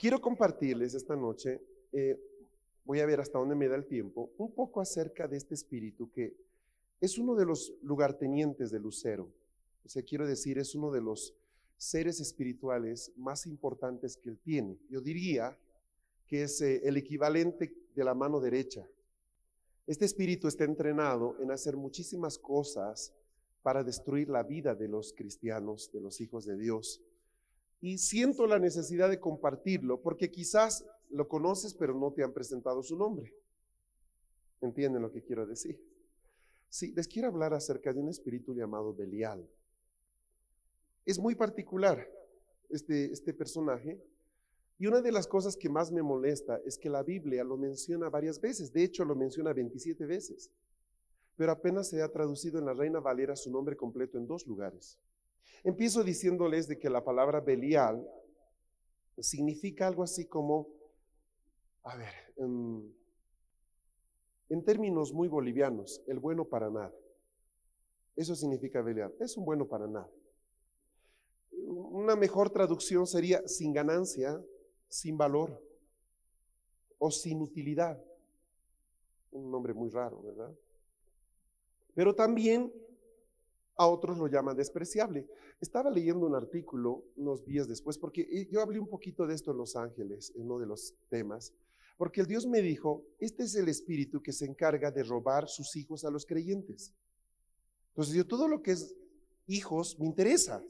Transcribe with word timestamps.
Quiero 0.00 0.18
compartirles 0.18 0.94
esta 0.94 1.14
noche, 1.14 1.60
eh, 1.92 2.18
voy 2.86 3.00
a 3.00 3.06
ver 3.06 3.20
hasta 3.20 3.38
dónde 3.38 3.54
me 3.54 3.68
da 3.68 3.76
el 3.76 3.84
tiempo, 3.84 4.32
un 4.38 4.50
poco 4.54 4.80
acerca 4.80 5.28
de 5.28 5.36
este 5.36 5.52
espíritu 5.52 6.10
que 6.10 6.34
es 7.02 7.18
uno 7.18 7.34
de 7.34 7.44
los 7.44 7.74
lugartenientes 7.82 8.70
de 8.70 8.80
Lucero. 8.80 9.30
O 9.84 9.90
sea, 9.90 10.02
quiero 10.02 10.26
decir, 10.26 10.56
es 10.56 10.74
uno 10.74 10.90
de 10.90 11.02
los 11.02 11.34
seres 11.76 12.18
espirituales 12.18 13.12
más 13.14 13.44
importantes 13.44 14.16
que 14.16 14.30
él 14.30 14.38
tiene. 14.38 14.78
Yo 14.88 15.02
diría 15.02 15.58
que 16.26 16.44
es 16.44 16.62
eh, 16.62 16.80
el 16.82 16.96
equivalente 16.96 17.70
de 17.94 18.02
la 18.02 18.14
mano 18.14 18.40
derecha. 18.40 18.88
Este 19.86 20.06
espíritu 20.06 20.48
está 20.48 20.64
entrenado 20.64 21.36
en 21.42 21.50
hacer 21.50 21.76
muchísimas 21.76 22.38
cosas 22.38 23.12
para 23.62 23.84
destruir 23.84 24.30
la 24.30 24.44
vida 24.44 24.74
de 24.74 24.88
los 24.88 25.12
cristianos, 25.12 25.92
de 25.92 26.00
los 26.00 26.22
hijos 26.22 26.46
de 26.46 26.56
Dios 26.56 27.02
y 27.80 27.98
siento 27.98 28.46
la 28.46 28.58
necesidad 28.58 29.08
de 29.08 29.20
compartirlo 29.20 30.00
porque 30.00 30.30
quizás 30.30 30.84
lo 31.08 31.28
conoces 31.28 31.74
pero 31.74 31.94
no 31.94 32.12
te 32.12 32.22
han 32.22 32.32
presentado 32.32 32.82
su 32.82 32.96
nombre. 32.96 33.34
¿Entienden 34.60 35.02
lo 35.02 35.10
que 35.10 35.22
quiero 35.22 35.46
decir? 35.46 35.80
Sí, 36.68 36.92
les 36.92 37.08
quiero 37.08 37.28
hablar 37.28 37.54
acerca 37.54 37.92
de 37.92 38.00
un 38.00 38.08
espíritu 38.08 38.54
llamado 38.54 38.94
Belial. 38.94 39.48
Es 41.06 41.18
muy 41.18 41.34
particular 41.34 42.06
este, 42.68 43.10
este 43.10 43.32
personaje 43.32 44.00
y 44.78 44.86
una 44.86 45.00
de 45.00 45.12
las 45.12 45.26
cosas 45.26 45.56
que 45.56 45.68
más 45.68 45.90
me 45.90 46.02
molesta 46.02 46.60
es 46.64 46.78
que 46.78 46.88
la 46.88 47.02
Biblia 47.02 47.42
lo 47.44 47.56
menciona 47.56 48.08
varias 48.08 48.40
veces, 48.40 48.72
de 48.72 48.84
hecho 48.84 49.04
lo 49.04 49.14
menciona 49.14 49.52
27 49.52 50.06
veces, 50.06 50.50
pero 51.36 51.52
apenas 51.52 51.88
se 51.88 52.02
ha 52.02 52.12
traducido 52.12 52.58
en 52.58 52.66
la 52.66 52.74
Reina 52.74 53.00
Valera 53.00 53.34
su 53.34 53.50
nombre 53.50 53.76
completo 53.76 54.18
en 54.18 54.26
dos 54.26 54.46
lugares. 54.46 54.98
Empiezo 55.62 56.02
diciéndoles 56.02 56.68
de 56.68 56.78
que 56.78 56.88
la 56.88 57.04
palabra 57.04 57.40
Belial 57.40 58.06
significa 59.18 59.86
algo 59.86 60.02
así 60.02 60.26
como, 60.26 60.68
a 61.82 61.96
ver, 61.96 62.12
en, 62.36 62.94
en 64.48 64.64
términos 64.64 65.12
muy 65.12 65.28
bolivianos, 65.28 66.02
el 66.06 66.18
bueno 66.18 66.46
para 66.46 66.70
nada. 66.70 66.94
Eso 68.16 68.34
significa 68.34 68.82
Belial, 68.82 69.14
es 69.20 69.36
un 69.36 69.44
bueno 69.44 69.66
para 69.66 69.86
nada. 69.86 70.10
Una 71.52 72.16
mejor 72.16 72.50
traducción 72.50 73.06
sería 73.06 73.46
sin 73.46 73.72
ganancia, 73.72 74.42
sin 74.88 75.16
valor 75.16 75.62
o 76.98 77.10
sin 77.10 77.40
utilidad. 77.40 78.02
Un 79.30 79.50
nombre 79.50 79.74
muy 79.74 79.90
raro, 79.90 80.22
¿verdad? 80.22 80.52
Pero 81.94 82.14
también 82.14 82.72
a 83.80 83.86
otros 83.86 84.18
lo 84.18 84.26
llaman 84.26 84.58
despreciable. 84.58 85.26
Estaba 85.58 85.90
leyendo 85.90 86.26
un 86.26 86.34
artículo 86.34 87.02
unos 87.16 87.46
días 87.46 87.66
después, 87.66 87.96
porque 87.96 88.28
eh, 88.30 88.46
yo 88.50 88.60
hablé 88.60 88.78
un 88.78 88.86
poquito 88.86 89.26
de 89.26 89.34
esto 89.34 89.52
en 89.52 89.56
Los 89.56 89.74
Ángeles, 89.74 90.34
en 90.36 90.42
uno 90.42 90.58
de 90.58 90.66
los 90.66 90.94
temas, 91.08 91.54
porque 91.96 92.20
el 92.20 92.26
Dios 92.26 92.46
me 92.46 92.60
dijo, 92.60 93.02
este 93.18 93.44
es 93.44 93.54
el 93.54 93.70
espíritu 93.70 94.22
que 94.22 94.34
se 94.34 94.44
encarga 94.44 94.90
de 94.90 95.02
robar 95.02 95.48
sus 95.48 95.74
hijos 95.76 96.04
a 96.04 96.10
los 96.10 96.26
creyentes. 96.26 96.92
Entonces 97.92 98.14
yo 98.14 98.26
todo 98.26 98.48
lo 98.48 98.60
que 98.62 98.72
es 98.72 98.94
hijos 99.46 99.98
me 99.98 100.04
interesa. 100.04 100.62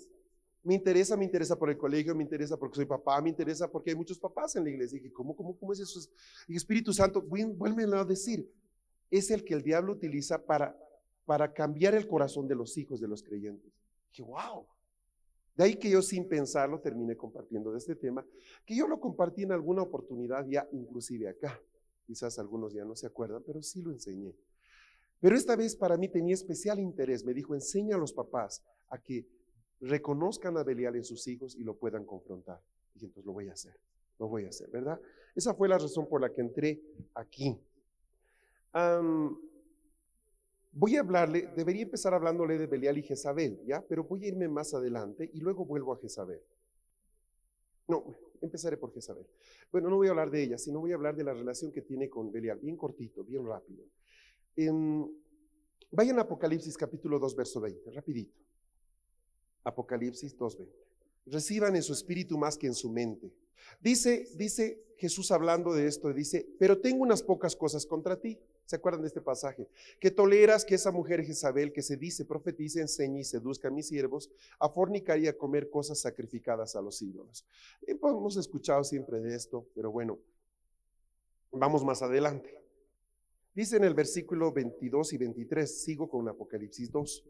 Me 0.62 0.74
interesa, 0.74 1.16
me 1.16 1.24
interesa 1.24 1.58
por 1.58 1.68
el 1.68 1.78
colegio, 1.78 2.14
me 2.14 2.22
interesa 2.22 2.56
porque 2.56 2.76
soy 2.76 2.84
papá, 2.84 3.20
me 3.20 3.30
interesa 3.30 3.68
porque 3.68 3.90
hay 3.90 3.96
muchos 3.96 4.20
papás 4.20 4.54
en 4.54 4.62
la 4.62 4.70
iglesia. 4.70 4.98
Y 4.98 5.00
dije, 5.00 5.12
¿cómo, 5.12 5.34
cómo, 5.34 5.56
cómo 5.58 5.72
es 5.72 5.80
eso? 5.80 5.98
Y 6.46 6.54
Espíritu 6.54 6.92
Santo, 6.92 7.20
vuélveme 7.22 7.96
a 7.96 8.04
decir, 8.04 8.48
es 9.10 9.32
el 9.32 9.42
que 9.42 9.54
el 9.54 9.62
diablo 9.62 9.94
utiliza 9.94 10.40
para 10.40 10.78
para 11.30 11.52
cambiar 11.52 11.94
el 11.94 12.08
corazón 12.08 12.48
de 12.48 12.56
los 12.56 12.76
hijos 12.76 13.00
de 13.00 13.06
los 13.06 13.22
creyentes. 13.22 13.72
Dije, 14.10 14.24
wow. 14.24 14.66
De 15.54 15.62
ahí 15.62 15.76
que 15.76 15.88
yo 15.88 16.02
sin 16.02 16.28
pensarlo 16.28 16.80
terminé 16.80 17.16
compartiendo 17.16 17.70
de 17.70 17.78
este 17.78 17.94
tema, 17.94 18.26
que 18.66 18.74
yo 18.74 18.88
lo 18.88 18.98
compartí 18.98 19.44
en 19.44 19.52
alguna 19.52 19.82
oportunidad 19.82 20.44
ya 20.48 20.66
inclusive 20.72 21.28
acá. 21.28 21.62
Quizás 22.04 22.40
algunos 22.40 22.72
ya 22.72 22.84
no 22.84 22.96
se 22.96 23.06
acuerdan, 23.06 23.44
pero 23.46 23.62
sí 23.62 23.80
lo 23.80 23.92
enseñé. 23.92 24.34
Pero 25.20 25.36
esta 25.36 25.54
vez 25.54 25.76
para 25.76 25.96
mí 25.96 26.08
tenía 26.08 26.34
especial 26.34 26.80
interés. 26.80 27.24
Me 27.24 27.32
dijo, 27.32 27.54
enseña 27.54 27.94
a 27.94 28.00
los 28.00 28.12
papás 28.12 28.64
a 28.88 28.98
que 28.98 29.24
reconozcan 29.80 30.56
a 30.56 30.64
Belial 30.64 30.96
en 30.96 31.04
sus 31.04 31.28
hijos 31.28 31.54
y 31.54 31.62
lo 31.62 31.76
puedan 31.76 32.04
confrontar. 32.04 32.60
Dije, 32.92 33.06
entonces 33.06 33.24
lo 33.24 33.34
voy 33.34 33.48
a 33.48 33.52
hacer, 33.52 33.78
lo 34.18 34.26
voy 34.26 34.46
a 34.46 34.48
hacer, 34.48 34.68
¿verdad? 34.68 35.00
Esa 35.36 35.54
fue 35.54 35.68
la 35.68 35.78
razón 35.78 36.08
por 36.08 36.20
la 36.20 36.32
que 36.32 36.40
entré 36.40 36.82
aquí. 37.14 37.56
Voy 40.72 40.96
a 40.96 41.00
hablarle, 41.00 41.48
debería 41.56 41.82
empezar 41.82 42.14
hablándole 42.14 42.56
de 42.56 42.66
Belial 42.66 42.96
y 42.98 43.02
Jezabel, 43.02 43.60
¿ya? 43.66 43.84
Pero 43.88 44.04
voy 44.04 44.24
a 44.24 44.28
irme 44.28 44.48
más 44.48 44.72
adelante 44.72 45.28
y 45.32 45.40
luego 45.40 45.64
vuelvo 45.64 45.92
a 45.92 45.98
Jezabel. 45.98 46.40
No, 47.88 48.16
empezaré 48.40 48.76
por 48.76 48.92
Jezabel. 48.92 49.26
Bueno, 49.72 49.90
no 49.90 49.96
voy 49.96 50.06
a 50.06 50.10
hablar 50.10 50.30
de 50.30 50.44
ella, 50.44 50.58
sino 50.58 50.78
voy 50.78 50.92
a 50.92 50.94
hablar 50.94 51.16
de 51.16 51.24
la 51.24 51.34
relación 51.34 51.72
que 51.72 51.82
tiene 51.82 52.08
con 52.08 52.30
Belial, 52.30 52.60
bien 52.60 52.76
cortito, 52.76 53.24
bien 53.24 53.44
rápido. 53.44 53.84
vayan 55.90 56.18
a 56.18 56.22
Apocalipsis 56.22 56.76
capítulo 56.76 57.18
2, 57.18 57.34
verso 57.34 57.60
20, 57.60 57.90
rapidito. 57.90 58.38
Apocalipsis 59.64 60.36
2, 60.36 60.58
20. 60.58 60.76
Reciban 61.26 61.74
en 61.74 61.82
su 61.82 61.92
espíritu 61.92 62.38
más 62.38 62.56
que 62.56 62.68
en 62.68 62.74
su 62.74 62.90
mente. 62.90 63.32
Dice, 63.80 64.28
dice 64.36 64.84
Jesús 64.96 65.32
hablando 65.32 65.74
de 65.74 65.86
esto, 65.86 66.12
dice, 66.12 66.46
pero 66.58 66.80
tengo 66.80 67.02
unas 67.02 67.22
pocas 67.24 67.56
cosas 67.56 67.84
contra 67.86 68.20
ti 68.20 68.38
¿Se 68.70 68.76
acuerdan 68.76 69.02
de 69.02 69.08
este 69.08 69.20
pasaje? 69.20 69.68
Que 69.98 70.12
toleras 70.12 70.64
que 70.64 70.76
esa 70.76 70.92
mujer 70.92 71.24
Jezabel 71.24 71.72
que 71.72 71.82
se 71.82 71.96
dice, 71.96 72.24
profetice, 72.24 72.80
enseñe 72.80 73.18
y 73.18 73.24
seduzca 73.24 73.66
a 73.66 73.72
mis 73.72 73.88
siervos 73.88 74.30
a 74.60 74.68
fornicar 74.68 75.18
y 75.18 75.26
a 75.26 75.36
comer 75.36 75.68
cosas 75.68 75.98
sacrificadas 75.98 76.76
a 76.76 76.80
los 76.80 77.02
ídolos. 77.02 77.44
Hemos 77.84 78.36
escuchado 78.36 78.84
siempre 78.84 79.18
de 79.18 79.34
esto, 79.34 79.66
pero 79.74 79.90
bueno, 79.90 80.20
vamos 81.50 81.84
más 81.84 82.00
adelante. 82.02 82.62
Dice 83.56 83.76
en 83.76 83.82
el 83.82 83.94
versículo 83.94 84.52
22 84.52 85.14
y 85.14 85.18
23, 85.18 85.82
sigo 85.82 86.08
con 86.08 86.28
Apocalipsis 86.28 86.92
2. 86.92 87.24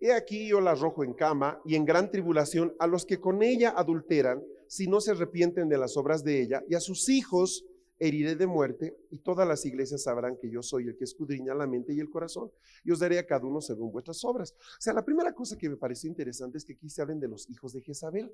He 0.00 0.12
aquí 0.12 0.48
yo 0.48 0.60
la 0.60 0.72
arrojo 0.72 1.04
en 1.04 1.14
cama 1.14 1.62
y 1.64 1.76
en 1.76 1.84
gran 1.84 2.10
tribulación 2.10 2.74
a 2.80 2.88
los 2.88 3.06
que 3.06 3.20
con 3.20 3.44
ella 3.44 3.72
adulteran, 3.76 4.42
si 4.66 4.88
no 4.88 5.00
se 5.00 5.12
arrepienten 5.12 5.68
de 5.68 5.78
las 5.78 5.96
obras 5.96 6.24
de 6.24 6.42
ella, 6.42 6.64
y 6.68 6.74
a 6.74 6.80
sus 6.80 7.08
hijos 7.08 7.64
heriré 8.02 8.34
de 8.34 8.48
muerte 8.48 8.98
y 9.10 9.18
todas 9.18 9.46
las 9.46 9.64
iglesias 9.64 10.02
sabrán 10.02 10.36
que 10.36 10.50
yo 10.50 10.60
soy 10.60 10.88
el 10.88 10.96
que 10.96 11.04
escudriña 11.04 11.54
la 11.54 11.68
mente 11.68 11.94
y 11.94 12.00
el 12.00 12.10
corazón 12.10 12.50
y 12.82 12.90
os 12.90 12.98
daré 12.98 13.16
a 13.20 13.24
cada 13.24 13.46
uno 13.46 13.60
según 13.60 13.92
vuestras 13.92 14.24
obras. 14.24 14.56
O 14.58 14.80
sea, 14.80 14.92
la 14.92 15.04
primera 15.04 15.32
cosa 15.32 15.56
que 15.56 15.68
me 15.68 15.76
pareció 15.76 16.08
interesante 16.10 16.58
es 16.58 16.64
que 16.64 16.72
aquí 16.72 16.90
se 16.90 17.00
hablen 17.00 17.20
de 17.20 17.28
los 17.28 17.48
hijos 17.48 17.72
de 17.72 17.80
Jezabel. 17.80 18.32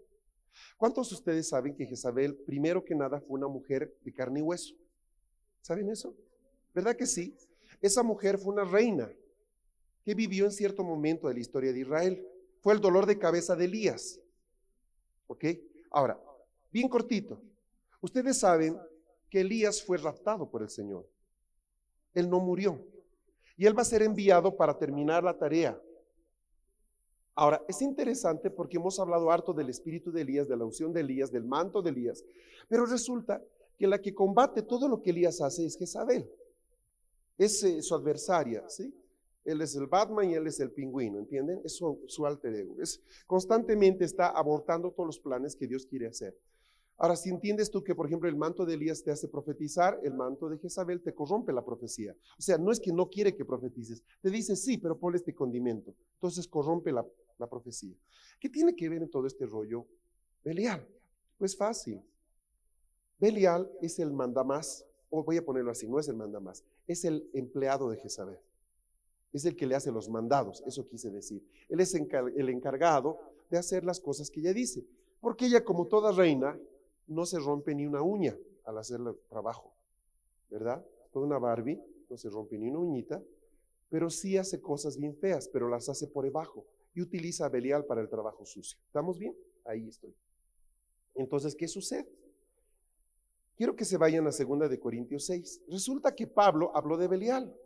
¿Cuántos 0.78 1.10
de 1.10 1.16
ustedes 1.16 1.50
saben 1.50 1.74
que 1.74 1.84
Jezabel, 1.84 2.34
primero 2.34 2.82
que 2.82 2.94
nada, 2.94 3.20
fue 3.20 3.38
una 3.38 3.46
mujer 3.46 3.94
de 4.02 4.12
carne 4.14 4.40
y 4.40 4.42
hueso? 4.42 4.74
¿Saben 5.60 5.90
eso? 5.90 6.16
¿Verdad 6.74 6.96
que 6.96 7.06
sí? 7.06 7.36
Esa 7.82 8.02
mujer 8.02 8.38
fue 8.38 8.54
una 8.54 8.64
reina 8.64 9.12
que 10.02 10.14
vivió 10.14 10.46
en 10.46 10.52
cierto 10.52 10.82
momento 10.82 11.28
de 11.28 11.34
la 11.34 11.40
historia 11.40 11.74
de 11.74 11.80
Israel. 11.80 12.26
Fue 12.62 12.72
el 12.72 12.80
dolor 12.80 13.04
de 13.04 13.18
cabeza 13.18 13.54
de 13.54 13.66
Elías. 13.66 14.18
¿Ok? 15.26 15.44
Ahora, 15.90 16.18
bien 16.72 16.88
cortito. 16.88 17.42
Ustedes 18.00 18.38
saben 18.38 18.78
que 19.30 19.40
Elías 19.40 19.82
fue 19.82 19.98
raptado 19.98 20.50
por 20.50 20.62
el 20.62 20.70
Señor. 20.70 21.08
Él 22.14 22.28
no 22.28 22.40
murió. 22.40 22.84
Y 23.56 23.66
él 23.66 23.76
va 23.76 23.82
a 23.82 23.86
ser 23.86 24.02
enviado 24.02 24.56
para 24.56 24.78
terminar 24.78 25.24
la 25.24 25.36
tarea. 25.36 25.80
Ahora, 27.34 27.62
es 27.68 27.82
interesante 27.82 28.50
porque 28.50 28.78
hemos 28.78 28.98
hablado 28.98 29.30
harto 29.30 29.52
del 29.52 29.68
espíritu 29.68 30.10
de 30.10 30.22
Elías, 30.22 30.48
de 30.48 30.56
la 30.56 30.64
unción 30.64 30.92
de 30.92 31.00
Elías, 31.00 31.30
del 31.30 31.44
manto 31.44 31.82
de 31.82 31.90
Elías, 31.90 32.24
pero 32.68 32.84
resulta 32.84 33.42
que 33.78 33.86
la 33.86 34.00
que 34.00 34.12
combate 34.12 34.62
todo 34.62 34.88
lo 34.88 35.00
que 35.00 35.10
Elías 35.10 35.40
hace 35.40 35.64
es 35.64 35.76
Jezabel. 35.76 36.28
Es 37.36 37.62
eh, 37.62 37.80
su 37.80 37.94
adversaria, 37.94 38.68
¿sí? 38.68 38.92
Él 39.44 39.62
es 39.62 39.74
el 39.76 39.86
Batman 39.86 40.28
y 40.28 40.34
él 40.34 40.46
es 40.48 40.58
el 40.60 40.72
pingüino, 40.72 41.18
¿entienden? 41.18 41.60
Es 41.64 41.76
su, 41.76 42.02
su 42.06 42.26
alter 42.26 42.54
ego. 42.54 42.82
Es, 42.82 43.00
constantemente 43.26 44.04
está 44.04 44.30
abortando 44.30 44.90
todos 44.90 45.06
los 45.06 45.20
planes 45.20 45.54
que 45.54 45.68
Dios 45.68 45.86
quiere 45.86 46.08
hacer. 46.08 46.36
Ahora, 47.00 47.14
si 47.14 47.30
entiendes 47.30 47.70
tú 47.70 47.82
que, 47.84 47.94
por 47.94 48.06
ejemplo, 48.06 48.28
el 48.28 48.34
manto 48.34 48.66
de 48.66 48.74
Elías 48.74 49.04
te 49.04 49.12
hace 49.12 49.28
profetizar, 49.28 50.00
el 50.02 50.14
manto 50.14 50.48
de 50.48 50.58
Jezabel 50.58 51.00
te 51.00 51.14
corrompe 51.14 51.52
la 51.52 51.64
profecía. 51.64 52.12
O 52.36 52.42
sea, 52.42 52.58
no 52.58 52.72
es 52.72 52.80
que 52.80 52.92
no 52.92 53.08
quiere 53.08 53.36
que 53.36 53.44
profetices, 53.44 54.02
te 54.20 54.30
dice 54.30 54.56
sí, 54.56 54.78
pero 54.78 54.98
ponle 54.98 55.18
este 55.18 55.32
condimento. 55.32 55.94
Entonces 56.14 56.48
corrompe 56.48 56.90
la, 56.90 57.06
la 57.38 57.48
profecía. 57.48 57.94
¿Qué 58.40 58.48
tiene 58.48 58.74
que 58.74 58.88
ver 58.88 59.02
en 59.02 59.10
todo 59.10 59.28
este 59.28 59.46
rollo 59.46 59.86
Belial? 60.44 60.84
Pues 61.38 61.56
fácil. 61.56 62.02
Belial 63.20 63.70
es 63.80 64.00
el 64.00 64.12
mandamás, 64.12 64.84
o 65.08 65.22
voy 65.22 65.36
a 65.36 65.44
ponerlo 65.44 65.70
así, 65.70 65.86
no 65.86 66.00
es 66.00 66.08
el 66.08 66.16
mandamás, 66.16 66.64
es 66.88 67.04
el 67.04 67.30
empleado 67.32 67.90
de 67.90 67.98
Jezabel. 67.98 68.38
Es 69.32 69.44
el 69.44 69.54
que 69.54 69.66
le 69.66 69.76
hace 69.76 69.92
los 69.92 70.08
mandados, 70.08 70.64
eso 70.66 70.88
quise 70.88 71.10
decir. 71.10 71.46
Él 71.68 71.78
es 71.78 71.94
el 71.94 72.48
encargado 72.48 73.20
de 73.50 73.58
hacer 73.58 73.84
las 73.84 74.00
cosas 74.00 74.30
que 74.30 74.40
ella 74.40 74.52
dice. 74.52 74.84
Porque 75.20 75.46
ella, 75.46 75.64
como 75.64 75.86
toda 75.86 76.12
reina, 76.12 76.58
no 77.08 77.26
se 77.26 77.38
rompe 77.38 77.74
ni 77.74 77.86
una 77.86 78.02
uña 78.02 78.36
al 78.64 78.78
hacer 78.78 79.00
el 79.00 79.16
trabajo, 79.28 79.74
¿verdad? 80.50 80.84
Toda 81.10 81.26
una 81.26 81.38
Barbie, 81.38 81.82
no 82.08 82.16
se 82.16 82.28
rompe 82.28 82.58
ni 82.58 82.68
una 82.68 82.78
uñita, 82.78 83.22
pero 83.88 84.10
sí 84.10 84.36
hace 84.36 84.60
cosas 84.60 84.96
bien 84.96 85.16
feas, 85.16 85.48
pero 85.48 85.68
las 85.68 85.88
hace 85.88 86.06
por 86.06 86.24
debajo 86.24 86.66
y 86.94 87.00
utiliza 87.00 87.46
a 87.46 87.48
Belial 87.48 87.84
para 87.84 88.00
el 88.00 88.08
trabajo 88.08 88.44
sucio. 88.44 88.78
¿Estamos 88.86 89.18
bien? 89.18 89.36
Ahí 89.64 89.88
estoy. 89.88 90.14
Entonces, 91.14 91.54
¿qué 91.54 91.66
sucede? 91.66 92.08
Quiero 93.56 93.74
que 93.74 93.84
se 93.84 93.96
vayan 93.96 94.26
a 94.26 94.32
segunda 94.32 94.68
de 94.68 94.78
Corintios 94.78 95.26
6. 95.26 95.62
Resulta 95.68 96.14
que 96.14 96.26
Pablo 96.26 96.70
habló 96.76 96.96
de 96.96 97.08
Belial. 97.08 97.56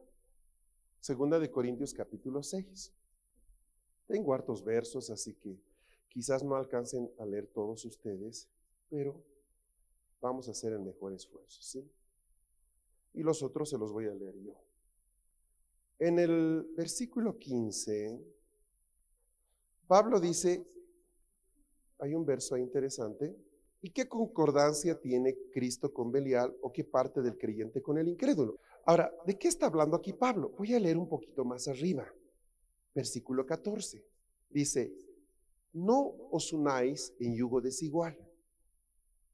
Segunda 1.01 1.39
de 1.39 1.51
Corintios 1.51 1.93
capítulo 1.93 2.43
6. 2.43 2.93
Tengo 4.07 4.33
hartos 4.33 4.65
versos, 4.65 5.11
así 5.11 5.35
que 5.35 5.59
quizás 6.09 6.45
no 6.45 6.55
alcancen 6.55 7.11
a 7.19 7.27
leer 7.27 7.47
todos 7.49 7.85
ustedes, 7.85 8.49
pero 8.89 9.23
vamos 10.23 10.49
a 10.49 10.53
hacer 10.53 10.73
el 10.73 10.81
mejor 10.81 11.13
esfuerzo, 11.13 11.61
¿sí? 11.61 11.85
Y 13.13 13.23
los 13.23 13.43
otros 13.43 13.69
se 13.69 13.77
los 13.77 13.93
voy 13.93 14.07
a 14.07 14.15
leer 14.15 14.39
yo. 14.41 14.55
En 15.99 16.19
el 16.19 16.73
versículo 16.77 17.37
15, 17.39 18.19
Pablo 19.87 20.21
dice, 20.21 20.65
hay 21.99 22.15
un 22.15 22.25
verso 22.25 22.57
interesante, 22.57 23.37
¿y 23.83 23.91
qué 23.91 24.09
concordancia 24.09 24.99
tiene 24.99 25.37
Cristo 25.53 25.93
con 25.93 26.11
Belial 26.11 26.57
o 26.63 26.73
qué 26.73 26.85
parte 26.85 27.21
del 27.21 27.37
creyente 27.37 27.83
con 27.83 27.99
el 27.99 28.09
incrédulo? 28.09 28.59
Ahora, 28.87 29.13
¿de 29.27 29.37
qué 29.37 29.49
está 29.49 29.67
hablando 29.67 29.97
aquí 29.97 30.13
Pablo? 30.13 30.55
Voy 30.57 30.73
a 30.75 30.81
leer 30.81 30.97
un 30.97 31.09
poquito 31.09 31.45
más 31.45 31.69
arriba. 31.69 32.07
Versículo 32.95 33.45
14. 33.45 34.05
Dice, 34.51 34.93
no 35.73 36.15
os 36.31 36.53
unáis 36.53 37.13
en 37.19 37.35
yugo 37.35 37.61
desigual 37.61 38.17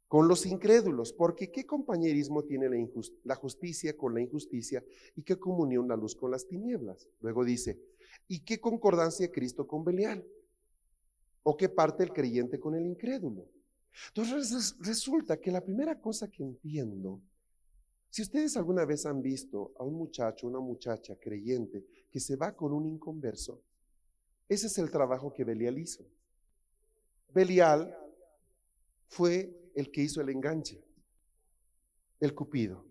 con 0.08 0.26
los 0.26 0.46
incrédulos, 0.46 1.12
porque 1.12 1.50
¿qué 1.50 1.66
compañerismo 1.66 2.42
tiene 2.42 2.68
la, 3.24 3.34
justicia 3.34 3.96
con 3.96 4.14
la 4.14 4.22
injusticia 4.22 4.82
y 5.14 5.22
qué 5.22 5.38
comunión 5.38 5.86
la 5.86 5.96
luz 5.96 6.16
con 6.16 6.30
las 6.30 6.46
tinieblas? 6.46 7.06
Luego 7.20 7.44
dice, 7.44 7.78
¿y 8.26 8.40
qué 8.40 8.58
concordancia 8.58 9.30
Cristo 9.30 9.66
con 9.66 9.84
Belial? 9.84 10.26
¿O 11.42 11.56
qué 11.56 11.68
parte 11.68 12.02
el 12.02 12.12
creyente 12.12 12.58
con 12.58 12.74
el 12.74 12.86
incrédulo? 12.86 13.46
Entonces 14.08 14.76
resulta 14.80 15.38
que 15.38 15.50
la 15.50 15.62
primera 15.62 16.00
cosa 16.00 16.28
que 16.28 16.42
entiendo 16.42 17.20
si 18.10 18.22
ustedes 18.22 18.56
alguna 18.56 18.84
vez 18.84 19.04
han 19.06 19.20
visto 19.20 19.72
a 19.78 19.84
un 19.84 19.94
muchacho, 19.94 20.46
una 20.46 20.60
muchacha 20.60 21.16
creyente 21.16 21.84
que 22.10 22.20
se 22.20 22.36
va 22.36 22.54
con 22.56 22.72
un 22.72 22.86
inconverso, 22.86 23.62
ese 24.48 24.66
es 24.66 24.78
el 24.78 24.90
trabajo 24.90 25.32
que 25.32 25.44
Belial 25.44 25.78
hizo. 25.78 26.04
Belial 27.34 27.94
fue 29.08 29.67
el 29.78 29.92
que 29.92 30.02
hizo 30.02 30.20
el 30.20 30.28
enganche, 30.30 30.82
el 32.18 32.34
cupido. 32.34 32.84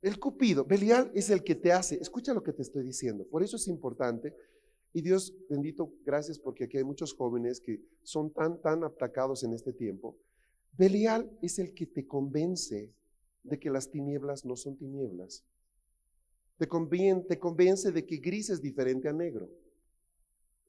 El 0.00 0.20
cupido, 0.20 0.64
Belial 0.64 1.10
es 1.14 1.30
el 1.30 1.42
que 1.42 1.56
te 1.56 1.72
hace, 1.72 1.96
escucha 1.96 2.32
lo 2.32 2.44
que 2.44 2.52
te 2.52 2.62
estoy 2.62 2.84
diciendo, 2.84 3.26
por 3.26 3.42
eso 3.42 3.56
es 3.56 3.66
importante. 3.66 4.32
Y 4.92 5.02
Dios 5.02 5.34
bendito, 5.50 5.92
gracias 6.04 6.38
porque 6.38 6.64
aquí 6.64 6.76
hay 6.76 6.84
muchos 6.84 7.12
jóvenes 7.12 7.60
que 7.60 7.80
son 8.04 8.32
tan, 8.32 8.60
tan 8.60 8.84
atacados 8.84 9.42
en 9.42 9.52
este 9.52 9.72
tiempo. 9.72 10.16
Belial 10.78 11.28
es 11.42 11.58
el 11.58 11.74
que 11.74 11.86
te 11.86 12.06
convence 12.06 12.94
de 13.42 13.58
que 13.58 13.70
las 13.70 13.90
tinieblas 13.90 14.44
no 14.44 14.54
son 14.54 14.76
tinieblas. 14.76 15.44
Te, 16.56 16.68
te 16.68 17.38
convence 17.40 17.90
de 17.90 18.06
que 18.06 18.18
gris 18.18 18.50
es 18.50 18.62
diferente 18.62 19.08
a 19.08 19.12
negro. 19.12 19.50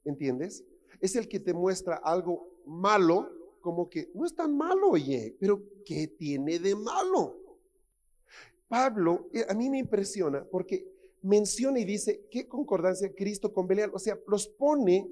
¿Entiendes? 0.04 0.66
Es 1.00 1.16
el 1.16 1.28
que 1.28 1.40
te 1.40 1.54
muestra 1.54 1.98
algo 1.98 2.64
malo 2.66 3.45
como 3.66 3.90
que 3.90 4.12
no 4.14 4.28
es 4.28 4.36
tan 4.36 4.56
malo, 4.56 4.92
oye, 4.92 5.36
pero 5.40 5.60
¿qué 5.84 6.08
tiene 6.08 6.60
de 6.60 6.76
malo? 6.76 7.36
Pablo, 8.68 9.28
eh, 9.34 9.44
a 9.50 9.56
mí 9.56 9.72
me 9.72 9.80
impresiona 9.80 10.46
porque 10.46 10.88
menciona 11.24 11.80
y 11.80 11.84
dice, 11.84 12.28
¿qué 12.30 12.48
concordancia 12.48 13.12
Cristo 13.16 13.52
con 13.52 13.66
Belial? 13.66 13.90
O 13.92 13.98
sea, 13.98 14.20
los 14.28 14.48
pone, 14.48 15.10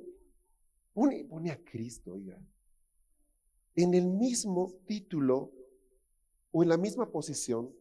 pone, 0.93 1.25
pone 1.25 1.49
a 1.49 1.63
Cristo, 1.63 2.11
oiga, 2.13 2.39
en 3.73 3.95
el 3.95 4.05
mismo 4.05 4.71
título 4.85 5.51
o 6.51 6.61
en 6.61 6.69
la 6.69 6.77
misma 6.77 7.09
posición 7.09 7.73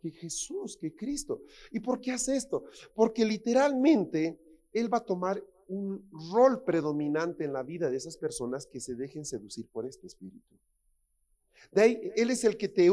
que 0.00 0.10
Jesús, 0.10 0.76
que 0.76 0.94
Cristo. 0.94 1.44
¿Y 1.70 1.80
por 1.80 1.98
qué 1.98 2.10
hace 2.10 2.36
esto? 2.36 2.64
Porque 2.94 3.24
literalmente 3.24 4.38
Él 4.70 4.92
va 4.92 4.98
a 4.98 5.06
tomar 5.06 5.42
un 5.70 6.08
rol 6.32 6.62
predominante 6.64 7.44
en 7.44 7.52
la 7.52 7.62
vida 7.62 7.88
de 7.90 7.96
esas 7.96 8.16
personas 8.16 8.66
que 8.66 8.80
se 8.80 8.94
dejen 8.94 9.24
seducir 9.24 9.68
por 9.68 9.86
este 9.86 10.06
espíritu. 10.06 10.54
De 11.72 11.82
ahí, 11.82 12.12
Él 12.16 12.30
es 12.30 12.44
el 12.44 12.56
que 12.56 12.68
te, 12.68 12.90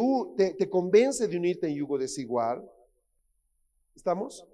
te, 0.53 0.69
convence 0.69 1.27
de 1.27 1.37
unirte 1.37 1.67
en 1.67 1.75
yugo 1.75 1.97
desigual. 1.97 2.69
¿Estamos? 3.95 4.45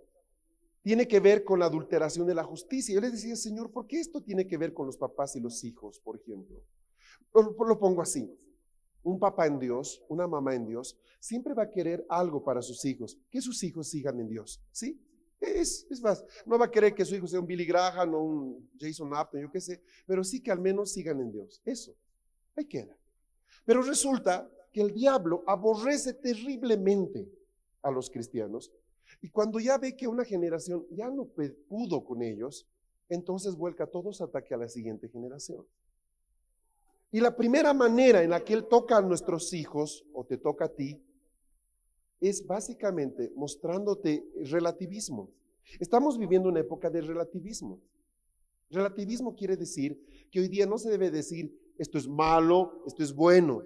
Tiene 0.81 1.07
que 1.07 1.19
ver 1.19 1.43
con 1.43 1.59
la 1.59 1.65
adulteración 1.65 2.25
de 2.25 2.35
la 2.35 2.43
justicia. 2.43 2.95
Yo 2.95 3.01
le 3.01 3.11
decía, 3.11 3.35
Señor, 3.35 3.71
¿por 3.71 3.87
qué 3.87 3.99
esto 3.99 4.21
tiene 4.21 4.47
que 4.47 4.57
ver 4.57 4.73
con 4.73 4.85
los 4.85 4.97
papás 4.97 5.35
y 5.35 5.39
los 5.39 5.63
hijos, 5.63 5.99
por 5.99 6.15
ejemplo? 6.15 6.61
lo 7.33 7.79
pongo 7.79 8.01
así 8.01 8.29
un 9.03 9.19
papá 9.19 9.47
en 9.47 9.59
Dios, 9.59 10.01
una 10.07 10.27
mamá 10.27 10.55
en 10.55 10.65
Dios, 10.65 10.97
siempre 11.19 11.53
va 11.53 11.63
a 11.63 11.69
querer 11.69 12.05
algo 12.09 12.43
para 12.43 12.61
sus 12.61 12.83
hijos, 12.85 13.19
que 13.29 13.41
sus 13.41 13.61
hijos 13.63 13.89
sigan 13.89 14.19
en 14.19 14.29
Dios, 14.29 14.61
¿sí? 14.71 14.99
Es, 15.43 15.85
es 15.89 16.01
más, 16.01 16.23
no 16.45 16.57
va 16.57 16.65
a 16.65 16.71
querer 16.71 16.95
que 16.95 17.03
su 17.03 17.15
hijo 17.15 17.27
sea 17.27 17.41
un 17.41 17.45
Billy 17.45 17.65
Graham 17.65 18.13
o 18.13 18.23
un 18.23 18.69
Jason 18.79 19.11
Upton, 19.13 19.41
yo 19.41 19.51
qué 19.51 19.59
sé, 19.59 19.83
pero 20.05 20.23
sí 20.23 20.41
que 20.41 20.51
al 20.51 20.59
menos 20.59 20.93
sigan 20.93 21.19
en 21.19 21.31
Dios. 21.31 21.61
Eso, 21.65 21.93
ahí 22.55 22.65
queda. 22.65 22.97
Pero 23.65 23.81
resulta 23.81 24.49
que 24.71 24.81
el 24.81 24.93
diablo 24.93 25.43
aborrece 25.45 26.13
terriblemente 26.13 27.29
a 27.81 27.91
los 27.91 28.09
cristianos 28.09 28.71
y 29.21 29.29
cuando 29.29 29.59
ya 29.59 29.77
ve 29.77 29.95
que 29.95 30.07
una 30.07 30.23
generación 30.23 30.85
ya 30.91 31.09
no 31.09 31.29
pudo 31.67 32.03
con 32.03 32.23
ellos, 32.23 32.67
entonces 33.09 33.55
vuelca 33.55 33.83
a 33.83 33.87
todos 33.87 34.21
ataque 34.21 34.53
a 34.53 34.57
la 34.57 34.69
siguiente 34.69 35.09
generación. 35.09 35.65
Y 37.11 37.19
la 37.19 37.35
primera 37.35 37.73
manera 37.73 38.23
en 38.23 38.31
la 38.31 38.43
que 38.43 38.53
Él 38.53 38.65
toca 38.67 38.97
a 38.97 39.01
nuestros 39.01 39.53
hijos, 39.53 40.05
o 40.13 40.25
te 40.25 40.37
toca 40.37 40.65
a 40.65 40.73
ti, 40.73 41.03
es 42.23 42.45
básicamente 42.47 43.31
mostrándote 43.35 44.25
relativismo. 44.43 45.29
Estamos 45.79 46.17
viviendo 46.17 46.47
una 46.47 46.61
época 46.61 46.89
de 46.89 47.01
relativismo. 47.01 47.81
Relativismo 48.69 49.35
quiere 49.35 49.57
decir 49.57 50.27
que 50.31 50.39
hoy 50.39 50.47
día 50.47 50.65
no 50.65 50.77
se 50.77 50.89
debe 50.89 51.11
decir 51.11 51.53
esto 51.77 51.97
es 51.97 52.07
malo, 52.07 52.83
esto 52.87 53.03
es 53.03 53.13
bueno. 53.13 53.63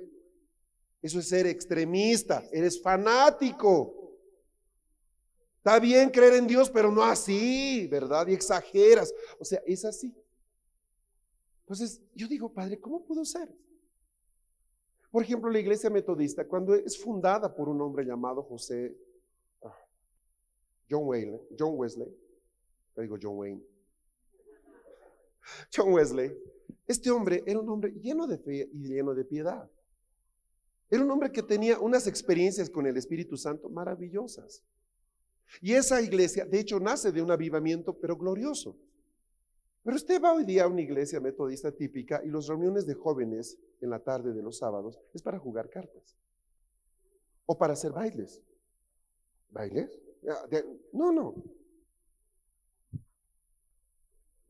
Eso 1.02 1.20
es 1.20 1.28
ser 1.28 1.46
extremista, 1.46 2.44
eres 2.52 2.82
fanático. 2.82 4.18
Está 5.58 5.80
bien 5.80 6.10
creer 6.10 6.34
en 6.34 6.48
Dios, 6.48 6.70
pero 6.72 6.92
no 6.92 7.04
así, 7.04 7.88
¿verdad? 7.88 8.28
Y 8.28 8.34
exageras. 8.34 9.14
O 9.40 9.46
sea, 9.46 9.62
es 9.68 9.86
así. 9.86 10.16
Entonces, 11.60 12.02
yo 12.16 12.28
digo, 12.28 12.52
Padre, 12.52 12.80
¿cómo 12.80 13.04
pudo 13.04 13.24
ser? 13.24 13.54
Por 15.12 15.24
ejemplo, 15.24 15.50
la 15.50 15.60
iglesia 15.60 15.90
metodista, 15.90 16.48
cuando 16.48 16.76
es 16.76 16.98
fundada 16.98 17.54
por 17.54 17.70
un 17.70 17.82
hombre 17.82 18.06
llamado 18.06 18.44
José, 18.44 18.96
ah, 19.64 19.74
John, 20.90 21.04
Wesley, 21.06 21.40
John 21.58 21.74
Wesley, 21.76 22.14
John 22.96 23.38
Wayne, 23.38 23.64
John 25.76 25.94
Wesley, 25.94 26.36
este 26.86 27.10
hombre 27.12 27.44
era 27.46 27.60
un 27.60 27.70
hombre 27.70 27.92
lleno 27.92 28.28
de 28.28 28.38
fe 28.38 28.70
y 28.74 28.88
lleno 28.88 29.14
de 29.14 29.26
piedad. 29.26 29.70
Era 30.90 31.04
un 31.04 31.12
hombre 31.12 31.32
que 31.32 31.44
tenía 31.44 31.80
unas 31.80 32.08
experiencias 32.08 32.70
con 32.70 32.86
el 32.86 32.96
Espíritu 32.96 33.38
Santo 33.38 33.70
maravillosas. 33.70 34.64
Y 35.62 35.74
esa 35.74 36.02
iglesia, 36.02 36.46
de 36.46 36.60
hecho, 36.60 36.80
nace 36.80 37.12
de 37.12 37.22
un 37.22 37.32
avivamiento, 37.32 37.98
pero 37.98 38.18
glorioso. 38.18 38.78
Pero 39.88 39.96
usted 39.96 40.22
va 40.22 40.34
hoy 40.34 40.44
día 40.44 40.66
a 40.66 40.68
una 40.68 40.82
iglesia 40.82 41.22
metodista 41.22 41.72
típica 41.72 42.22
y 42.22 42.28
las 42.28 42.46
reuniones 42.46 42.86
de 42.86 42.94
jóvenes 42.94 43.58
en 43.80 43.90
la 43.90 44.00
tarde 44.00 44.34
de 44.34 44.44
los 44.44 44.58
sábados 44.58 45.00
es 45.14 45.22
para 45.22 45.40
jugar 45.40 45.70
cartas 45.70 46.18
o 47.46 47.58
para 47.58 47.72
hacer 47.72 47.94
bailes. 47.94 48.44
¿Bailes? 49.50 49.98
No, 50.92 51.14
no. 51.14 51.36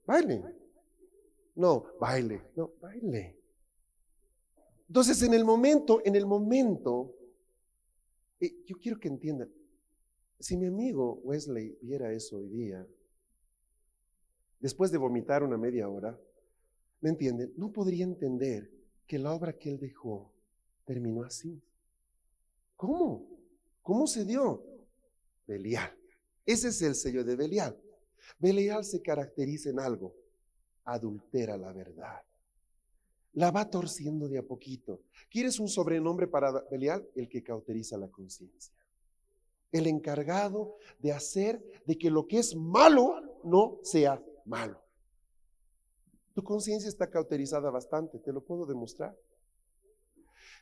Baile. 0.08 0.44
No, 1.54 1.86
baile. 2.00 2.42
No, 2.56 2.72
baile. 2.82 3.40
Entonces, 4.88 5.22
en 5.22 5.36
el 5.36 5.46
momento, 5.46 6.02
en 6.04 6.16
el 6.16 6.26
momento, 6.26 7.14
eh, 8.40 8.64
yo 8.66 8.76
quiero 8.80 9.00
que 9.00 9.10
entiendan, 9.10 9.54
si 10.40 10.58
mi 10.58 10.66
amigo 10.66 11.22
Wesley 11.24 11.78
viera 11.84 12.12
eso 12.12 12.38
hoy 12.38 12.48
día, 12.48 12.88
después 14.60 14.92
de 14.92 14.98
vomitar 14.98 15.44
una 15.44 15.58
media 15.58 15.90
hora, 15.90 16.18
¿Me 17.02 17.10
entienden? 17.10 17.54
No 17.58 17.72
podría 17.72 18.04
entender 18.04 18.72
que 19.06 19.20
la 19.20 19.34
obra 19.34 19.54
que 19.54 19.70
él 19.70 19.80
dejó 19.80 20.34
terminó 20.84 21.24
así. 21.24 21.62
¿Cómo? 22.76 23.28
¿Cómo 23.82 24.08
se 24.08 24.26
dio? 24.26 24.64
Belial. 25.46 25.96
Ese 26.46 26.70
es 26.70 26.82
el 26.82 26.96
sello 26.96 27.24
de 27.24 27.36
Belial. 27.36 27.80
Belial 28.40 28.84
se 28.84 29.02
caracteriza 29.02 29.70
en 29.70 29.80
algo. 29.80 30.16
Adultera 30.86 31.58
la 31.58 31.72
verdad. 31.72 32.22
La 33.34 33.52
va 33.52 33.70
torciendo 33.70 34.28
de 34.28 34.40
a 34.40 34.44
poquito. 34.44 35.02
¿Quieres 35.30 35.60
un 35.60 35.68
sobrenombre 35.68 36.28
para 36.28 36.64
Belial? 36.72 37.08
El 37.16 37.30
que 37.30 37.44
cauteriza 37.44 37.98
la 37.98 38.10
conciencia. 38.10 38.74
El 39.72 39.86
encargado 39.86 40.78
de 41.00 41.12
hacer 41.12 41.64
de 41.86 41.98
que 41.98 42.10
lo 42.10 42.26
que 42.28 42.40
es 42.40 42.56
malo 42.56 43.40
no 43.44 43.80
sea 43.84 44.22
malo. 44.48 44.82
Tu 46.34 46.44
conciencia 46.44 46.88
está 46.88 47.10
cauterizada 47.10 47.70
bastante, 47.70 48.20
te 48.20 48.32
lo 48.32 48.42
puedo 48.44 48.66
demostrar. 48.66 49.18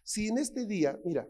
Si 0.04 0.28
en 0.28 0.38
este 0.38 0.66
día, 0.66 1.00
mira, 1.04 1.28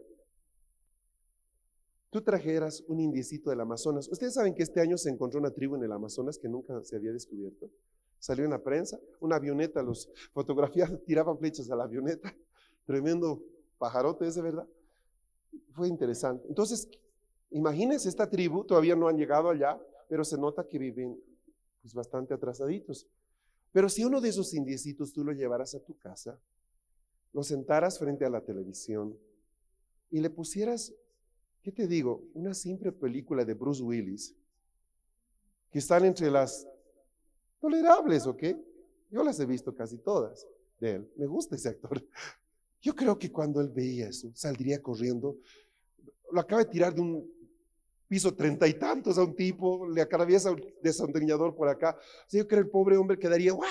tú 2.10 2.22
trajeras 2.22 2.82
un 2.86 3.00
indiecito 3.00 3.50
del 3.50 3.60
Amazonas, 3.60 4.08
ustedes 4.08 4.34
saben 4.34 4.54
que 4.54 4.62
este 4.62 4.80
año 4.80 4.96
se 4.96 5.10
encontró 5.10 5.40
una 5.40 5.50
tribu 5.50 5.76
en 5.76 5.82
el 5.82 5.92
Amazonas 5.92 6.38
que 6.38 6.48
nunca 6.48 6.82
se 6.84 6.96
había 6.96 7.12
descubierto. 7.12 7.70
Salió 8.18 8.44
en 8.44 8.50
la 8.50 8.62
prensa, 8.62 8.98
una 9.20 9.36
avioneta, 9.36 9.82
los 9.82 10.08
fotografías 10.32 10.90
tiraban 11.06 11.38
flechas 11.38 11.70
a 11.70 11.76
la 11.76 11.84
avioneta, 11.84 12.34
tremendo 12.84 13.42
pajarote 13.78 14.26
ese, 14.26 14.42
¿verdad? 14.42 14.66
Fue 15.72 15.88
interesante. 15.88 16.46
Entonces, 16.48 16.88
imagínense 17.50 18.08
esta 18.08 18.28
tribu, 18.28 18.64
todavía 18.64 18.94
no 18.94 19.08
han 19.08 19.16
llegado 19.16 19.50
allá, 19.50 19.78
pero 20.08 20.24
se 20.24 20.38
nota 20.38 20.66
que 20.66 20.78
viven 20.78 21.20
pues, 21.86 21.94
bastante 21.94 22.34
atrasaditos. 22.34 23.06
Pero 23.70 23.88
si 23.88 24.04
uno 24.04 24.20
de 24.20 24.28
esos 24.28 24.52
indiecitos 24.54 25.12
tú 25.12 25.22
lo 25.22 25.32
llevaras 25.32 25.72
a 25.76 25.80
tu 25.80 25.96
casa, 25.96 26.40
lo 27.32 27.44
sentaras 27.44 27.98
frente 27.98 28.24
a 28.24 28.30
la 28.30 28.40
televisión 28.40 29.16
y 30.10 30.18
le 30.20 30.30
pusieras, 30.30 30.92
¿qué 31.62 31.70
te 31.70 31.86
digo? 31.86 32.24
Una 32.34 32.54
simple 32.54 32.90
película 32.90 33.44
de 33.44 33.54
Bruce 33.54 33.82
Willis, 33.82 34.34
que 35.70 35.78
están 35.78 36.04
entre 36.04 36.28
las 36.28 36.66
tolerables, 37.60 38.26
¿ok? 38.26 38.42
Yo 39.10 39.22
las 39.22 39.38
he 39.38 39.46
visto 39.46 39.72
casi 39.72 39.98
todas 39.98 40.44
de 40.80 40.94
él. 40.96 41.12
Me 41.16 41.26
gusta 41.26 41.54
ese 41.54 41.68
actor. 41.68 42.04
Yo 42.80 42.96
creo 42.96 43.16
que 43.16 43.30
cuando 43.30 43.60
él 43.60 43.68
veía 43.68 44.08
eso, 44.08 44.32
saldría 44.34 44.82
corriendo. 44.82 45.38
Lo 46.32 46.40
acaba 46.40 46.64
de 46.64 46.70
tirar 46.70 46.94
de 46.94 47.00
un 47.00 47.35
piso 48.08 48.34
treinta 48.34 48.66
y 48.66 48.74
tantos 48.74 49.18
a 49.18 49.24
un 49.24 49.34
tipo, 49.34 49.88
le 49.88 50.00
atraviesa 50.00 50.52
un 50.52 50.62
desandriñador 50.82 51.54
por 51.54 51.68
acá. 51.68 51.96
yo 52.30 52.46
creo 52.46 52.48
que 52.48 52.66
el 52.66 52.70
pobre 52.70 52.96
hombre 52.96 53.18
quedaría, 53.18 53.52
¡guau! 53.52 53.68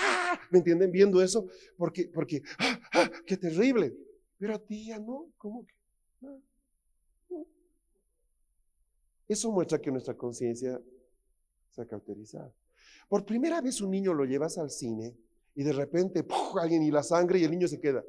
¿Me 0.52 0.60
entienden? 0.60 0.92
Viendo 0.92 1.22
eso, 1.22 1.48
porque, 1.78 2.10
porque, 2.14 2.42
¡ah, 2.60 2.80
ah 2.94 3.12
qué 3.26 3.38
terrible! 3.38 3.96
Pero 4.38 4.56
a 4.56 4.60
ti 4.60 4.88
ya 4.88 5.00
no, 5.00 5.32
¿cómo 5.38 5.66
que? 5.66 5.74
Eso 9.28 9.52
muestra 9.52 9.82
que 9.82 9.92
nuestra 9.92 10.16
conciencia 10.16 10.80
se 11.72 11.82
ha 11.82 11.86
cauterizado. 11.86 12.54
Por 13.10 13.26
primera 13.26 13.60
vez 13.60 13.82
un 13.82 13.90
niño 13.90 14.14
lo 14.14 14.26
llevas 14.26 14.58
al 14.60 14.70
cine 14.70 15.18
y 15.56 15.64
de 15.64 15.74
repente, 15.74 16.24
alguien 16.62 16.84
y 16.84 16.92
la 16.92 17.02
sangre 17.02 17.40
y 17.40 17.44
el 17.44 17.52
niño 17.52 17.68
se 17.68 17.80
queda. 17.80 18.04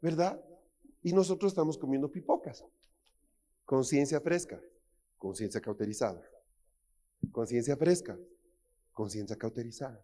¿Verdad? 0.00 0.40
Y 1.02 1.12
nosotros 1.12 1.50
estamos 1.50 1.76
comiendo 1.78 2.12
pipocas. 2.12 2.64
Conciencia 3.64 4.20
fresca 4.20 4.60
conciencia 5.18 5.60
cauterizada. 5.60 6.22
Conciencia 7.32 7.76
fresca, 7.76 8.18
conciencia 8.92 9.36
cauterizada. 9.36 10.02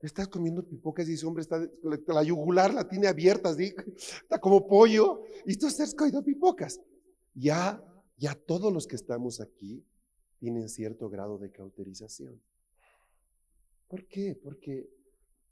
Estás 0.00 0.28
comiendo 0.28 0.64
pipocas 0.64 1.08
y 1.08 1.14
ese 1.14 1.26
hombre 1.26 1.42
está, 1.42 1.58
la 2.06 2.22
yugular 2.22 2.72
la 2.72 2.88
tiene 2.88 3.08
abierta, 3.08 3.50
está 3.58 4.38
como 4.38 4.66
pollo, 4.66 5.22
y 5.44 5.56
tú 5.56 5.66
estás 5.66 5.94
comiendo 5.94 6.22
pipocas. 6.22 6.80
Ya, 7.34 7.82
ya 8.16 8.34
todos 8.34 8.72
los 8.72 8.86
que 8.86 8.96
estamos 8.96 9.40
aquí 9.40 9.84
tienen 10.38 10.68
cierto 10.68 11.08
grado 11.08 11.38
de 11.38 11.50
cauterización. 11.50 12.40
¿Por 13.88 14.06
qué? 14.06 14.38
Porque, 14.40 14.88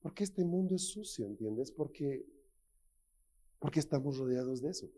porque 0.00 0.24
este 0.24 0.44
mundo 0.44 0.76
es 0.76 0.88
sucio, 0.88 1.26
¿entiendes? 1.26 1.72
Porque, 1.72 2.26
porque 3.58 3.80
estamos 3.80 4.18
rodeados 4.18 4.60
de 4.60 4.70
eso 4.70 4.90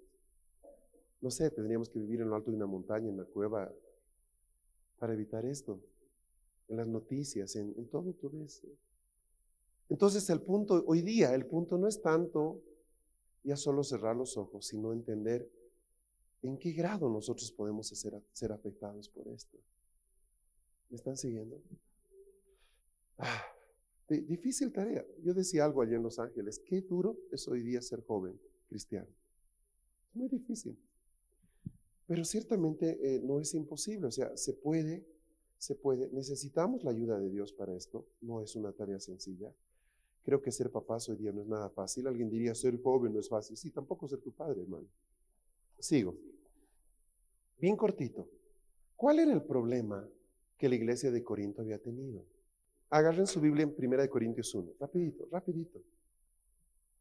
no 1.20 1.30
sé, 1.30 1.50
tendríamos 1.50 1.88
que 1.88 1.98
vivir 1.98 2.20
en 2.20 2.30
lo 2.30 2.36
alto 2.36 2.50
de 2.50 2.56
una 2.56 2.66
montaña, 2.66 3.08
en 3.08 3.16
la 3.16 3.24
cueva, 3.24 3.72
para 4.98 5.14
evitar 5.14 5.44
esto. 5.44 5.80
En 6.68 6.76
las 6.76 6.88
noticias, 6.88 7.54
en, 7.56 7.88
todo 7.88 8.12
tú 8.14 8.30
ves. 8.30 8.62
Entonces 9.88 10.28
el 10.30 10.42
punto, 10.42 10.82
hoy 10.86 11.02
día, 11.02 11.34
el 11.34 11.46
punto 11.46 11.78
no 11.78 11.86
es 11.86 12.02
tanto 12.02 12.60
ya 13.44 13.56
solo 13.56 13.84
cerrar 13.84 14.16
los 14.16 14.36
ojos, 14.36 14.66
sino 14.66 14.92
entender 14.92 15.48
en 16.42 16.58
qué 16.58 16.72
grado 16.72 17.08
nosotros 17.08 17.52
podemos 17.52 17.88
ser, 17.88 18.52
afectados 18.52 19.08
por 19.08 19.28
esto. 19.28 19.58
¿Me 20.90 20.96
están 20.96 21.16
siguiendo? 21.16 21.62
Ah, 23.18 23.44
difícil 24.08 24.72
tarea. 24.72 25.04
Yo 25.22 25.34
decía 25.34 25.64
algo 25.64 25.82
allá 25.82 25.96
en 25.96 26.02
Los 26.02 26.18
Ángeles, 26.18 26.58
qué 26.58 26.80
duro 26.80 27.16
es 27.30 27.46
hoy 27.46 27.62
día 27.62 27.80
ser 27.80 28.04
joven 28.04 28.38
cristiano. 28.68 29.08
Muy 30.14 30.28
difícil. 30.28 30.76
Pero 32.06 32.24
ciertamente 32.24 32.98
eh, 33.02 33.20
no 33.22 33.40
es 33.40 33.52
imposible, 33.54 34.06
o 34.06 34.10
sea, 34.12 34.36
se 34.36 34.52
puede, 34.52 35.04
se 35.58 35.74
puede. 35.74 36.08
Necesitamos 36.12 36.84
la 36.84 36.90
ayuda 36.90 37.18
de 37.18 37.30
Dios 37.30 37.52
para 37.52 37.74
esto, 37.74 38.06
no 38.20 38.40
es 38.40 38.54
una 38.54 38.72
tarea 38.72 39.00
sencilla. 39.00 39.52
Creo 40.26 40.42
que 40.42 40.50
ser 40.50 40.70
papá 40.70 40.98
hoy 41.08 41.16
día 41.16 41.30
no 41.30 41.42
es 41.42 41.46
nada 41.46 41.70
fácil. 41.70 42.06
Alguien 42.08 42.28
diría, 42.28 42.52
ser 42.52 42.82
joven 42.82 43.12
no 43.12 43.20
es 43.20 43.28
fácil. 43.28 43.56
Sí, 43.56 43.70
tampoco 43.70 44.08
ser 44.08 44.18
tu 44.20 44.32
padre, 44.32 44.60
hermano. 44.60 44.88
Sigo. 45.78 46.16
Bien 47.60 47.76
cortito. 47.76 48.28
¿Cuál 48.96 49.20
era 49.20 49.32
el 49.32 49.42
problema 49.42 50.04
que 50.58 50.68
la 50.68 50.74
iglesia 50.74 51.12
de 51.12 51.22
Corinto 51.22 51.62
había 51.62 51.78
tenido? 51.78 52.24
Agarren 52.90 53.28
su 53.28 53.40
Biblia 53.40 53.62
en 53.62 53.74
1 53.76 54.10
Corintios 54.10 54.52
1. 54.52 54.72
Rapidito, 54.80 55.28
rapidito. 55.30 55.80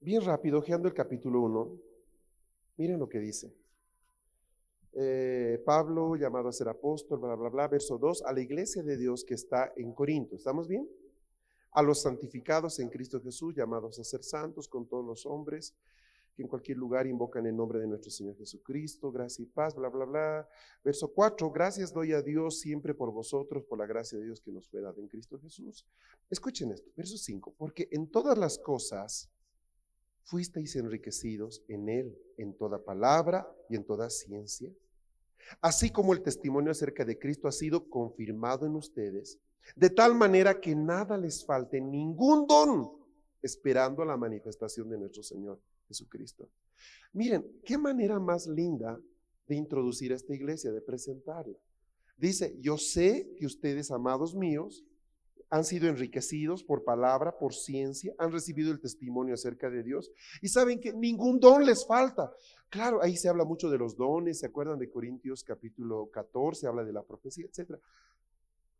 Bien 0.01 0.23
rápido, 0.23 0.59
ojeando 0.59 0.87
el 0.87 0.93
capítulo 0.93 1.41
1. 1.41 1.79
Miren 2.77 2.99
lo 2.99 3.09
que 3.09 3.19
dice. 3.19 3.51
Eh, 4.97 5.61
Pablo, 5.65 6.15
llamado 6.15 6.47
a 6.47 6.53
ser 6.53 6.69
apóstol, 6.69 7.19
bla, 7.19 7.35
bla, 7.35 7.49
bla, 7.49 7.67
verso 7.67 7.97
2, 7.97 8.23
a 8.23 8.31
la 8.31 8.39
iglesia 8.39 8.81
de 8.81 8.95
Dios 8.95 9.25
que 9.25 9.33
está 9.33 9.73
en 9.75 9.93
Corinto. 9.93 10.37
¿Estamos 10.37 10.69
bien? 10.69 10.89
A 11.71 11.83
los 11.83 12.01
santificados 12.01 12.79
en 12.79 12.87
Cristo 12.87 13.19
Jesús, 13.21 13.53
llamados 13.53 13.99
a 13.99 14.05
ser 14.05 14.23
santos 14.23 14.69
con 14.69 14.87
todos 14.87 15.05
los 15.05 15.25
hombres 15.25 15.75
que 16.33 16.43
en 16.43 16.47
cualquier 16.47 16.77
lugar 16.77 17.07
invocan 17.07 17.45
el 17.45 17.55
nombre 17.55 17.79
de 17.79 17.87
nuestro 17.87 18.11
Señor 18.11 18.37
Jesucristo, 18.37 19.11
gracia 19.11 19.43
y 19.43 19.45
paz, 19.45 19.75
bla, 19.75 19.89
bla, 19.89 20.05
bla. 20.05 20.49
Verso 20.83 21.11
4, 21.13 21.49
gracias 21.49 21.93
doy 21.93 22.13
a 22.13 22.21
Dios 22.21 22.59
siempre 22.59 22.93
por 22.93 23.11
vosotros, 23.11 23.63
por 23.65 23.79
la 23.79 23.85
gracia 23.85 24.17
de 24.17 24.25
Dios 24.25 24.41
que 24.41 24.51
nos 24.51 24.69
fue 24.69 24.81
dada 24.81 24.99
en 24.99 25.07
Cristo 25.07 25.39
Jesús. 25.39 25.85
Escuchen 26.29 26.71
esto, 26.71 26.89
verso 26.95 27.17
5, 27.17 27.55
porque 27.57 27.87
en 27.91 28.09
todas 28.09 28.37
las 28.37 28.57
cosas 28.59 29.29
fuisteis 30.23 30.75
enriquecidos 30.75 31.63
en 31.67 31.87
Él, 31.87 32.17
en 32.37 32.57
toda 32.57 32.83
palabra 32.83 33.47
y 33.69 33.75
en 33.75 33.85
toda 33.85 34.09
ciencia 34.09 34.71
así 35.61 35.89
como 35.89 36.13
el 36.13 36.21
testimonio 36.21 36.71
acerca 36.71 37.05
de 37.05 37.17
Cristo 37.17 37.47
ha 37.47 37.51
sido 37.51 37.89
confirmado 37.89 38.65
en 38.65 38.75
ustedes, 38.75 39.39
de 39.75 39.89
tal 39.89 40.15
manera 40.15 40.59
que 40.59 40.75
nada 40.75 41.17
les 41.17 41.45
falte 41.45 41.81
ningún 41.81 42.47
don, 42.47 42.91
esperando 43.41 44.03
la 44.05 44.17
manifestación 44.17 44.89
de 44.89 44.97
nuestro 44.97 45.23
Señor 45.23 45.59
Jesucristo. 45.87 46.49
Miren, 47.13 47.45
qué 47.63 47.77
manera 47.77 48.19
más 48.19 48.47
linda 48.47 48.99
de 49.47 49.55
introducir 49.55 50.11
a 50.11 50.15
esta 50.15 50.33
iglesia, 50.33 50.71
de 50.71 50.81
presentarla. 50.81 51.57
Dice, 52.17 52.55
yo 52.59 52.77
sé 52.77 53.33
que 53.37 53.45
ustedes, 53.45 53.91
amados 53.91 54.33
míos, 54.35 54.83
han 55.49 55.63
sido 55.63 55.87
enriquecidos 55.87 56.63
por 56.63 56.83
palabra, 56.83 57.37
por 57.37 57.53
ciencia, 57.53 58.13
han 58.17 58.31
recibido 58.31 58.71
el 58.71 58.79
testimonio 58.79 59.35
acerca 59.35 59.69
de 59.69 59.83
Dios 59.83 60.11
y 60.41 60.47
saben 60.47 60.79
que 60.79 60.93
ningún 60.93 61.39
don 61.39 61.65
les 61.65 61.85
falta. 61.85 62.31
Claro, 62.69 63.01
ahí 63.01 63.15
se 63.15 63.29
habla 63.29 63.45
mucho 63.45 63.69
de 63.69 63.77
los 63.77 63.95
dones, 63.95 64.39
¿se 64.39 64.47
acuerdan 64.47 64.79
de 64.79 64.89
Corintios 64.89 65.43
capítulo 65.43 66.09
14? 66.11 66.67
Habla 66.67 66.83
de 66.83 66.93
la 66.93 67.03
profecía, 67.03 67.45
etc. 67.45 67.79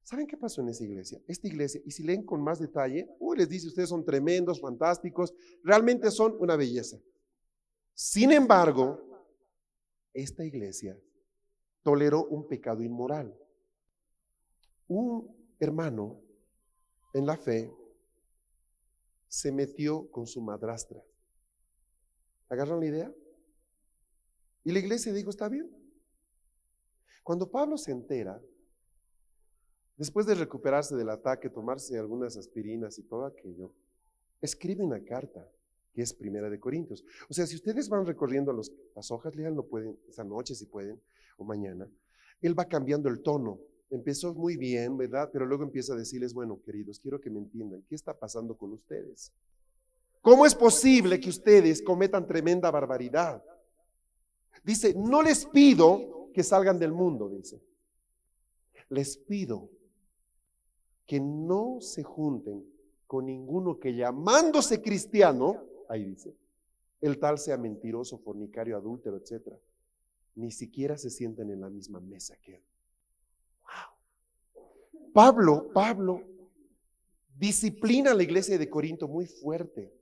¿Saben 0.03 0.27
qué 0.27 0.38
pasó 0.38 0.62
en 0.62 0.69
esa 0.69 0.84
iglesia? 0.84 1.19
Esta 1.27 1.48
iglesia, 1.48 1.81
y 1.86 1.91
si 1.91 2.03
leen 2.03 2.24
con 2.24 2.41
más 2.41 2.60
detalle, 2.60 3.10
uy, 3.19 3.38
les 3.38 3.50
dice, 3.50 3.67
ustedes 3.67 3.89
son 3.89 4.03
tremendos, 4.03 4.60
fantásticos, 4.60 5.34
realmente 5.63 6.12
son 6.12 6.36
una 6.39 6.55
belleza. 6.55 7.00
Sin 7.93 8.31
embargo, 8.31 9.01
esta 10.13 10.43
iglesia 10.43 11.00
toleró 11.81 12.25
un 12.25 12.48
pecado 12.48 12.84
inmoral. 12.84 13.36
Un 14.88 15.55
hermano 15.60 16.25
en 17.15 17.25
la 17.25 17.38
fe, 17.38 17.74
se 19.29 19.50
metió 19.50 20.12
con 20.12 20.27
su 20.27 20.41
madrastra. 20.41 21.01
¿Agarran 22.50 22.81
la 22.81 22.86
idea? 22.86 23.15
Y 24.65 24.74
la 24.74 24.79
iglesia 24.79 25.13
dijo, 25.13 25.29
está 25.29 25.48
bien. 25.48 25.72
Cuando 27.24 27.50
Pablo 27.50 27.77
se 27.77 27.91
entera, 27.91 28.41
después 29.95 30.25
de 30.25 30.36
recuperarse 30.36 30.98
del 30.98 31.10
ataque, 31.10 31.50
tomarse 31.50 31.98
algunas 31.98 32.36
aspirinas 32.36 33.00
y 33.00 33.03
todo 33.03 33.25
aquello, 33.25 33.72
escribe 34.41 34.84
una 34.84 35.01
carta 35.01 35.50
que 35.93 36.01
es 36.01 36.13
Primera 36.13 36.50
de 36.50 36.60
Corintios. 36.60 37.05
O 37.29 37.34
sea, 37.34 37.48
si 37.48 37.55
ustedes 37.55 37.88
van 37.88 38.05
recorriendo 38.05 38.51
las 38.51 39.10
hojas, 39.10 39.34
lean, 39.38 39.55
lo 39.55 39.65
pueden, 39.65 39.98
esta 40.10 40.25
noche 40.25 40.53
si 40.53 40.65
pueden, 40.65 41.01
o 41.38 41.45
mañana, 41.45 41.89
él 42.41 42.60
va 42.60 42.65
cambiando 42.65 43.07
el 43.07 43.22
tono. 43.22 43.62
Empezó 43.96 44.34
muy 44.34 44.58
bien, 44.58 44.98
¿verdad? 44.98 45.30
Pero 45.32 45.46
luego 45.46 45.64
empieza 45.64 45.94
a 45.94 45.98
decirles, 45.98 46.34
bueno, 46.34 46.60
queridos, 46.64 47.00
quiero 47.00 47.20
que 47.20 47.30
me 47.30 47.40
entiendan, 47.40 47.84
¿qué 47.88 47.96
está 47.96 48.14
pasando 48.18 48.56
con 48.56 48.74
ustedes? 48.74 49.32
¿Cómo 50.22 50.46
es 50.46 50.56
posible 50.56 51.20
que 51.20 51.30
ustedes 51.30 51.82
cometan 51.82 52.28
tremenda 52.28 52.72
barbaridad? 52.72 53.44
Dice, 54.64 54.94
no 54.96 55.22
les 55.22 55.46
pido 55.46 56.30
que 56.34 56.44
salgan 56.44 56.80
del 56.80 56.92
mundo, 56.92 57.30
dice. 57.30 57.62
Les 58.90 59.18
pido 59.18 59.70
que 61.06 61.20
no 61.20 61.78
se 61.82 62.04
junten 62.04 62.66
con 63.08 63.25
ninguno 63.25 63.80
que 63.80 63.96
llamándose 63.96 64.82
cristiano, 64.82 65.64
ahí 65.88 66.04
dice, 66.04 66.36
el 67.02 67.20
tal 67.20 67.38
sea 67.38 67.58
mentiroso, 67.58 68.18
fornicario, 68.18 68.75
adúltero, 68.75 69.18
etcétera 69.18 69.58
ni 70.36 70.52
siquiera 70.52 70.98
se 70.98 71.10
sienten 71.10 71.50
en 71.50 71.62
la 71.62 71.70
misma 71.70 72.00
mesa 72.00 72.36
que 72.42 72.56
él. 72.56 72.64
Pablo, 75.15 75.72
Pablo 75.74 76.24
disciplina 77.38 78.12
a 78.12 78.13
la 78.13 78.24
iglesia 78.24 78.57
de 78.57 78.69
Corinto 78.69 79.07
muy 79.07 79.25
fuerte. 79.25 79.93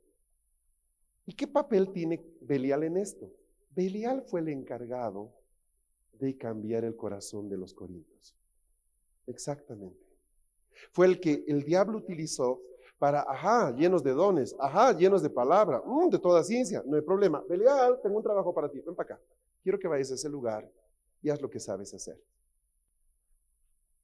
¿Y 1.27 1.33
qué 1.33 1.45
papel 1.45 1.91
tiene 1.93 2.25
Belial 2.41 2.83
en 2.83 2.97
esto? 2.97 3.31
Belial 3.75 4.23
fue 4.23 4.39
el 4.39 4.49
encargado 4.49 5.31
de 6.13 6.35
cambiar 6.35 6.83
el 6.83 6.95
corazón 6.95 7.47
de 7.47 7.57
los 7.57 7.75
corintios. 7.75 8.35
Exactamente. 9.27 10.03
Fue 10.91 11.05
el 11.05 11.19
que 11.19 11.45
el 11.47 11.61
diablo 11.61 11.99
utilizó 11.99 12.59
para, 12.97 13.21
ajá, 13.21 13.69
llenos 13.75 14.03
de 14.03 14.13
dones, 14.13 14.55
ajá, 14.59 14.97
llenos 14.97 15.21
de 15.21 15.29
palabra, 15.29 15.83
mm, 15.85 16.09
de 16.09 16.17
toda 16.17 16.43
ciencia, 16.43 16.81
no 16.87 16.95
hay 16.95 17.03
problema. 17.03 17.43
Belial, 17.47 17.99
tengo 18.01 18.17
un 18.17 18.23
trabajo 18.23 18.51
para 18.51 18.67
ti, 18.67 18.79
ven 18.79 18.95
para 18.95 19.13
acá. 19.13 19.23
Quiero 19.61 19.77
que 19.77 19.87
vayas 19.87 20.09
a 20.09 20.15
ese 20.15 20.27
lugar 20.27 20.67
y 21.21 21.29
haz 21.29 21.39
lo 21.39 21.51
que 21.51 21.59
sabes 21.59 21.93
hacer. 21.93 22.19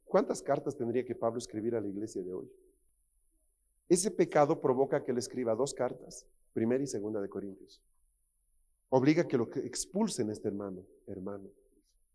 ¿Cuántas 0.09 0.41
cartas 0.41 0.75
tendría 0.75 1.05
que 1.05 1.13
Pablo 1.13 1.37
escribir 1.37 1.75
a 1.75 1.81
la 1.81 1.87
iglesia 1.87 2.23
de 2.23 2.33
hoy? 2.33 2.51
Ese 3.87 4.09
pecado 4.09 4.59
provoca 4.59 5.03
que 5.05 5.13
le 5.13 5.19
escriba 5.19 5.53
dos 5.53 5.71
cartas, 5.71 6.25
primera 6.51 6.83
y 6.83 6.87
segunda 6.87 7.21
de 7.21 7.29
Corintios. 7.29 7.79
Obliga 8.89 9.27
que 9.27 9.37
lo 9.37 9.47
expulsen 9.63 10.29
a 10.29 10.33
este 10.33 10.47
hermano, 10.47 10.83
hermano. 11.05 11.51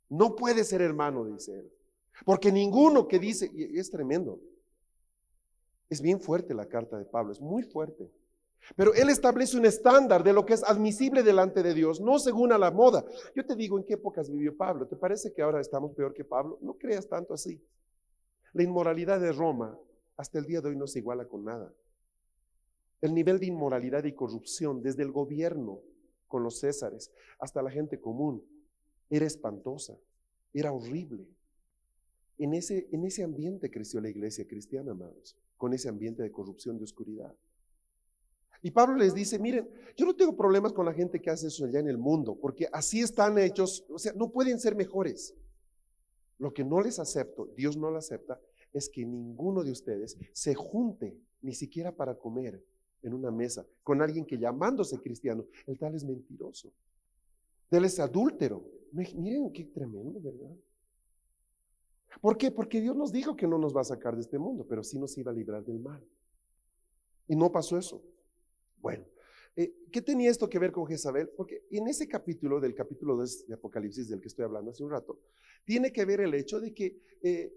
No 0.08 0.34
puede 0.34 0.64
ser 0.64 0.82
hermano, 0.82 1.24
dice 1.24 1.60
él. 1.60 1.72
Porque 2.24 2.50
ninguno 2.50 3.06
que 3.06 3.20
dice, 3.20 3.48
y 3.54 3.78
es 3.78 3.90
tremendo, 3.90 4.40
es 5.88 6.00
bien 6.00 6.20
fuerte 6.20 6.52
la 6.52 6.66
carta 6.66 6.98
de 6.98 7.04
Pablo, 7.04 7.30
es 7.32 7.40
muy 7.40 7.62
fuerte. 7.62 8.10
Pero 8.74 8.92
Él 8.94 9.08
establece 9.08 9.56
un 9.56 9.66
estándar 9.66 10.24
de 10.24 10.32
lo 10.32 10.44
que 10.44 10.54
es 10.54 10.64
admisible 10.64 11.22
delante 11.22 11.62
de 11.62 11.74
Dios, 11.74 12.00
no 12.00 12.18
según 12.18 12.50
a 12.50 12.58
la 12.58 12.72
moda. 12.72 13.04
Yo 13.36 13.44
te 13.44 13.54
digo 13.54 13.78
en 13.78 13.84
qué 13.84 13.94
épocas 13.94 14.30
vivió 14.30 14.56
Pablo. 14.56 14.86
¿Te 14.88 14.96
parece 14.96 15.32
que 15.32 15.42
ahora 15.42 15.60
estamos 15.60 15.92
peor 15.92 16.12
que 16.12 16.24
Pablo? 16.24 16.58
No 16.60 16.74
creas 16.74 17.06
tanto 17.06 17.34
así. 17.34 17.60
La 18.54 18.62
inmoralidad 18.62 19.20
de 19.20 19.32
Roma 19.32 19.78
hasta 20.16 20.38
el 20.38 20.46
día 20.46 20.60
de 20.60 20.68
hoy 20.68 20.76
no 20.76 20.86
se 20.86 21.00
iguala 21.00 21.26
con 21.26 21.44
nada. 21.44 21.72
El 23.00 23.12
nivel 23.12 23.38
de 23.38 23.46
inmoralidad 23.46 24.04
y 24.04 24.12
corrupción 24.12 24.80
desde 24.80 25.02
el 25.02 25.12
gobierno 25.12 25.80
con 26.28 26.42
los 26.42 26.60
césares 26.60 27.12
hasta 27.38 27.62
la 27.62 27.70
gente 27.70 28.00
común 28.00 28.42
era 29.10 29.26
espantosa, 29.26 29.98
era 30.52 30.72
horrible. 30.72 31.26
En 32.38 32.54
ese, 32.54 32.88
en 32.90 33.04
ese 33.04 33.22
ambiente 33.22 33.70
creció 33.70 34.00
la 34.00 34.08
iglesia 34.08 34.46
cristiana, 34.46 34.92
amados, 34.92 35.36
con 35.56 35.74
ese 35.74 35.88
ambiente 35.88 36.22
de 36.22 36.32
corrupción, 36.32 36.78
de 36.78 36.84
oscuridad. 36.84 37.34
Y 38.62 38.70
Pablo 38.70 38.96
les 38.96 39.14
dice, 39.14 39.38
miren, 39.38 39.68
yo 39.96 40.06
no 40.06 40.16
tengo 40.16 40.34
problemas 40.34 40.72
con 40.72 40.86
la 40.86 40.94
gente 40.94 41.20
que 41.20 41.28
hace 41.28 41.48
eso 41.48 41.66
allá 41.66 41.80
en 41.80 41.88
el 41.88 41.98
mundo, 41.98 42.38
porque 42.40 42.66
así 42.72 43.00
están 43.00 43.36
hechos, 43.38 43.84
o 43.90 43.98
sea, 43.98 44.12
no 44.14 44.30
pueden 44.30 44.58
ser 44.58 44.74
mejores. 44.74 45.34
Lo 46.38 46.52
que 46.52 46.64
no 46.64 46.80
les 46.80 46.98
acepto, 46.98 47.46
Dios 47.56 47.76
no 47.76 47.90
lo 47.90 47.98
acepta, 47.98 48.40
es 48.72 48.88
que 48.88 49.04
ninguno 49.04 49.62
de 49.62 49.70
ustedes 49.70 50.18
se 50.32 50.54
junte 50.54 51.16
ni 51.42 51.54
siquiera 51.54 51.94
para 51.94 52.16
comer 52.16 52.62
en 53.02 53.14
una 53.14 53.30
mesa 53.30 53.66
con 53.82 54.00
alguien 54.02 54.24
que 54.24 54.38
llamándose 54.38 54.98
cristiano, 54.98 55.44
el 55.66 55.78
tal 55.78 55.94
es 55.94 56.04
mentiroso. 56.04 56.72
Él 57.70 57.84
es 57.84 57.98
adúltero. 58.00 58.64
Miren 58.92 59.52
qué 59.52 59.64
tremendo, 59.64 60.20
¿verdad? 60.20 60.54
¿Por 62.20 62.38
qué? 62.38 62.50
Porque 62.50 62.80
Dios 62.80 62.96
nos 62.96 63.12
dijo 63.12 63.36
que 63.36 63.46
no 63.46 63.58
nos 63.58 63.76
va 63.76 63.80
a 63.80 63.84
sacar 63.84 64.14
de 64.14 64.22
este 64.22 64.38
mundo, 64.38 64.64
pero 64.68 64.82
sí 64.82 64.98
nos 64.98 65.16
iba 65.18 65.32
a 65.32 65.34
librar 65.34 65.64
del 65.64 65.80
mal. 65.80 66.02
Y 67.26 67.36
no 67.36 67.50
pasó 67.50 67.76
eso. 67.76 68.02
Bueno, 68.80 69.04
eh, 69.56 69.72
¿qué 69.92 70.02
tenía 70.02 70.30
esto 70.30 70.48
que 70.48 70.58
ver 70.58 70.72
con 70.72 70.86
Jezabel? 70.86 71.28
Porque 71.36 71.64
en 71.70 71.86
ese 71.86 72.08
capítulo, 72.08 72.60
del 72.60 72.74
capítulo 72.74 73.16
2 73.16 73.46
de 73.46 73.54
Apocalipsis 73.54 74.08
del 74.08 74.20
que 74.20 74.28
estoy 74.28 74.44
hablando 74.44 74.70
hace 74.70 74.82
un 74.82 74.90
rato, 74.90 75.20
tiene 75.64 75.92
que 75.92 76.04
ver 76.04 76.20
el 76.20 76.34
hecho 76.34 76.60
de 76.60 76.74
que 76.74 77.00
eh, 77.22 77.52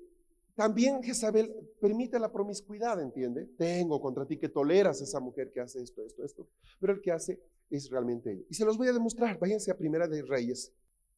también 0.56 1.02
Jezabel 1.02 1.54
permite 1.80 2.20
la 2.20 2.32
promiscuidad, 2.32 3.02
¿entiende? 3.02 3.46
Tengo 3.58 4.00
contra 4.00 4.26
ti 4.26 4.38
que 4.38 4.50
toleras 4.50 5.02
a 5.02 5.04
esa 5.04 5.20
mujer 5.20 5.52
que 5.52 5.60
hace 5.60 5.82
esto, 5.82 6.04
esto, 6.06 6.24
esto. 6.24 6.48
Pero 6.80 6.94
el 6.94 7.02
que 7.02 7.12
hace 7.12 7.40
es 7.70 7.90
realmente 7.90 8.32
ella. 8.32 8.44
Y 8.50 8.54
se 8.54 8.66
los 8.66 8.78
voy 8.78 8.88
a 8.88 8.94
demostrar. 8.94 9.38
Váyanse 9.40 9.72
a 9.72 9.78
Primera 9.78 10.08
de 10.08 10.22
Reyes. 10.24 10.72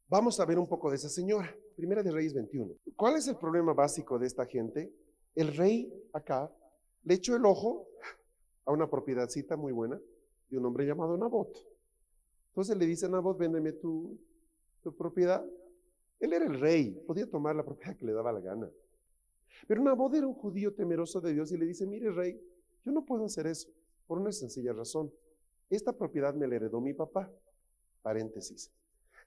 Vamos 0.09 0.39
a 0.39 0.45
ver 0.45 0.59
un 0.59 0.67
poco 0.67 0.89
de 0.89 0.95
esa 0.95 1.09
señora. 1.09 1.55
Primera 1.75 2.03
de 2.03 2.11
Reyes 2.11 2.33
21. 2.33 2.73
¿Cuál 2.95 3.17
es 3.17 3.27
el 3.27 3.37
problema 3.37 3.73
básico 3.73 4.17
de 4.17 4.27
esta 4.27 4.45
gente? 4.45 4.91
El 5.35 5.55
rey 5.55 5.93
acá 6.11 6.53
le 7.03 7.13
echó 7.13 7.35
el 7.35 7.45
ojo 7.45 7.87
a 8.65 8.71
una 8.71 8.89
propiedadcita 8.89 9.55
muy 9.55 9.71
buena 9.71 10.01
de 10.49 10.57
un 10.57 10.65
hombre 10.65 10.85
llamado 10.85 11.17
Nabot. 11.17 11.55
Entonces 12.49 12.77
le 12.77 12.85
dice 12.85 13.05
a 13.05 13.09
Nabot, 13.09 13.37
véndeme 13.37 13.73
tu, 13.73 14.17
tu 14.81 14.95
propiedad. 14.95 15.45
Él 16.19 16.33
era 16.33 16.45
el 16.45 16.59
rey, 16.59 16.91
podía 17.07 17.29
tomar 17.29 17.55
la 17.55 17.63
propiedad 17.63 17.95
que 17.95 18.05
le 18.05 18.13
daba 18.13 18.31
la 18.31 18.39
gana. 18.39 18.69
Pero 19.67 19.83
Nabot 19.83 20.13
era 20.13 20.27
un 20.27 20.33
judío 20.33 20.73
temeroso 20.73 21.21
de 21.21 21.33
Dios 21.33 21.51
y 21.51 21.57
le 21.57 21.65
dice, 21.65 21.85
mire 21.85 22.11
rey, 22.11 22.39
yo 22.83 22.91
no 22.91 23.05
puedo 23.05 23.25
hacer 23.25 23.47
eso 23.47 23.69
por 24.07 24.19
una 24.19 24.31
sencilla 24.31 24.73
razón. 24.73 25.11
Esta 25.69 25.93
propiedad 25.93 26.33
me 26.33 26.47
la 26.47 26.55
heredó 26.55 26.81
mi 26.81 26.93
papá. 26.93 27.31
Paréntesis. 28.01 28.71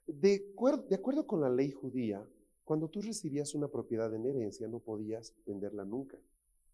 De, 0.05 0.53
de 0.89 0.95
acuerdo 0.95 1.25
con 1.25 1.39
la 1.41 1.49
ley 1.49 1.71
judía, 1.71 2.25
cuando 2.65 2.89
tú 2.89 3.01
recibías 3.01 3.55
una 3.55 3.67
propiedad 3.67 4.13
en 4.13 4.25
herencia 4.25 4.67
no 4.67 4.79
podías 4.79 5.33
venderla 5.45 5.85
nunca. 5.85 6.17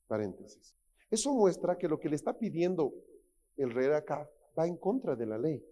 Paréntesis. 0.07 0.73
Eso 1.11 1.33
muestra 1.33 1.77
que 1.77 1.87
lo 1.87 1.99
que 1.99 2.09
le 2.09 2.15
está 2.15 2.37
pidiendo 2.37 2.93
el 3.57 3.71
rey 3.71 3.87
acá 3.91 4.29
va 4.59 4.67
en 4.67 4.75
contra 4.75 5.15
de 5.15 5.25
la 5.25 5.37
ley. 5.37 5.63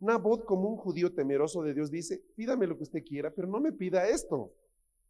Nabot, 0.00 0.44
como 0.44 0.68
un 0.68 0.76
judío 0.76 1.14
temeroso 1.14 1.62
de 1.62 1.72
Dios, 1.72 1.90
dice, 1.90 2.22
pídame 2.36 2.66
lo 2.66 2.76
que 2.76 2.82
usted 2.82 3.02
quiera, 3.02 3.30
pero 3.30 3.48
no 3.48 3.60
me 3.60 3.72
pida 3.72 4.06
esto, 4.06 4.52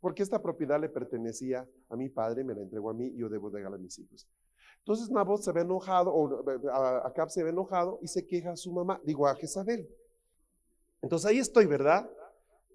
porque 0.01 0.23
esta 0.23 0.41
propiedad 0.41 0.81
le 0.81 0.89
pertenecía 0.89 1.69
a 1.89 1.97
mi 1.97 2.09
padre, 2.09 2.45
me 2.45 2.55
la 2.55 2.63
entregó 2.63 2.91
a 2.91 2.95
mí 2.95 3.07
y 3.07 3.19
yo 3.19 3.29
debo 3.29 3.51
dejarla 3.51 3.77
a 3.77 3.81
mis 3.81 3.99
hijos. 3.99 4.29
Entonces 4.79 5.11
Nabot 5.11 5.43
se 5.43 5.51
ve 5.51 5.63
enojado, 5.63 6.15
o 6.15 6.45
Acab 7.05 7.29
se 7.31 7.43
ve 7.43 7.51
enojado 7.51 7.99
y 8.03 8.07
se 8.07 8.25
queja 8.27 8.53
a 8.53 8.57
su 8.57 8.73
mamá, 8.73 9.01
digo 9.05 9.27
a 9.27 9.35
Jezabel. 9.35 9.89
Entonces 11.03 11.29
ahí 11.29 11.39
estoy, 11.39 11.67
¿verdad? 11.67 12.09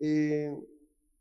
Eh, 0.02 0.54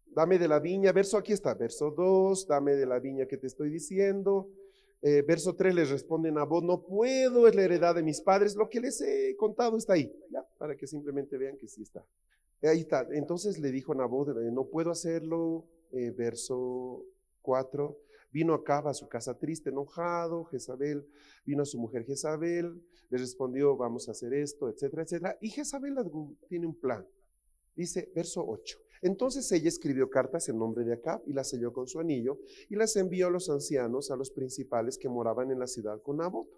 dame 0.09 0.39
de 0.39 0.49
la 0.49 0.59
viña, 0.59 0.91
verso 0.91 1.17
aquí 1.17 1.33
está, 1.33 1.55
verso 1.55 1.93
2, 1.93 2.49
dame 2.49 2.75
de 2.75 2.87
la 2.87 2.99
viña 2.99 3.27
que 3.27 3.37
te 3.37 3.47
estoy 3.47 3.71
diciendo, 3.71 4.49
eh, 5.03 5.23
verso 5.23 5.55
3 5.55 5.75
les 5.75 5.91
responden 5.91 6.37
a 6.37 6.45
no 6.45 6.83
puedo, 6.83 7.49
es 7.49 7.55
la 7.55 7.63
heredad 7.63 7.95
de 7.95 8.03
mis 8.03 8.21
padres, 8.21 8.55
lo 8.55 8.69
que 8.69 8.81
les 8.81 9.01
he 9.01 9.35
contado 9.37 9.79
está 9.79 9.95
ahí, 9.95 10.13
ya, 10.31 10.47
para 10.59 10.77
que 10.77 10.87
simplemente 10.87 11.39
vean 11.39 11.57
que 11.57 11.69
sí 11.69 11.83
está. 11.83 12.05
Ahí 12.63 12.81
está, 12.81 13.07
entonces 13.13 13.59
le 13.59 13.71
dijo 13.71 13.95
Nabot, 13.95 14.29
no 14.29 14.67
puedo 14.67 14.91
hacerlo, 14.91 15.67
eh, 15.93 16.11
verso 16.11 17.07
4, 17.41 17.99
vino 18.31 18.53
acá 18.53 18.81
a 18.81 18.93
su 18.93 19.09
casa 19.09 19.39
triste, 19.39 19.71
enojado, 19.71 20.45
Jezabel, 20.45 21.07
vino 21.47 21.63
a 21.63 21.67
su 21.67 21.79
mujer 21.79 22.05
Jezabel, 22.05 22.83
le 23.09 23.19
respondió, 23.19 23.77
vamos 23.77 24.09
a 24.09 24.13
hacer 24.13 24.35
esto, 24.35 24.69
etcétera, 24.69 25.05
etcétera, 25.05 25.39
y 25.41 25.49
Jezabel 25.49 25.97
tiene 26.47 26.67
un 26.67 26.79
plan, 26.79 27.07
dice 27.75 28.13
verso 28.15 28.45
8, 28.47 28.79
entonces 29.03 29.51
ella 29.53 29.69
escribió 29.69 30.11
cartas 30.11 30.49
en 30.49 30.59
nombre 30.59 30.85
de 30.85 30.95
Acab 30.95 31.23
y 31.27 31.33
las 31.33 31.49
selló 31.49 31.73
con 31.73 31.87
su 31.87 32.01
anillo 32.01 32.39
y 32.69 32.77
las 32.77 32.97
envió 32.97 33.29
a 33.29 33.31
los 33.31 33.49
ancianos, 33.49 34.11
a 34.11 34.17
los 34.17 34.31
principales 34.31 34.99
que 34.99 35.09
moraban 35.09 35.51
en 35.51 35.59
la 35.59 35.67
ciudad 35.67 36.03
con 36.03 36.19
Nabot. 36.19 36.49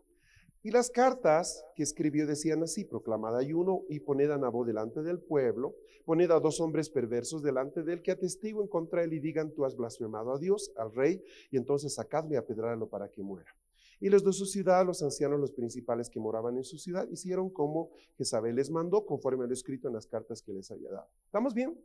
Y 0.64 0.70
las 0.70 0.90
cartas 0.90 1.64
que 1.74 1.82
escribió 1.82 2.24
decían 2.24 2.62
así, 2.62 2.84
proclamad 2.84 3.36
ayuno 3.36 3.82
y 3.88 3.98
poned 3.98 4.30
a 4.30 4.38
Nabot 4.38 4.64
delante 4.64 5.02
del 5.02 5.20
pueblo, 5.20 5.74
poned 6.04 6.30
a 6.30 6.38
dos 6.38 6.60
hombres 6.60 6.88
perversos 6.88 7.42
delante 7.42 7.82
de 7.82 7.94
él 7.94 8.02
que 8.02 8.12
atestiguen 8.12 8.68
contra 8.68 9.02
él 9.02 9.12
y 9.12 9.18
digan, 9.18 9.52
tú 9.52 9.64
has 9.64 9.76
blasfemado 9.76 10.32
a 10.32 10.38
Dios, 10.38 10.72
al 10.76 10.94
rey, 10.94 11.20
y 11.50 11.56
entonces 11.56 11.94
sacadle 11.94 12.36
a 12.36 12.46
pedrarlo 12.46 12.88
para 12.88 13.08
que 13.08 13.22
muera. 13.22 13.52
Y 13.98 14.08
los 14.08 14.24
de 14.24 14.32
su 14.32 14.46
ciudad, 14.46 14.84
los 14.86 15.02
ancianos, 15.02 15.40
los 15.40 15.52
principales 15.52 16.08
que 16.08 16.20
moraban 16.20 16.56
en 16.56 16.64
su 16.64 16.78
ciudad, 16.78 17.08
hicieron 17.08 17.50
como 17.50 17.90
Jezabel 18.16 18.54
les 18.54 18.70
mandó, 18.70 19.04
conforme 19.04 19.44
a 19.44 19.46
lo 19.48 19.52
escrito 19.52 19.88
en 19.88 19.94
las 19.94 20.06
cartas 20.06 20.42
que 20.42 20.52
les 20.52 20.70
había 20.70 20.90
dado. 20.90 21.08
¿Estamos 21.24 21.54
bien? 21.54 21.76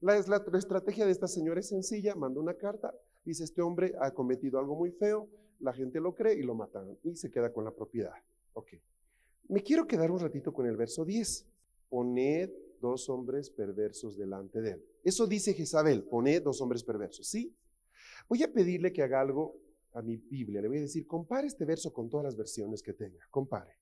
La, 0.00 0.16
estrategia 0.16 1.06
de 1.06 1.12
esta 1.12 1.26
señora 1.26 1.58
es 1.58 1.68
sencilla, 1.68 2.14
manda 2.14 2.40
una 2.40 2.54
carta, 2.54 2.94
dice 3.24 3.42
este 3.42 3.62
hombre 3.62 3.94
ha 4.00 4.12
cometido 4.12 4.60
algo 4.60 4.76
muy 4.76 4.92
feo, 4.92 5.28
la 5.58 5.72
gente 5.72 6.00
lo 6.00 6.14
cree 6.14 6.34
y 6.38 6.42
lo 6.42 6.54
matan 6.54 6.96
y 7.02 7.16
se 7.16 7.30
queda 7.30 7.52
con 7.52 7.64
la 7.64 7.72
propiedad. 7.72 8.14
Ok. 8.52 8.74
Me 9.48 9.62
quiero 9.62 9.86
quedar 9.86 10.10
un 10.10 10.20
ratito 10.20 10.52
con 10.52 10.66
el 10.66 10.76
verso 10.76 11.04
10. 11.04 11.46
Poned 11.88 12.50
dos 12.80 13.08
hombres 13.08 13.50
perversos 13.50 14.16
delante 14.16 14.60
de 14.60 14.72
él. 14.72 14.84
Eso 15.02 15.26
dice 15.26 15.54
Jezabel, 15.54 16.04
poned 16.04 16.42
dos 16.42 16.60
hombres 16.60 16.84
perversos, 16.84 17.26
¿sí? 17.26 17.56
Voy 18.28 18.42
a 18.42 18.52
pedirle 18.52 18.92
que 18.92 19.02
haga 19.02 19.20
algo 19.20 19.56
a 19.94 20.02
mi 20.02 20.16
Biblia. 20.16 20.60
Le 20.60 20.68
voy 20.68 20.78
a 20.78 20.82
decir, 20.82 21.06
compare 21.06 21.46
este 21.48 21.64
verso 21.64 21.92
con 21.92 22.08
todas 22.08 22.24
las 22.24 22.36
versiones 22.36 22.82
que 22.82 22.92
tenga, 22.92 23.26
compare. 23.30 23.78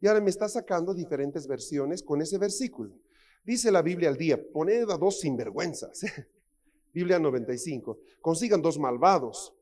Y 0.00 0.08
ahora 0.08 0.20
me 0.20 0.30
está 0.30 0.48
sacando 0.48 0.92
diferentes 0.92 1.46
versiones 1.46 2.02
con 2.02 2.20
ese 2.20 2.36
versículo. 2.36 2.98
Dice 3.44 3.70
la 3.70 3.82
Biblia 3.82 4.08
al 4.08 4.16
día, 4.16 4.40
poned 4.52 4.88
a 4.90 4.96
dos 4.96 5.20
sinvergüenzas. 5.20 6.00
Biblia 6.94 7.18
95, 7.18 7.98
consigan 8.20 8.62
dos 8.62 8.78
malvados. 8.78 9.54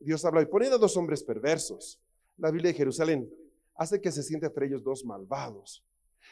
Dios 0.00 0.24
habla 0.24 0.42
y 0.42 0.46
poned 0.46 0.72
a 0.72 0.78
dos 0.78 0.96
hombres 0.96 1.22
perversos. 1.22 2.00
La 2.38 2.50
Biblia 2.50 2.70
de 2.72 2.78
Jerusalén 2.78 3.30
hace 3.74 4.00
que 4.00 4.10
se 4.10 4.22
siente 4.22 4.46
entre 4.46 4.66
ellos 4.66 4.82
dos 4.82 5.04
malvados. 5.04 5.84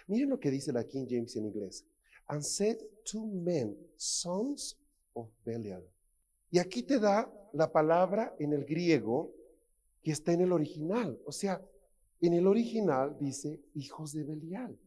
Miren 0.06 0.30
lo 0.30 0.40
que 0.40 0.50
dice 0.50 0.72
la 0.72 0.84
King 0.84 1.06
James 1.08 1.36
en 1.36 1.46
inglés. 1.46 1.84
And 2.26 2.42
said 2.42 2.78
two 3.04 3.26
men, 3.26 3.76
sons 3.96 4.78
of 5.12 5.28
Belial. 5.44 5.84
Y 6.50 6.58
aquí 6.58 6.82
te 6.82 6.98
da 6.98 7.30
la 7.52 7.70
palabra 7.70 8.34
en 8.38 8.52
el 8.52 8.64
griego 8.64 9.34
que 10.02 10.12
está 10.12 10.32
en 10.32 10.42
el 10.42 10.52
original. 10.52 11.20
O 11.26 11.32
sea, 11.32 11.60
en 12.20 12.32
el 12.32 12.46
original 12.46 13.16
dice 13.18 13.60
hijos 13.74 14.12
de 14.12 14.24
Belial. 14.24 14.78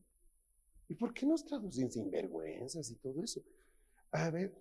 ¿Y 0.89 0.95
por 0.95 1.13
qué 1.13 1.25
nos 1.25 1.43
traducen 1.43 1.91
sinvergüenzas 1.91 2.89
y 2.89 2.95
todo 2.95 3.23
eso? 3.23 3.41
A 4.11 4.29
ver, 4.29 4.53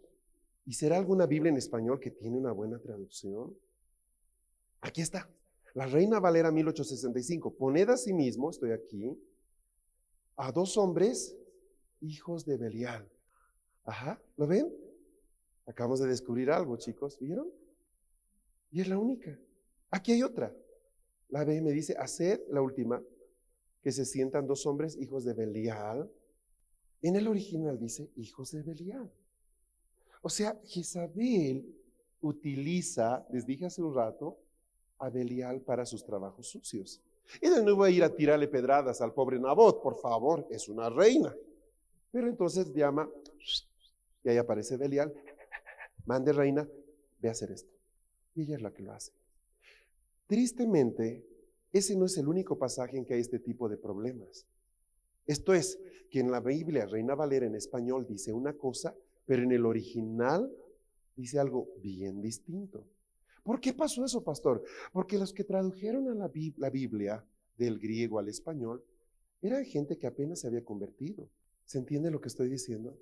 ¿y 0.64 0.72
será 0.72 0.96
alguna 0.96 1.26
Biblia 1.26 1.50
en 1.50 1.56
español 1.56 2.00
que 2.00 2.10
tiene 2.10 2.36
una 2.36 2.52
buena 2.52 2.78
traducción? 2.78 3.56
Aquí 4.80 5.02
está. 5.02 5.28
La 5.74 5.86
Reina 5.86 6.18
Valera 6.18 6.50
1865. 6.50 7.54
Poned 7.54 7.88
a 7.90 7.96
sí 7.96 8.12
mismo, 8.12 8.50
estoy 8.50 8.72
aquí, 8.72 9.16
a 10.36 10.50
dos 10.52 10.76
hombres, 10.76 11.36
hijos 12.00 12.44
de 12.44 12.56
Belial. 12.56 13.08
Ajá, 13.84 14.20
¿lo 14.36 14.46
ven? 14.46 14.72
Acabamos 15.66 16.00
de 16.00 16.08
descubrir 16.08 16.50
algo, 16.50 16.76
chicos, 16.76 17.18
¿vieron? 17.18 17.48
Y 18.70 18.80
es 18.80 18.88
la 18.88 18.98
única. 18.98 19.38
Aquí 19.90 20.12
hay 20.12 20.22
otra. 20.22 20.54
La 21.28 21.44
B 21.44 21.60
me 21.60 21.72
dice, 21.72 21.96
haced 21.98 22.40
la 22.48 22.62
última, 22.62 23.02
que 23.86 23.92
se 23.92 24.04
sientan 24.04 24.48
dos 24.48 24.66
hombres, 24.66 24.96
hijos 24.96 25.24
de 25.24 25.32
Belial. 25.32 26.10
En 27.02 27.14
el 27.14 27.28
original 27.28 27.78
dice, 27.78 28.10
hijos 28.16 28.50
de 28.50 28.64
Belial. 28.64 29.08
O 30.22 30.28
sea, 30.28 30.60
Jezabel 30.64 31.72
utiliza, 32.20 33.24
les 33.30 33.46
dije 33.46 33.66
hace 33.66 33.80
un 33.84 33.94
rato, 33.94 34.40
a 34.98 35.08
Belial 35.08 35.60
para 35.60 35.86
sus 35.86 36.04
trabajos 36.04 36.48
sucios. 36.48 37.00
Y 37.40 37.48
de 37.48 37.62
nuevo 37.62 37.84
a 37.84 37.90
ir 37.90 38.02
a 38.02 38.12
tirarle 38.12 38.48
pedradas 38.48 39.00
al 39.00 39.14
pobre 39.14 39.38
Nabot, 39.38 39.80
por 39.80 39.94
favor, 40.00 40.48
es 40.50 40.68
una 40.68 40.90
reina. 40.90 41.32
Pero 42.10 42.26
entonces 42.26 42.74
llama, 42.74 43.08
y 44.24 44.28
ahí 44.30 44.36
aparece 44.36 44.76
Belial, 44.76 45.14
mande 46.06 46.32
reina, 46.32 46.68
ve 47.20 47.28
a 47.28 47.30
hacer 47.30 47.52
esto. 47.52 47.72
Y 48.34 48.42
ella 48.42 48.56
es 48.56 48.62
la 48.62 48.72
que 48.72 48.82
lo 48.82 48.90
hace. 48.90 49.12
Tristemente, 50.26 51.35
ese 51.76 51.96
no 51.96 52.06
es 52.06 52.16
el 52.16 52.28
único 52.28 52.58
pasaje 52.58 52.96
en 52.96 53.04
que 53.04 53.14
hay 53.14 53.20
este 53.20 53.38
tipo 53.38 53.68
de 53.68 53.76
problemas. 53.76 54.46
Esto 55.26 55.54
es, 55.54 55.78
que 56.10 56.20
en 56.20 56.30
la 56.30 56.40
Biblia 56.40 56.86
Reina 56.86 57.14
Valera 57.14 57.46
en 57.46 57.54
español 57.54 58.06
dice 58.06 58.32
una 58.32 58.52
cosa, 58.52 58.94
pero 59.24 59.42
en 59.42 59.52
el 59.52 59.66
original 59.66 60.50
dice 61.16 61.38
algo 61.38 61.68
bien 61.82 62.20
distinto. 62.22 62.86
¿Por 63.42 63.60
qué 63.60 63.72
pasó 63.72 64.04
eso, 64.04 64.22
pastor? 64.22 64.62
Porque 64.92 65.18
los 65.18 65.32
que 65.32 65.44
tradujeron 65.44 66.04
la, 66.18 66.30
la 66.56 66.70
Biblia 66.70 67.24
del 67.56 67.78
griego 67.78 68.18
al 68.18 68.28
español 68.28 68.84
eran 69.42 69.64
gente 69.64 69.96
que 69.98 70.06
apenas 70.06 70.40
se 70.40 70.46
había 70.48 70.64
convertido. 70.64 71.28
¿Se 71.64 71.78
entiende 71.78 72.10
lo 72.10 72.20
que 72.20 72.28
estoy 72.28 72.48
diciendo? 72.48 72.98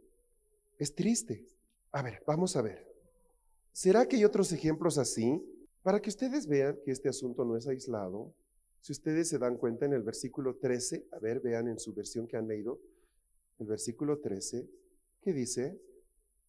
Es 0.78 0.94
triste. 0.94 1.46
A 1.92 2.02
ver, 2.02 2.22
vamos 2.26 2.56
a 2.56 2.62
ver. 2.62 2.86
¿Será 3.72 4.06
que 4.06 4.16
hay 4.16 4.24
otros 4.24 4.52
ejemplos 4.52 4.98
así? 4.98 5.42
Para 5.82 6.00
que 6.00 6.10
ustedes 6.10 6.46
vean 6.46 6.78
que 6.84 6.90
este 6.90 7.08
asunto 7.08 7.44
no 7.44 7.56
es 7.56 7.66
aislado, 7.66 8.32
si 8.84 8.92
ustedes 8.92 9.30
se 9.30 9.38
dan 9.38 9.56
cuenta 9.56 9.86
en 9.86 9.94
el 9.94 10.02
versículo 10.02 10.56
13, 10.56 11.06
a 11.12 11.18
ver, 11.18 11.40
vean 11.40 11.68
en 11.68 11.78
su 11.78 11.94
versión 11.94 12.28
que 12.28 12.36
han 12.36 12.46
leído, 12.46 12.82
el 13.58 13.66
versículo 13.66 14.18
13, 14.18 14.68
que 15.22 15.32
dice, 15.32 15.80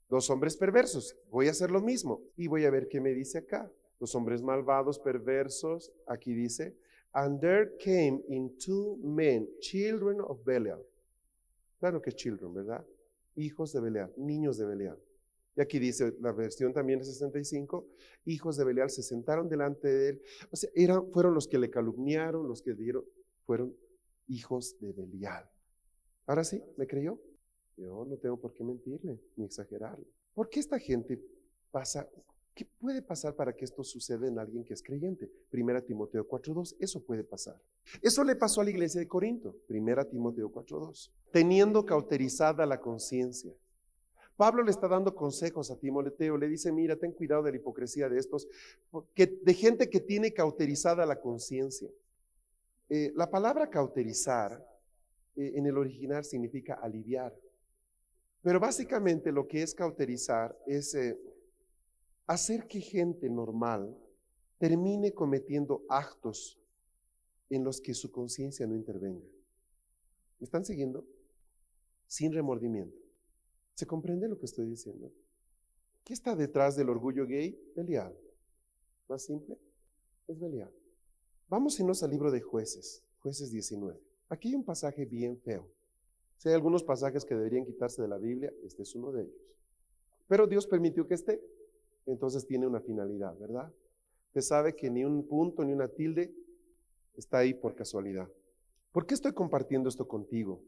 dos 0.10 0.30
hombres 0.30 0.58
perversos, 0.58 1.16
voy 1.32 1.48
a 1.48 1.52
hacer 1.52 1.72
lo 1.72 1.80
mismo 1.80 2.24
y 2.36 2.48
voy 2.48 2.66
a 2.66 2.72
ver 2.72 2.90
qué 2.90 3.00
me 3.00 3.14
dice 3.14 3.38
acá. 3.38 3.72
Los 4.02 4.16
hombres 4.16 4.42
malvados, 4.42 5.00
perversos, 5.00 5.94
aquí 6.08 6.34
dice, 6.34 6.76
and 7.14 7.40
there 7.40 7.72
came 7.78 8.22
in 8.28 8.58
two 8.58 8.98
men, 8.98 9.48
children 9.62 10.20
of 10.20 10.44
Belial. 10.44 10.86
Claro 11.80 12.02
que 12.02 12.12
children, 12.12 12.54
¿verdad? 12.54 12.86
Hijos 13.38 13.72
de 13.72 13.80
Belial, 13.80 14.14
niños 14.18 14.58
de 14.58 14.66
Belial. 14.66 15.00
Y 15.56 15.62
aquí 15.62 15.80
dice 15.80 16.14
la 16.20 16.32
versión 16.32 16.74
también 16.74 17.00
de 17.00 17.06
65, 17.06 17.88
hijos 18.26 18.58
de 18.58 18.66
Belial 18.66 18.90
se 18.90 19.04
sentaron 19.04 19.48
delante 19.48 19.88
de 19.88 20.10
él. 20.10 20.22
O 20.52 20.56
sea, 20.56 20.70
fueron 21.14 21.34
los 21.34 21.48
que 21.48 21.58
le 21.58 21.70
calumniaron, 21.70 22.48
los 22.48 22.62
que 22.62 22.74
dieron, 22.74 23.06
fueron 23.46 23.76
hijos 24.28 24.78
de 24.80 24.92
Belial. 24.92 25.50
Ahora 26.26 26.44
sí, 26.44 26.62
¿me 26.78 26.88
creyó? 26.88 27.22
Yo 27.78 28.06
no 28.06 28.18
tengo 28.18 28.40
por 28.40 28.54
qué 28.54 28.64
mentirle 28.64 29.20
ni 29.36 29.46
exagerarle. 29.46 30.06
¿Por 30.34 30.50
qué 30.50 30.60
esta 30.60 30.80
gente 30.80 31.22
pasa 31.72 32.10
¿Qué 32.56 32.64
puede 32.64 33.02
pasar 33.02 33.36
para 33.36 33.54
que 33.54 33.66
esto 33.66 33.84
suceda 33.84 34.26
en 34.30 34.40
alguien 34.40 34.64
que 34.64 34.74
es 34.74 34.82
creyente? 34.82 35.30
Primera 35.50 35.82
Timoteo 35.82 36.26
4.2, 36.26 36.78
eso 36.80 37.04
puede 37.04 37.26
pasar. 37.26 37.62
Eso 38.02 38.24
le 38.24 38.38
pasó 38.38 38.62
a 38.62 38.64
la 38.64 38.70
iglesia 38.70 39.02
de 39.02 39.10
Corinto, 39.10 39.58
Primera 39.68 40.06
Timoteo 40.06 40.50
4.2, 40.50 41.12
teniendo 41.34 41.86
cauterizada 41.86 42.66
la 42.66 42.80
conciencia. 42.80 43.54
Pablo 44.38 44.64
le 44.64 44.72
está 44.72 44.88
dando 44.88 45.16
consejos 45.16 45.72
a 45.72 45.80
Timoteo, 45.80 46.38
le 46.38 46.48
dice, 46.48 46.72
mira, 46.72 46.96
ten 46.96 47.14
cuidado 47.14 47.44
de 47.44 47.52
la 47.52 47.58
hipocresía 47.58 48.10
de 48.10 48.20
estos, 48.20 48.48
de 49.16 49.54
gente 49.54 49.90
que 49.90 50.02
tiene 50.02 50.34
cauterizada 50.34 51.06
la 51.06 51.20
conciencia. 51.20 51.90
Eh, 52.90 53.12
la 53.16 53.30
palabra 53.30 53.70
cauterizar 53.70 54.64
eh, 55.36 55.54
en 55.56 55.66
el 55.66 55.78
original 55.78 56.24
significa 56.24 56.76
aliviar, 56.76 57.34
pero 58.42 58.60
básicamente 58.60 59.32
lo 59.32 59.48
que 59.48 59.62
es 59.62 59.74
cauterizar 59.74 60.58
es... 60.66 60.94
Eh, 60.96 61.18
hacer 62.28 62.68
que 62.68 62.82
gente 62.82 63.30
normal 63.30 63.96
termine 64.58 65.14
cometiendo 65.14 65.84
actos 65.90 66.60
en 67.50 67.64
los 67.64 67.80
que 67.80 67.94
su 67.94 68.12
conciencia 68.12 68.66
no 68.66 68.76
intervenga. 68.76 69.26
¿Me 70.40 70.46
están 70.46 70.66
siguiendo? 70.66 71.06
Sin 72.08 72.34
remordimiento. 72.34 73.05
¿Se 73.76 73.86
comprende 73.86 74.28
lo 74.28 74.38
que 74.40 74.46
estoy 74.46 74.66
diciendo? 74.66 75.12
¿Qué 76.04 76.14
está 76.14 76.36
detrás 76.36 76.76
del 76.76 76.90
orgullo 76.90 77.28
gay? 77.28 77.60
Belial. 77.76 78.18
Más 79.08 79.24
simple, 79.24 79.60
es 80.28 80.40
Belial. 80.40 80.74
Vamos 81.48 81.80
irnos 81.80 82.02
al 82.02 82.10
libro 82.10 82.32
de 82.32 82.42
jueces, 82.42 83.04
jueces 83.20 83.52
19. 83.52 84.00
Aquí 84.30 84.48
hay 84.48 84.56
un 84.56 84.64
pasaje 84.64 85.06
bien 85.06 85.38
feo. 85.38 85.70
Si 86.38 86.50
hay 86.50 86.56
algunos 86.56 86.84
pasajes 86.84 87.24
que 87.24 87.36
deberían 87.36 87.66
quitarse 87.66 88.02
de 88.02 88.08
la 88.08 88.18
Biblia, 88.18 88.52
este 88.64 88.84
es 88.84 88.96
uno 88.96 89.12
de 89.12 89.24
ellos. 89.24 89.42
Pero 90.28 90.48
Dios 90.48 90.66
permitió 90.66 91.08
que 91.08 91.14
esté 91.14 91.42
entonces 92.06 92.46
tiene 92.46 92.68
una 92.68 92.82
finalidad, 92.82 93.38
¿verdad? 93.38 93.74
Usted 94.28 94.42
sabe 94.42 94.76
que 94.76 94.90
ni 94.90 95.04
un 95.04 95.28
punto 95.28 95.64
ni 95.64 95.74
una 95.74 95.88
tilde 95.88 96.34
está 97.16 97.40
ahí 97.40 97.54
por 97.54 97.76
casualidad. 97.76 98.30
¿Por 98.92 99.06
qué 99.06 99.14
estoy 99.14 99.34
compartiendo 99.34 99.90
esto 99.90 100.08
contigo? 100.08 100.64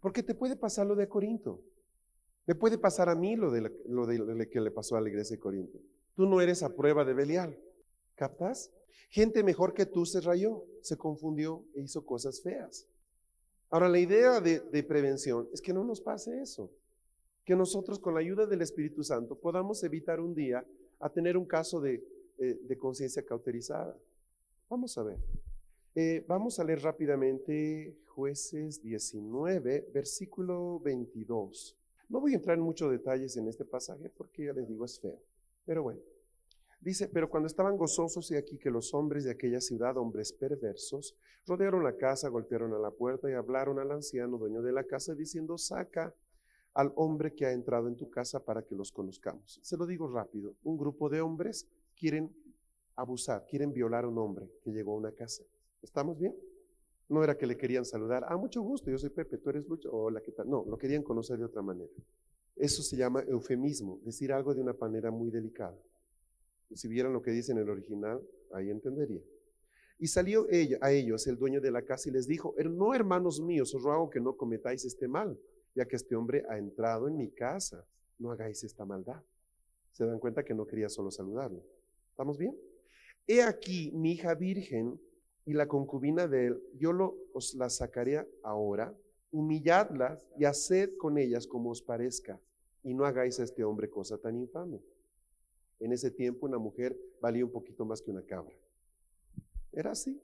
Porque 0.00 0.22
te 0.22 0.34
puede 0.34 0.56
pasar 0.56 0.86
lo 0.86 0.94
de 0.94 1.08
Corinto. 1.08 1.62
Me 2.48 2.56
puede 2.56 2.78
pasar 2.78 3.08
a 3.08 3.14
mí 3.14 3.36
lo 3.36 3.52
de, 3.52 3.70
lo 3.86 4.06
de 4.06 4.48
que 4.48 4.60
le 4.60 4.72
pasó 4.72 4.96
a 4.96 5.00
la 5.00 5.08
iglesia 5.08 5.36
de 5.36 5.40
Corinto. 5.40 5.78
Tú 6.16 6.26
no 6.26 6.40
eres 6.40 6.64
a 6.64 6.74
prueba 6.74 7.04
de 7.04 7.14
Belial. 7.14 7.56
¿Captas? 8.16 8.72
Gente 9.10 9.44
mejor 9.44 9.72
que 9.72 9.86
tú 9.86 10.04
se 10.04 10.20
rayó, 10.20 10.64
se 10.82 10.96
confundió 10.96 11.64
e 11.74 11.82
hizo 11.82 12.04
cosas 12.04 12.42
feas. 12.42 12.88
Ahora, 13.70 13.88
la 13.88 14.00
idea 14.00 14.40
de, 14.40 14.58
de 14.58 14.82
prevención 14.82 15.48
es 15.52 15.62
que 15.62 15.72
no 15.72 15.84
nos 15.84 16.00
pase 16.00 16.40
eso 16.42 16.72
que 17.48 17.56
nosotros 17.56 17.98
con 17.98 18.12
la 18.12 18.20
ayuda 18.20 18.44
del 18.44 18.60
Espíritu 18.60 19.02
Santo 19.02 19.34
podamos 19.34 19.82
evitar 19.82 20.20
un 20.20 20.34
día 20.34 20.62
a 21.00 21.08
tener 21.08 21.34
un 21.34 21.46
caso 21.46 21.80
de, 21.80 22.04
eh, 22.36 22.76
conciencia 22.76 23.24
cauterizada. 23.24 23.96
Vamos 24.68 24.98
a 24.98 25.02
ver. 25.02 25.16
Eh, 25.94 26.26
vamos 26.28 26.60
a 26.60 26.64
leer 26.64 26.82
rápidamente 26.82 27.96
jueces 28.06 28.82
19, 28.82 29.88
versículo 29.94 30.78
22. 30.80 31.74
No 32.08 32.20
voy 32.20 32.32
a 32.32 32.36
entrar 32.36 32.56
en 32.56 32.64
muchos 32.64 32.90
detalles 32.90 33.36
en 33.36 33.48
este 33.48 33.64
pasaje 33.64 34.08
porque 34.10 34.46
ya 34.46 34.52
les 34.52 34.66
digo 34.66 34.84
es 34.84 34.98
feo. 34.98 35.20
Pero 35.66 35.82
bueno, 35.82 36.00
dice, 36.80 37.08
pero 37.08 37.28
cuando 37.28 37.46
estaban 37.46 37.76
gozosos 37.76 38.30
y 38.30 38.36
aquí 38.36 38.58
que 38.58 38.70
los 38.70 38.94
hombres 38.94 39.24
de 39.24 39.32
aquella 39.32 39.60
ciudad, 39.60 39.96
hombres 39.98 40.32
perversos, 40.32 41.14
rodearon 41.46 41.84
la 41.84 41.96
casa, 41.96 42.28
golpearon 42.28 42.72
a 42.72 42.78
la 42.78 42.90
puerta 42.90 43.30
y 43.30 43.34
hablaron 43.34 43.78
al 43.78 43.90
anciano, 43.90 44.38
dueño 44.38 44.62
de 44.62 44.72
la 44.72 44.84
casa, 44.84 45.14
diciendo, 45.14 45.58
saca 45.58 46.14
al 46.72 46.92
hombre 46.96 47.34
que 47.34 47.44
ha 47.44 47.52
entrado 47.52 47.88
en 47.88 47.96
tu 47.96 48.08
casa 48.08 48.44
para 48.44 48.62
que 48.62 48.74
los 48.74 48.90
conozcamos. 48.90 49.58
Se 49.62 49.76
lo 49.76 49.84
digo 49.84 50.08
rápido, 50.08 50.54
un 50.62 50.78
grupo 50.78 51.10
de 51.10 51.20
hombres 51.20 51.68
quieren 51.94 52.34
abusar, 52.96 53.44
quieren 53.46 53.72
violar 53.72 54.04
a 54.04 54.08
un 54.08 54.18
hombre 54.18 54.50
que 54.62 54.70
llegó 54.70 54.92
a 54.92 54.96
una 54.96 55.12
casa. 55.12 55.42
¿Estamos 55.82 56.18
bien? 56.18 56.34
No 57.08 57.24
era 57.24 57.36
que 57.36 57.46
le 57.46 57.56
querían 57.56 57.84
saludar, 57.84 58.24
ah, 58.28 58.36
mucho 58.36 58.60
gusto, 58.60 58.90
yo 58.90 58.98
soy 58.98 59.10
Pepe, 59.10 59.38
tú 59.38 59.48
eres 59.50 59.66
Lucho, 59.66 59.90
hola, 59.90 60.20
¿qué 60.20 60.32
tal? 60.32 60.48
No, 60.48 60.64
lo 60.68 60.76
querían 60.76 61.02
conocer 61.02 61.38
de 61.38 61.44
otra 61.46 61.62
manera. 61.62 61.90
Eso 62.54 62.82
se 62.82 62.96
llama 62.96 63.22
eufemismo, 63.22 64.00
decir 64.04 64.32
algo 64.32 64.54
de 64.54 64.60
una 64.60 64.74
manera 64.74 65.10
muy 65.10 65.30
delicada. 65.30 65.78
Si 66.74 66.86
vieran 66.86 67.12
lo 67.12 67.22
que 67.22 67.30
dice 67.30 67.52
en 67.52 67.58
el 67.58 67.70
original, 67.70 68.20
ahí 68.52 68.68
entendería. 68.68 69.22
Y 69.98 70.06
salió 70.06 70.46
ella, 70.50 70.78
a 70.80 70.92
ellos 70.92 71.26
el 71.26 71.38
dueño 71.38 71.60
de 71.60 71.70
la 71.70 71.82
casa 71.82 72.08
y 72.08 72.12
les 72.12 72.26
dijo, 72.26 72.54
no 72.58 72.94
hermanos 72.94 73.40
míos, 73.40 73.74
os 73.74 73.82
ruego 73.82 74.10
que 74.10 74.20
no 74.20 74.36
cometáis 74.36 74.84
este 74.84 75.08
mal, 75.08 75.38
ya 75.74 75.86
que 75.86 75.96
este 75.96 76.14
hombre 76.14 76.44
ha 76.48 76.58
entrado 76.58 77.08
en 77.08 77.16
mi 77.16 77.30
casa, 77.30 77.86
no 78.18 78.30
hagáis 78.30 78.62
esta 78.64 78.84
maldad. 78.84 79.22
Se 79.92 80.04
dan 80.04 80.18
cuenta 80.18 80.44
que 80.44 80.54
no 80.54 80.66
quería 80.66 80.88
solo 80.88 81.10
saludarlo. 81.10 81.64
¿Estamos 82.10 82.36
bien? 82.36 82.56
He 83.26 83.42
aquí 83.42 83.90
mi 83.92 84.12
hija 84.12 84.34
virgen 84.34 85.00
y 85.48 85.54
la 85.54 85.66
concubina 85.66 86.28
de 86.28 86.48
él, 86.48 86.62
yo 86.74 86.90
os 87.32 87.54
la 87.54 87.70
sacaré 87.70 88.22
ahora, 88.42 88.94
humilladlas 89.30 90.28
y 90.36 90.44
haced 90.44 90.98
con 90.98 91.16
ellas 91.16 91.46
como 91.46 91.70
os 91.70 91.80
parezca, 91.80 92.38
y 92.84 92.92
no 92.92 93.06
hagáis 93.06 93.40
a 93.40 93.44
este 93.44 93.64
hombre 93.64 93.88
cosa 93.88 94.18
tan 94.18 94.36
infame. 94.36 94.82
En 95.80 95.90
ese 95.92 96.10
tiempo 96.10 96.44
una 96.44 96.58
mujer 96.58 96.94
valía 97.22 97.46
un 97.46 97.50
poquito 97.50 97.86
más 97.86 98.02
que 98.02 98.10
una 98.10 98.20
cabra. 98.26 98.54
Era 99.72 99.92
así, 99.92 100.20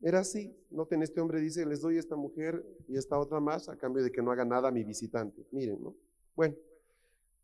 era 0.00 0.18
así. 0.18 0.52
Noten, 0.72 1.04
este 1.04 1.20
hombre 1.20 1.40
dice, 1.40 1.64
les 1.64 1.80
doy 1.80 1.96
esta 1.96 2.16
mujer 2.16 2.66
y 2.88 2.96
esta 2.96 3.20
otra 3.20 3.38
más 3.38 3.68
a 3.68 3.76
cambio 3.76 4.02
de 4.02 4.10
que 4.10 4.22
no 4.22 4.32
haga 4.32 4.44
nada 4.44 4.70
a 4.70 4.72
mi 4.72 4.82
visitante. 4.82 5.46
Miren, 5.52 5.80
¿no? 5.80 5.94
Bueno, 6.34 6.56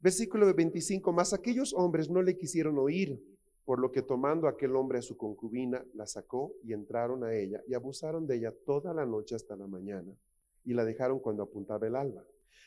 versículo 0.01 0.53
25, 0.53 1.13
más 1.13 1.33
aquellos 1.33 1.73
hombres 1.75 2.11
no 2.11 2.23
le 2.23 2.37
quisieron 2.37 2.77
oír 2.77 3.38
por 3.69 3.81
lo 3.81 3.93
que 3.93 4.01
tomando 4.01 4.49
aquel 4.49 4.75
hombre 4.77 4.97
a 4.99 5.03
su 5.03 5.19
concubina, 5.19 5.85
la 5.93 6.07
sacó 6.07 6.55
y 6.65 6.73
entraron 6.73 7.23
a 7.23 7.35
ella 7.35 7.63
y 7.69 7.75
abusaron 7.75 8.27
de 8.27 8.37
ella 8.37 8.51
toda 8.65 8.95
la 8.95 9.05
noche 9.05 9.35
hasta 9.35 9.57
la 9.57 9.67
mañana 9.67 10.11
y 10.65 10.73
la 10.73 10.87
dejaron 10.87 11.19
cuando 11.21 11.43
apuntaba 11.43 11.87
el 11.87 11.95
alba. 11.95 12.25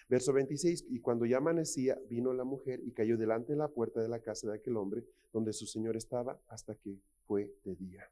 Verso 0.07 0.31
26, 0.31 0.85
y 0.89 0.99
cuando 0.99 1.25
ya 1.25 1.37
amanecía, 1.37 1.99
vino 2.07 2.33
la 2.33 2.43
mujer 2.43 2.81
y 2.85 2.91
cayó 2.91 3.17
delante 3.17 3.53
de 3.53 3.57
la 3.57 3.67
puerta 3.67 3.99
de 3.99 4.09
la 4.09 4.19
casa 4.19 4.47
de 4.47 4.57
aquel 4.57 4.77
hombre 4.77 5.03
donde 5.33 5.53
su 5.53 5.65
señor 5.65 5.97
estaba 5.97 6.39
hasta 6.49 6.75
que 6.75 6.99
fue 7.25 7.51
de 7.63 7.73
día. 7.73 8.03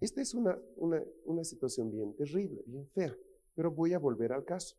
Esta 0.00 0.22
es 0.22 0.32
una, 0.32 0.56
una, 0.76 1.02
una 1.24 1.42
situación 1.42 1.90
bien 1.90 2.14
terrible, 2.14 2.62
bien 2.64 2.86
fea, 2.94 3.12
pero 3.56 3.72
voy 3.72 3.92
a 3.92 3.98
volver 3.98 4.32
al 4.32 4.44
caso. 4.44 4.76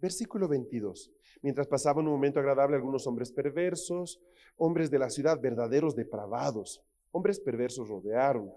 Versículo 0.00 0.48
22. 0.48 1.12
Mientras 1.42 1.66
pasaban 1.66 2.06
un 2.06 2.12
momento 2.12 2.40
agradable 2.40 2.76
algunos 2.76 3.06
hombres 3.06 3.30
perversos, 3.30 4.22
hombres 4.56 4.90
de 4.90 4.98
la 4.98 5.10
ciudad, 5.10 5.38
verdaderos 5.38 5.94
depravados, 5.94 6.82
Hombres 7.12 7.40
perversos 7.40 7.88
rodearon, 7.88 8.52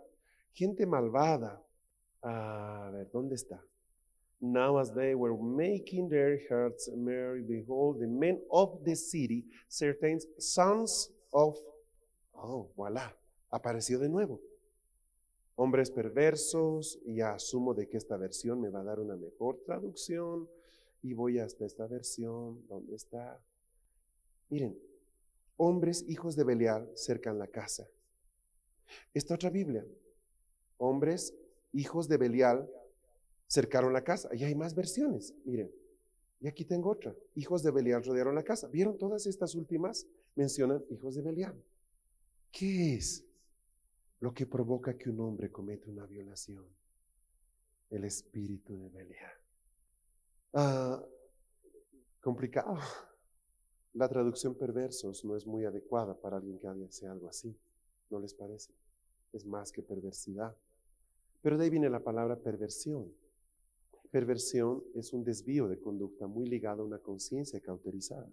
gente 0.54 0.86
malvada. 0.86 1.62
A 2.22 2.90
ver, 2.94 3.10
¿dónde 3.12 3.36
está? 3.36 3.64
Now 4.40 4.78
as 4.78 4.94
they 4.94 5.16
were 5.16 5.36
making 5.38 6.10
their 6.10 6.38
hearts 6.50 6.90
merry, 6.96 7.42
behold, 7.42 8.00
the 8.00 8.08
men 8.08 8.42
of 8.50 8.84
the 8.84 8.96
city, 8.96 9.46
certain 9.70 10.20
sons 10.38 11.10
of... 11.32 11.58
Oh, 12.34 12.70
voilà, 12.76 13.16
apareció 13.50 14.00
de 14.00 14.10
nuevo. 14.10 14.42
Hombres 15.56 15.92
perversos, 15.92 17.00
y 17.06 17.22
asumo 17.22 17.74
de 17.74 17.88
que 17.88 17.98
esta 17.98 18.18
versión 18.18 18.60
me 18.60 18.70
va 18.70 18.82
a 18.82 18.84
dar 18.84 19.00
una 19.00 19.16
mejor 19.16 19.62
traducción, 19.66 20.50
y 21.02 21.14
voy 21.14 21.40
hasta 21.40 21.66
esta 21.66 21.88
versión, 21.88 22.68
¿dónde 22.68 22.96
está? 22.96 23.40
Miren, 24.50 24.78
hombres 25.58 26.04
hijos 26.10 26.36
de 26.36 26.44
Belial 26.44 26.92
cercan 26.96 27.40
la 27.40 27.48
casa. 27.48 27.88
Esta 29.14 29.36
otra 29.36 29.50
Biblia, 29.50 29.86
hombres, 30.78 31.34
hijos 31.72 32.08
de 32.08 32.18
Belial, 32.18 32.70
cercaron 33.48 33.94
la 33.94 34.04
casa. 34.04 34.30
Y 34.34 34.44
hay 34.44 34.56
más 34.56 34.76
versiones, 34.76 35.34
miren. 35.46 35.72
Y 36.40 36.48
aquí 36.48 36.66
tengo 36.66 36.90
otra. 36.90 37.16
Hijos 37.36 37.64
de 37.64 37.72
Belial 37.72 38.04
rodearon 38.04 38.36
la 38.36 38.44
casa. 38.44 38.68
¿Vieron 38.68 38.98
todas 38.98 39.26
estas 39.28 39.56
últimas? 39.56 40.06
Mencionan 40.36 40.84
hijos 40.90 41.16
de 41.16 41.22
Belial. 41.22 41.56
¿Qué 42.52 42.96
es 42.96 43.24
lo 44.20 44.34
que 44.34 44.46
provoca 44.46 44.98
que 44.98 45.10
un 45.10 45.22
hombre 45.22 45.52
cometa 45.52 45.90
una 45.90 46.06
violación? 46.06 46.66
El 47.90 48.04
espíritu 48.04 48.78
de 48.78 48.90
Belial. 48.90 49.32
Ah, 50.54 51.04
complicado. 52.20 52.78
La 53.94 54.10
traducción 54.10 54.56
perversos 54.56 55.24
no 55.24 55.36
es 55.38 55.46
muy 55.46 55.66
adecuada 55.66 56.20
para 56.20 56.38
alguien 56.38 56.58
que 56.58 56.68
hace 56.68 57.08
algo 57.08 57.30
así. 57.30 57.56
¿No 58.10 58.20
les 58.20 58.34
parece? 58.34 58.74
Es 59.34 59.46
más 59.46 59.72
que 59.72 59.82
perversidad. 59.82 60.56
Pero 61.42 61.58
de 61.58 61.66
ahí 61.66 61.70
viene 61.70 61.90
la 61.90 62.00
palabra 62.00 62.38
perversión. 62.38 63.12
Perversión 64.12 64.84
es 64.96 65.12
un 65.12 65.24
desvío 65.24 65.68
de 65.68 65.80
conducta 65.80 66.28
muy 66.28 66.46
ligado 66.46 66.84
a 66.84 66.86
una 66.86 67.00
conciencia 67.00 67.60
cauterizada. 67.60 68.30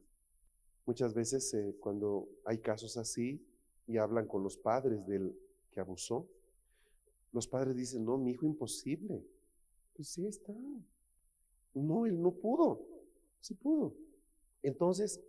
Muchas 0.86 1.14
veces 1.14 1.52
eh, 1.54 1.74
cuando 1.80 2.28
hay 2.44 2.58
casos 2.58 2.96
así 2.96 3.44
y 3.86 3.96
hablan 3.96 4.26
con 4.26 4.42
los 4.42 4.56
padres 4.56 5.06
del 5.06 5.36
que 5.70 5.80
abusó, 5.80 6.28
los 7.32 7.46
padres 7.48 7.76
dicen, 7.76 8.04
no, 8.04 8.18
mi 8.18 8.32
hijo 8.32 8.46
imposible. 8.46 9.24
Pues 9.94 10.08
sí 10.08 10.26
está. 10.26 10.52
No, 11.74 12.06
él 12.06 12.20
no 12.20 12.32
pudo. 12.32 12.86
Sí 13.40 13.54
pudo. 13.54 13.94
Entonces, 14.62 15.20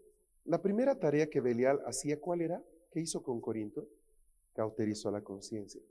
la 0.45 0.62
primera 0.62 0.99
tarea 0.99 1.29
que 1.29 1.41
Belial 1.41 1.81
hacía, 1.86 2.19
¿cuál 2.19 2.41
era? 2.41 2.63
¿Qué 2.91 2.99
hizo 2.99 3.21
con 3.23 3.39
Corinto? 3.39 3.88
Cauterizó 4.53 5.11
la 5.11 5.23
conciencia. 5.23 5.81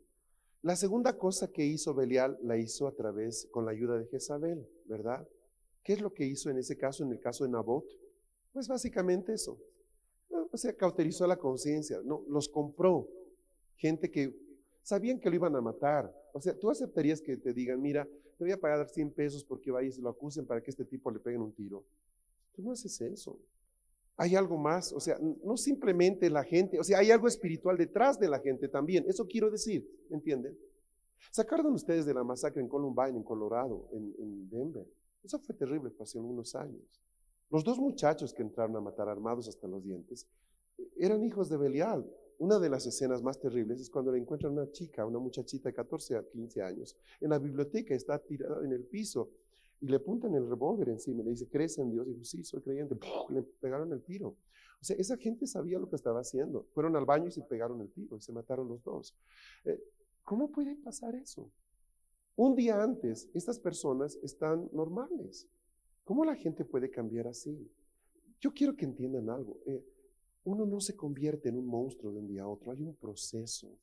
La 0.63 0.77
segunda 0.77 1.17
cosa 1.17 1.51
que 1.51 1.65
hizo 1.65 1.95
Belial 1.95 2.39
la 2.43 2.59
hizo 2.59 2.87
a 2.87 2.93
través, 2.93 3.49
con 3.51 3.65
la 3.65 3.71
ayuda 3.71 3.99
de 3.99 4.07
Jezabel, 4.07 4.69
¿verdad? 4.85 5.27
¿Qué 5.83 5.95
es 5.95 6.03
lo 6.03 6.13
que 6.13 6.27
hizo 6.27 6.51
en 6.51 6.59
ese 6.59 6.77
caso, 6.77 7.03
en 7.03 7.13
el 7.13 7.21
caso 7.21 7.45
de 7.45 7.51
Nabot? 7.51 7.85
Pues 8.53 8.69
básicamente 8.69 9.33
eso. 9.33 9.59
O 10.53 10.57
sea, 10.57 10.75
cauterizó 10.75 11.27
la 11.27 11.39
conciencia, 11.39 12.01
no, 12.05 12.25
los 12.29 12.49
compró. 12.49 13.09
Gente 13.77 14.11
que 14.11 14.37
sabían 14.83 15.19
que 15.19 15.31
lo 15.31 15.37
iban 15.37 15.57
a 15.57 15.61
matar. 15.61 16.15
O 16.35 16.41
sea, 16.41 16.59
tú 16.59 16.71
aceptarías 16.71 17.23
que 17.23 17.37
te 17.37 17.55
digan, 17.55 17.81
mira, 17.81 18.07
te 18.37 18.45
voy 18.45 18.53
a 18.53 18.61
pagar 18.61 18.87
100 18.89 19.13
pesos 19.13 19.45
porque 19.45 19.71
vayas 19.71 19.97
y 19.97 20.03
lo 20.03 20.11
acusen 20.11 20.47
para 20.47 20.63
que 20.63 20.71
este 20.71 20.85
tipo 20.85 21.11
le 21.11 21.21
peguen 21.21 21.41
un 21.41 21.53
tiro. 21.53 21.85
Tú 22.53 22.63
no 22.63 22.73
haces 22.73 23.01
eso 23.01 23.39
hay 24.21 24.37
algo 24.37 24.59
más, 24.59 24.93
o 24.93 25.01
sea, 25.01 25.19
no 25.19 25.57
simplemente 25.57 26.29
la 26.29 26.45
gente, 26.45 26.79
o 26.79 26.85
sea, 26.85 26.99
hay 26.99 27.11
algo 27.11 27.27
espiritual 27.27 27.79
detrás 27.79 28.21
de 28.21 28.29
la 28.29 28.39
gente 28.39 28.69
también. 28.69 29.07
Eso 29.09 29.27
quiero 29.27 29.51
decir, 29.51 29.89
¿entienden? 30.11 30.59
¿Se 31.31 31.43
ustedes 31.73 32.05
de 32.05 32.13
la 32.13 32.23
masacre 32.23 32.61
en 32.61 32.69
Columbine, 32.69 33.17
en 33.17 33.23
Colorado, 33.23 33.89
en, 33.93 34.51
Denver? 34.51 34.87
Eso 35.25 35.39
fue 35.39 35.55
terrible, 35.55 35.89
fue 35.89 36.05
hace 36.05 36.19
unos 36.19 36.55
años. 36.55 37.01
Los 37.49 37.65
dos 37.65 37.79
muchachos 37.79 38.35
que 38.35 38.43
entraron 38.43 38.77
a 38.77 38.83
matar 38.83 39.09
armados 39.09 39.49
hasta 39.49 39.67
los 39.67 39.83
dientes 39.83 40.29
eran 40.99 41.25
hijos 41.25 41.49
de 41.49 41.57
Belial. 41.57 42.07
Una 42.41 42.59
de 42.59 42.69
las 42.69 42.85
escenas 42.85 43.23
más 43.23 43.41
terribles 43.41 43.81
es 43.81 43.89
cuando 43.89 44.13
le 44.13 44.19
encuentran 44.19 44.53
una 44.53 44.71
chica, 44.71 45.07
una 45.07 45.19
muchachita 45.19 45.71
de 45.71 45.75
14 45.75 46.17
a 46.17 46.29
15 46.29 46.61
años, 46.61 46.95
en 47.23 47.31
la 47.31 47.39
biblioteca, 47.39 47.95
está 47.95 48.19
tirada 48.19 48.63
en 48.67 48.73
el 48.73 48.85
piso, 48.85 49.31
y 49.81 49.87
le 49.87 49.97
apuntan 49.97 50.35
el 50.35 50.49
revólver 50.49 50.91
encima 50.91 51.23
y 51.23 51.25
le 51.25 51.31
dice, 51.31 51.49
¿crees 51.49 51.79
en 51.79 51.91
Dios? 51.91 52.07
Y 52.07 52.11
dijo, 52.13 52.25
sí, 52.25 52.45
soy 52.45 52.61
creyente. 52.61 52.97
Le 53.31 53.43
pegaron 53.43 53.93
el 53.93 54.03
tiro. 54.03 54.37
O 54.81 54.85
sea, 54.85 54.97
esa 54.97 55.17
gente 55.17 55.47
sabía 55.47 55.79
lo 55.79 55.89
que 55.89 55.97
estaba 55.97 56.21
haciendo. 56.21 56.67
Fueron 56.75 56.97
al 56.97 57.05
baño 57.05 57.29
y 57.29 57.31
se 57.31 57.43
pegaron 57.43 57.81
el 57.81 57.91
tiro 57.91 58.17
y 58.17 58.21
se 58.21 58.33
mataron 58.33 58.69
los 58.69 58.83
dos. 58.83 59.15
Eh, 59.65 59.83
¿Cómo 60.23 60.51
puede 60.51 60.77
pasar 60.77 61.15
eso? 61.15 61.51
Un 62.37 62.55
día 62.57 62.83
antes, 62.83 63.29
estas 63.35 63.59
personas 63.59 64.19
están 64.23 64.69
normales. 64.73 65.49
¿Cómo 66.05 66.25
la 66.25 66.35
gente 66.35 66.65
puede 66.65 66.91
cambiar 66.91 67.27
así? 67.27 67.71
Yo 68.41 68.53
quiero 68.53 68.77
que 68.77 68.85
entiendan 68.85 69.29
algo. 69.29 69.59
Eh, 69.67 69.85
uno 70.45 70.65
no 70.67 70.81
se 70.81 70.97
convierte 70.97 71.49
en 71.49 71.59
un 71.59 71.67
monstruo 71.67 72.13
de 72.13 72.19
un 72.19 72.27
día 72.27 72.43
a 72.43 72.49
otro. 72.49 72.73
Hay 72.73 72.83
un 72.83 72.95
proceso. 72.95 73.79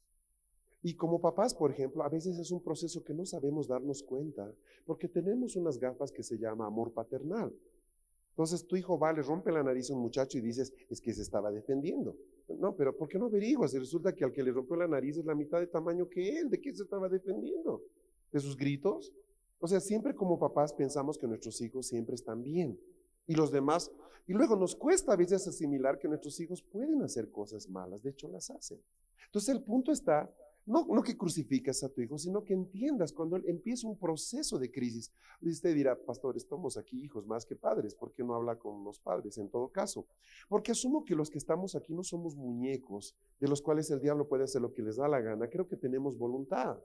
Y 0.88 0.94
como 0.94 1.20
papás, 1.20 1.54
por 1.54 1.70
ejemplo, 1.70 2.02
a 2.02 2.08
veces 2.08 2.40
es 2.40 2.50
un 2.50 2.64
proceso 2.64 3.04
que 3.04 3.14
no 3.14 3.26
sabemos 3.26 3.68
darnos 3.68 4.02
cuenta, 4.02 4.50
porque 4.86 5.10
tenemos 5.10 5.58
unas 5.58 5.78
gafas 5.78 6.14
que 6.14 6.24
se 6.24 6.38
llama 6.38 6.66
amor 6.66 6.94
paternal. 6.94 7.54
Entonces 8.30 8.66
tu 8.66 8.78
hijo 8.78 8.98
va, 8.98 9.12
le 9.12 9.22
rompe 9.22 9.52
la 9.52 9.62
nariz 9.62 9.92
a 9.92 9.96
un 9.96 10.00
muchacho 10.00 10.38
y 10.38 10.42
dices, 10.42 10.74
es 10.90 11.02
que 11.02 11.14
se 11.14 11.24
estaba 11.24 11.52
defendiendo. 11.52 12.16
No, 12.48 12.74
pero 12.74 12.96
¿por 12.96 13.10
qué 13.10 13.20
no 13.20 13.26
averiguas? 13.26 13.74
Y 13.74 13.80
resulta 13.80 14.16
que 14.16 14.24
al 14.24 14.32
que 14.32 14.42
le 14.42 14.54
rompió 14.54 14.78
la 14.78 14.88
nariz 14.88 15.18
es 15.18 15.26
la 15.26 15.36
mitad 15.36 15.60
de 15.60 15.68
tamaño 15.68 16.08
que 16.08 16.40
él. 16.40 16.50
¿De 16.50 16.62
qué 16.62 16.74
se 16.74 16.84
estaba 16.84 17.10
defendiendo? 17.10 17.84
¿De 18.32 18.40
sus 18.40 18.56
gritos? 18.56 19.12
O 19.60 19.68
sea, 19.68 19.82
siempre 19.82 20.16
como 20.16 20.40
papás 20.40 20.72
pensamos 20.72 21.18
que 21.18 21.28
nuestros 21.28 21.60
hijos 21.60 21.86
siempre 21.86 22.16
están 22.16 22.42
bien. 22.42 22.80
Y 23.26 23.36
los 23.36 23.52
demás, 23.52 23.92
y 24.26 24.32
luego 24.32 24.56
nos 24.56 24.74
cuesta 24.74 25.12
a 25.12 25.18
veces 25.18 25.46
asimilar 25.50 26.00
que 26.00 26.08
nuestros 26.08 26.40
hijos 26.40 26.62
pueden 26.62 27.02
hacer 27.02 27.30
cosas 27.30 27.68
malas, 27.68 28.04
de 28.04 28.12
hecho 28.12 28.30
las 28.30 28.50
hacen. 28.52 28.82
Entonces 29.26 29.54
el 29.54 29.62
punto 29.62 29.92
está 29.92 30.34
no, 30.68 30.86
no 30.86 31.02
que 31.02 31.18
crucificas 31.18 31.82
a 31.84 31.90
tu 31.90 32.02
hijo, 32.02 32.18
sino 32.18 32.44
que 32.44 32.54
entiendas 32.54 33.14
cuando 33.14 33.38
él 33.38 33.44
empieza 33.48 33.88
un 33.88 33.98
proceso 33.98 34.60
de 34.60 34.70
crisis. 34.70 35.12
Usted 35.42 35.74
dirá, 35.74 35.96
pastor, 35.96 36.36
estamos 36.36 36.78
aquí 36.78 37.02
hijos 37.02 37.26
más 37.26 37.46
que 37.46 37.56
padres, 37.56 37.96
¿por 37.96 38.12
qué 38.12 38.24
no 38.24 38.36
habla 38.36 38.58
con 38.58 38.84
los 38.84 39.00
padres 39.00 39.38
en 39.38 39.50
todo 39.50 39.70
caso? 39.70 40.06
Porque 40.50 40.72
asumo 40.72 41.06
que 41.06 41.16
los 41.16 41.32
que 41.32 41.38
estamos 41.38 41.74
aquí 41.76 41.94
no 41.94 42.04
somos 42.04 42.36
muñecos 42.36 43.16
de 43.40 43.48
los 43.48 43.62
cuales 43.62 43.90
el 43.92 44.02
diablo 44.02 44.28
puede 44.28 44.44
hacer 44.44 44.62
lo 44.62 44.74
que 44.74 44.82
les 44.82 44.98
da 44.98 45.08
la 45.08 45.22
gana. 45.22 45.50
Creo 45.50 45.68
que 45.68 45.78
tenemos 45.78 46.18
voluntad. 46.18 46.78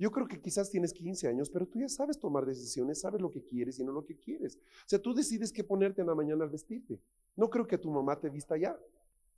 Yo 0.00 0.10
creo 0.10 0.26
que 0.26 0.40
quizás 0.40 0.70
tienes 0.70 0.92
15 0.92 1.28
años, 1.28 1.50
pero 1.50 1.66
tú 1.66 1.78
ya 1.78 1.88
sabes 1.88 2.18
tomar 2.18 2.44
decisiones, 2.44 3.00
sabes 3.00 3.20
lo 3.20 3.30
que 3.30 3.42
quieres 3.42 3.78
y 3.78 3.84
no 3.84 3.92
lo 3.92 4.04
que 4.04 4.16
quieres. 4.16 4.56
O 4.56 4.88
sea, 4.88 5.00
tú 5.00 5.14
decides 5.14 5.52
qué 5.52 5.62
ponerte 5.64 6.00
en 6.00 6.06
la 6.06 6.14
mañana 6.14 6.44
al 6.44 6.50
vestirte. 6.50 7.00
No 7.36 7.48
creo 7.50 7.66
que 7.66 7.78
tu 7.78 7.90
mamá 7.90 8.18
te 8.18 8.30
vista 8.30 8.56
ya, 8.56 8.78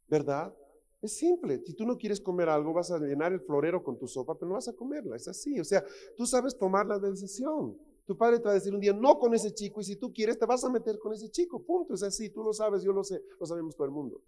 ¿verdad? 0.08 0.54
Es 1.02 1.16
simple. 1.16 1.62
Si 1.64 1.74
tú 1.74 1.86
no 1.86 1.96
quieres 1.96 2.20
comer 2.20 2.48
algo, 2.48 2.74
vas 2.74 2.90
a 2.90 2.98
llenar 2.98 3.32
el 3.32 3.40
florero 3.40 3.82
con 3.82 3.98
tu 3.98 4.06
sopa, 4.06 4.34
pero 4.34 4.48
no 4.48 4.54
vas 4.54 4.68
a 4.68 4.74
comerla. 4.74 5.16
Es 5.16 5.28
así. 5.28 5.58
O 5.58 5.64
sea, 5.64 5.82
tú 6.16 6.26
sabes 6.26 6.56
tomar 6.58 6.86
la 6.86 6.98
decisión. 6.98 7.78
Tu 8.04 8.16
padre 8.16 8.38
te 8.38 8.44
va 8.44 8.50
a 8.50 8.54
decir 8.54 8.74
un 8.74 8.80
día 8.80 8.92
no 8.92 9.18
con 9.18 9.34
ese 9.34 9.54
chico 9.54 9.80
y 9.80 9.84
si 9.84 9.96
tú 9.96 10.12
quieres 10.12 10.38
te 10.38 10.44
vas 10.44 10.64
a 10.64 10.68
meter 10.68 10.98
con 10.98 11.12
ese 11.12 11.30
chico. 11.30 11.62
Punto. 11.62 11.94
Es 11.94 12.02
así. 12.02 12.30
Tú 12.30 12.42
lo 12.42 12.52
sabes, 12.52 12.82
yo 12.82 12.92
lo 12.92 13.02
sé, 13.02 13.22
lo 13.38 13.46
sabemos 13.46 13.76
todo 13.76 13.86
el 13.86 13.92
mundo. 13.92 14.20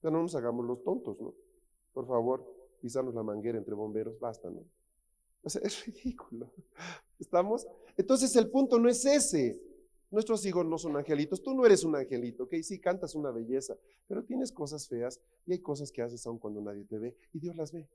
Pero 0.00 0.12
no 0.12 0.22
nos 0.22 0.34
hagamos 0.34 0.64
los 0.64 0.82
tontos, 0.82 1.20
¿no? 1.20 1.34
Por 1.92 2.06
favor, 2.06 2.44
pisarnos 2.80 3.14
la 3.14 3.22
manguera 3.22 3.58
entre 3.58 3.74
bomberos, 3.74 4.18
basta, 4.18 4.50
¿no? 4.50 4.64
O 5.42 5.50
sea, 5.50 5.62
es 5.64 5.84
ridículo. 5.86 6.50
¿Estamos? 7.18 7.66
Entonces 7.96 8.34
el 8.36 8.50
punto 8.50 8.78
no 8.78 8.88
es 8.88 9.04
ese. 9.04 9.60
Nuestros 10.16 10.46
hijos 10.46 10.64
no 10.64 10.78
son 10.78 10.96
angelitos. 10.96 11.42
Tú 11.42 11.52
no 11.52 11.66
eres 11.66 11.84
un 11.84 11.94
angelito, 11.94 12.44
¿ok? 12.44 12.54
Sí, 12.62 12.80
cantas 12.80 13.14
una 13.14 13.30
belleza, 13.30 13.76
pero 14.08 14.24
tienes 14.24 14.50
cosas 14.50 14.88
feas 14.88 15.20
y 15.44 15.52
hay 15.52 15.58
cosas 15.58 15.92
que 15.92 16.00
haces 16.00 16.26
aún 16.26 16.38
cuando 16.38 16.62
nadie 16.62 16.84
te 16.84 16.96
ve 16.96 17.14
y 17.34 17.38
Dios 17.38 17.54
las 17.54 17.70
ve. 17.70 17.86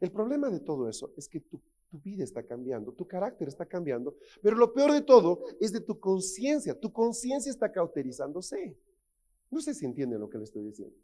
El 0.00 0.10
problema 0.10 0.48
de 0.48 0.60
todo 0.60 0.88
eso 0.88 1.12
es 1.18 1.28
que 1.28 1.38
tu, 1.40 1.60
tu 1.90 2.00
vida 2.00 2.24
está 2.24 2.42
cambiando, 2.42 2.92
tu 2.92 3.06
carácter 3.06 3.46
está 3.46 3.66
cambiando, 3.66 4.16
pero 4.40 4.56
lo 4.56 4.72
peor 4.72 4.90
de 4.90 5.02
todo 5.02 5.44
es 5.60 5.70
de 5.70 5.82
tu 5.82 6.00
conciencia. 6.00 6.80
Tu 6.80 6.90
conciencia 6.90 7.50
está 7.50 7.70
cauterizándose. 7.70 8.74
No 9.50 9.60
sé 9.60 9.74
si 9.74 9.84
entienden 9.84 10.18
lo 10.18 10.30
que 10.30 10.38
le 10.38 10.44
estoy 10.44 10.62
diciendo. 10.62 10.96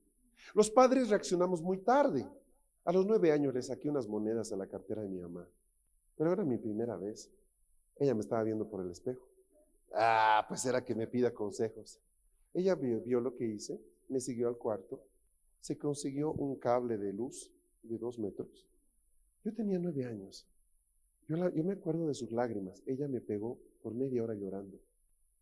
Los 0.55 0.71
padres 0.71 1.11
reaccionamos 1.11 1.61
muy 1.61 1.77
tarde. 1.77 2.27
A 2.87 2.95
los 2.95 3.05
nueve 3.05 3.31
años 3.31 3.53
le 3.53 3.61
saqué 3.61 3.91
unas 3.91 4.09
monedas 4.09 4.51
a 4.55 4.57
la 4.57 4.67
cartera 4.67 5.03
de 5.03 5.11
mi 5.11 5.19
mamá, 5.19 5.47
pero 6.17 6.33
era 6.33 6.47
mi 6.47 6.57
primera 6.57 6.97
vez. 6.97 7.31
Ella 7.99 8.15
me 8.15 8.21
estaba 8.21 8.43
viendo 8.43 8.67
por 8.67 8.81
el 8.81 8.91
espejo. 8.91 9.36
Ah, 9.99 10.45
pues 10.47 10.67
era 10.67 10.85
que 10.85 10.95
me 10.95 11.07
pida 11.07 11.33
consejos. 11.33 11.99
Ella 12.53 12.75
vio, 12.75 13.21
lo 13.21 13.35
que 13.35 13.47
hice, 13.47 13.81
me 14.09 14.21
siguió 14.21 14.49
al 14.49 14.59
cuarto, 14.59 15.03
se 15.61 15.79
consiguió 15.79 16.33
un 16.33 16.57
cable 16.57 16.99
de 16.99 17.15
luz 17.15 17.51
de 17.83 17.97
dos 17.97 18.19
metros. 18.19 18.69
Yo 19.43 19.55
tenía 19.55 19.79
nueve 19.79 20.05
años. 20.05 20.47
Yo, 21.29 21.37
me 21.37 21.73
acuerdo 21.73 22.07
de 22.07 22.15
sus 22.15 22.31
lágrimas. 22.31 22.83
Ella 22.87 23.09
me 23.09 23.23
pegó 23.23 23.59
por 23.83 23.95
media 23.95 24.23
hora 24.23 24.35
llorando, 24.35 24.79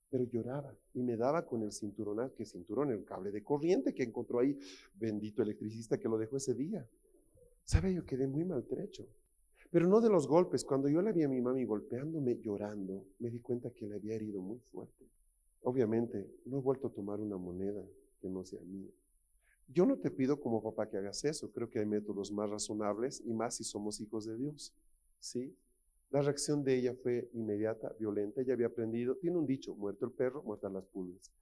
pero 0.08 0.24
lloraba 0.24 0.72
y 0.94 1.02
me 1.02 1.16
daba 1.16 1.44
con 1.44 1.62
el 1.62 1.72
cinturón, 1.72 2.30
que 2.36 2.44
cinturón, 2.44 2.92
el 2.92 3.04
cable 3.04 3.32
de 3.32 3.42
corriente 3.42 3.92
que 3.92 4.04
encontró 4.04 4.38
ahí, 4.38 4.56
bendito 4.94 5.42
electricista 5.42 5.98
que 5.98 6.08
lo 6.08 6.16
dejó 6.16 6.36
ese 6.36 6.54
día. 6.54 6.88
¿Sabe? 7.64 7.92
Yo 7.92 8.04
quedé 8.04 8.28
muy 8.28 8.44
maltrecho. 8.44 9.08
Pero 9.74 9.88
no 9.88 10.00
de 10.00 10.08
los 10.08 10.28
golpes. 10.28 10.64
Cuando 10.64 10.88
yo 10.88 11.02
la 11.02 11.10
vi 11.10 11.24
a 11.24 11.28
mi 11.28 11.40
mami 11.40 11.64
golpeándome, 11.64 12.38
llorando, 12.40 13.06
me 13.18 13.28
di 13.28 13.40
cuenta 13.40 13.70
que 13.70 13.88
le 13.88 13.96
había 13.96 14.14
herido 14.14 14.40
muy 14.40 14.60
fuerte. 14.70 15.04
Obviamente, 15.62 16.30
no 16.44 16.58
he 16.58 16.60
vuelto 16.60 16.86
a 16.86 16.92
tomar 16.92 17.18
una 17.18 17.36
moneda 17.36 17.84
que 18.20 18.28
no 18.28 18.44
sea 18.44 18.60
mía. 18.60 18.92
Yo 19.66 19.84
no 19.84 19.98
te 19.98 20.12
pido 20.12 20.38
como 20.38 20.62
papá 20.62 20.88
que 20.88 20.98
hagas 20.98 21.24
eso. 21.24 21.50
Creo 21.50 21.68
que 21.68 21.80
hay 21.80 21.86
métodos 21.86 22.30
más 22.30 22.48
razonables 22.50 23.20
y 23.26 23.32
más 23.32 23.56
si 23.56 23.64
somos 23.64 24.00
hijos 24.00 24.26
de 24.26 24.36
Dios. 24.36 24.72
¿Sí? 25.18 25.52
La 26.10 26.22
reacción 26.22 26.62
de 26.62 26.76
ella 26.76 26.94
fue 26.94 27.28
inmediata, 27.32 27.92
violenta. 27.98 28.42
Ella 28.42 28.54
había 28.54 28.68
aprendido, 28.68 29.16
tiene 29.16 29.38
un 29.38 29.46
dicho, 29.46 29.74
muerto 29.74 30.06
el 30.06 30.12
perro, 30.12 30.40
muertas 30.44 30.70
las 30.70 30.86
pulgas. 30.86 31.32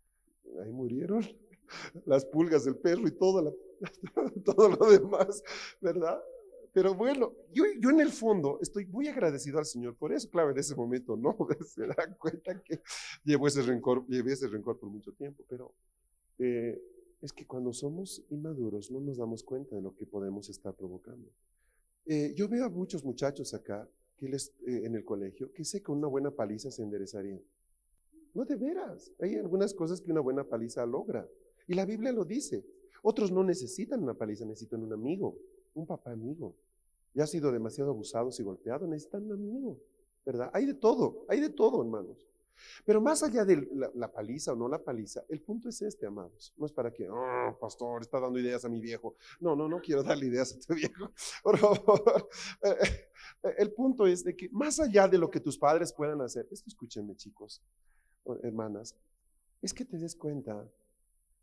Ahí 0.64 0.72
murieron 0.72 1.20
las 2.06 2.24
pulgas, 2.24 2.66
el 2.66 2.76
perro 2.76 3.06
y 3.06 3.10
todo, 3.10 3.54
todo 4.46 4.70
lo 4.70 4.90
demás, 4.90 5.44
¿verdad? 5.82 6.18
Pero 6.72 6.94
bueno, 6.94 7.34
yo, 7.52 7.64
yo 7.78 7.90
en 7.90 8.00
el 8.00 8.10
fondo 8.10 8.58
estoy 8.62 8.86
muy 8.86 9.06
agradecido 9.06 9.58
al 9.58 9.66
Señor 9.66 9.94
por 9.94 10.12
eso. 10.12 10.30
Claro, 10.30 10.50
en 10.50 10.58
ese 10.58 10.74
momento 10.74 11.16
no, 11.16 11.36
se 11.66 11.86
dan 11.86 12.16
cuenta 12.18 12.62
que 12.62 12.80
llevo 13.24 13.46
ese 13.46 13.62
rencor, 13.62 14.06
llevé 14.08 14.32
ese 14.32 14.48
rencor 14.48 14.78
por 14.78 14.88
mucho 14.88 15.12
tiempo, 15.12 15.44
pero 15.48 15.74
eh, 16.38 16.80
es 17.20 17.32
que 17.32 17.46
cuando 17.46 17.72
somos 17.74 18.24
inmaduros 18.30 18.90
no 18.90 19.00
nos 19.00 19.18
damos 19.18 19.42
cuenta 19.42 19.76
de 19.76 19.82
lo 19.82 19.94
que 19.94 20.06
podemos 20.06 20.48
estar 20.48 20.74
provocando. 20.74 21.30
Eh, 22.06 22.32
yo 22.34 22.48
veo 22.48 22.64
a 22.64 22.70
muchos 22.70 23.04
muchachos 23.04 23.52
acá 23.52 23.86
que 24.16 24.28
les, 24.28 24.48
eh, 24.66 24.86
en 24.86 24.96
el 24.96 25.04
colegio 25.04 25.52
que 25.52 25.64
sé 25.64 25.82
que 25.82 25.92
una 25.92 26.08
buena 26.08 26.30
paliza 26.30 26.70
se 26.70 26.82
enderezarían. 26.82 27.42
No 28.32 28.46
de 28.46 28.56
veras, 28.56 29.12
hay 29.20 29.36
algunas 29.36 29.74
cosas 29.74 30.00
que 30.00 30.10
una 30.10 30.20
buena 30.20 30.44
paliza 30.44 30.86
logra. 30.86 31.28
Y 31.68 31.74
la 31.74 31.84
Biblia 31.84 32.12
lo 32.12 32.24
dice. 32.24 32.64
Otros 33.02 33.30
no 33.30 33.44
necesitan 33.44 34.02
una 34.02 34.14
paliza, 34.14 34.46
necesitan 34.46 34.82
un 34.82 34.92
amigo 34.92 35.36
un 35.74 35.86
papá 35.86 36.12
amigo. 36.12 36.54
Ya 37.14 37.24
ha 37.24 37.26
sido 37.26 37.52
demasiado 37.52 37.90
abusado 37.90 38.30
y 38.36 38.42
golpeado, 38.42 38.86
necesitan 38.86 39.24
un 39.24 39.32
amigo, 39.32 39.78
¿verdad? 40.24 40.50
Hay 40.54 40.66
de 40.66 40.74
todo, 40.74 41.26
hay 41.28 41.40
de 41.40 41.50
todo, 41.50 41.82
hermanos. 41.82 42.26
Pero 42.84 43.00
más 43.00 43.22
allá 43.22 43.44
de 43.44 43.68
la, 43.94 44.10
paliza 44.10 44.52
o 44.52 44.56
no 44.56 44.68
la 44.68 44.78
paliza, 44.78 45.24
el 45.28 45.40
punto 45.40 45.68
es 45.68 45.82
este, 45.82 46.06
amados. 46.06 46.52
No 46.56 46.66
es 46.66 46.72
para 46.72 46.92
que, 46.92 47.08
oh, 47.08 47.56
pastor, 47.60 48.02
está 48.02 48.20
dando 48.20 48.38
ideas 48.38 48.64
a 48.64 48.68
mi 48.68 48.80
viejo. 48.80 49.16
No, 49.40 49.56
no, 49.56 49.68
no 49.68 49.80
quiero 49.80 50.02
darle 50.02 50.26
ideas 50.26 50.54
a 50.54 50.60
tu 50.60 50.74
viejo. 50.74 51.10
Por 51.42 51.58
favor. 51.58 52.28
Eh, 52.64 52.76
eh, 53.44 53.54
el 53.58 53.72
punto 53.72 54.06
es 54.06 54.24
de 54.24 54.36
que 54.36 54.48
más 54.50 54.78
allá 54.78 55.08
de 55.08 55.18
lo 55.18 55.30
que 55.30 55.40
tus 55.40 55.58
padres 55.58 55.92
puedan 55.92 56.20
hacer, 56.20 56.46
esto 56.50 56.68
escúchenme, 56.68 57.16
chicos, 57.16 57.62
hermanas, 58.42 58.96
es 59.60 59.72
que 59.72 59.84
te 59.84 59.96
des 59.96 60.14
cuenta 60.14 60.68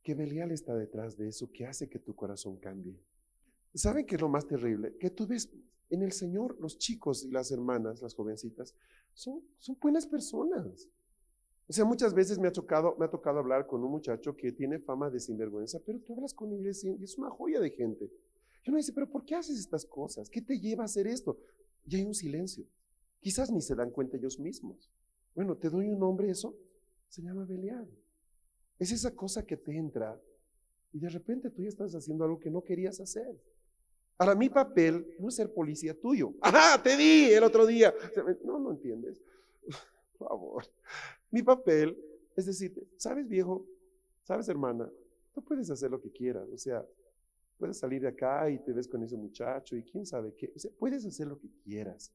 que 0.04 0.16
Belial 0.16 0.52
está 0.52 0.76
detrás 0.76 1.18
de 1.18 1.28
eso 1.28 1.52
que 1.52 1.66
hace 1.66 1.90
que 1.90 2.00
tu 2.00 2.16
corazón 2.16 2.58
cambie. 2.58 3.00
¿Saben 3.74 4.06
qué 4.06 4.16
es 4.16 4.22
lo 4.22 4.30
más 4.30 4.48
terrible? 4.48 4.96
Que 4.98 5.10
tú 5.10 5.28
ves 5.28 5.50
en 5.90 6.02
el 6.02 6.12
Señor 6.12 6.58
los 6.60 6.78
chicos 6.78 7.24
y 7.24 7.32
las 7.32 7.52
hermanas, 7.52 8.02
las 8.02 8.14
jovencitas, 8.14 8.76
son, 9.14 9.42
son 9.58 9.78
buenas 9.80 10.06
personas. 10.06 10.88
O 11.68 11.74
sea, 11.74 11.86
muchas 11.86 12.14
veces 12.14 12.40
me 12.40 12.48
ha, 12.48 12.52
tocado, 12.52 12.96
me 12.98 13.06
ha 13.06 13.10
tocado 13.10 13.40
hablar 13.40 13.68
con 13.68 13.84
un 13.84 13.92
muchacho 13.92 14.36
que 14.36 14.52
tiene 14.52 14.80
fama 14.80 15.10
de 15.10 15.20
sinvergüenza, 15.20 15.80
pero 15.86 16.00
tú 16.00 16.14
hablas 16.14 16.34
con 16.34 16.52
él 16.52 16.66
y 16.66 17.04
es 17.04 17.18
una 17.18 17.30
joya 17.30 17.60
de 17.60 17.70
gente. 17.70 18.12
Y 18.66 18.70
uno 18.70 18.78
dice, 18.78 18.92
pero 18.92 19.10
¿por 19.10 19.24
qué 19.24 19.36
haces 19.36 19.60
estas 19.60 19.86
cosas? 19.86 20.30
¿Qué 20.30 20.42
te 20.42 20.60
lleva 20.60 20.84
a 20.84 20.86
hacer 20.86 21.08
esto? 21.08 21.40
Y 21.86 21.96
hay 21.96 22.06
un 22.06 22.16
silencio. 22.16 22.66
Quizás 23.20 23.52
ni 23.52 23.62
se 23.62 23.76
dan 23.76 23.92
cuenta 23.92 24.18
ellos 24.18 24.40
mismos. 24.40 24.90
Bueno, 25.36 25.56
te 25.56 25.70
doy 25.70 25.90
un 25.90 26.00
nombre, 26.00 26.30
eso 26.30 26.56
se 27.08 27.22
llama 27.22 27.46
Belial. 27.46 27.90
Es 28.78 28.92
esa 28.92 29.16
cosa 29.16 29.46
que 29.46 29.58
te 29.58 29.76
entra 29.76 30.20
y 30.92 31.00
de 31.00 31.10
repente 31.10 31.50
tú 31.50 31.62
ya 31.62 31.70
estás 31.70 31.94
haciendo 31.94 32.24
algo 32.24 32.40
que 32.40 32.50
no 32.50 32.64
querías 32.64 33.00
hacer. 33.00 33.40
Ahora, 34.20 34.36
mi 34.36 34.50
papel 34.50 35.16
no 35.18 35.30
es 35.30 35.36
ser 35.36 35.54
policía 35.54 35.98
tuyo. 35.98 36.34
Ajá, 36.42 36.82
te 36.84 36.98
di 36.98 37.32
el 37.32 37.44
otro 37.44 37.66
día. 37.66 37.94
No, 38.44 38.60
no 38.60 38.72
entiendes. 38.72 39.22
Por 40.18 40.28
favor. 40.28 40.66
Mi 41.32 41.42
papel 41.42 41.98
es 42.36 42.46
decirte, 42.46 42.86
¿sabes 42.98 43.28
viejo? 43.30 43.66
¿Sabes 44.24 44.50
hermana? 44.50 44.92
Tú 45.34 45.42
puedes 45.42 45.70
hacer 45.70 45.90
lo 45.90 46.02
que 46.02 46.12
quieras. 46.12 46.50
O 46.54 46.58
sea, 46.58 46.86
puedes 47.58 47.78
salir 47.78 48.02
de 48.02 48.10
acá 48.10 48.50
y 48.50 48.60
te 48.60 48.74
ves 48.74 48.90
con 48.90 49.02
ese 49.04 49.16
muchacho 49.16 49.78
y 49.78 49.84
quién 49.84 50.06
sabe 50.06 50.34
qué. 50.36 50.52
O 50.54 50.60
sea, 50.60 50.70
puedes 50.78 51.06
hacer 51.06 51.28
lo 51.28 51.40
que 51.40 51.50
quieras. 51.64 52.12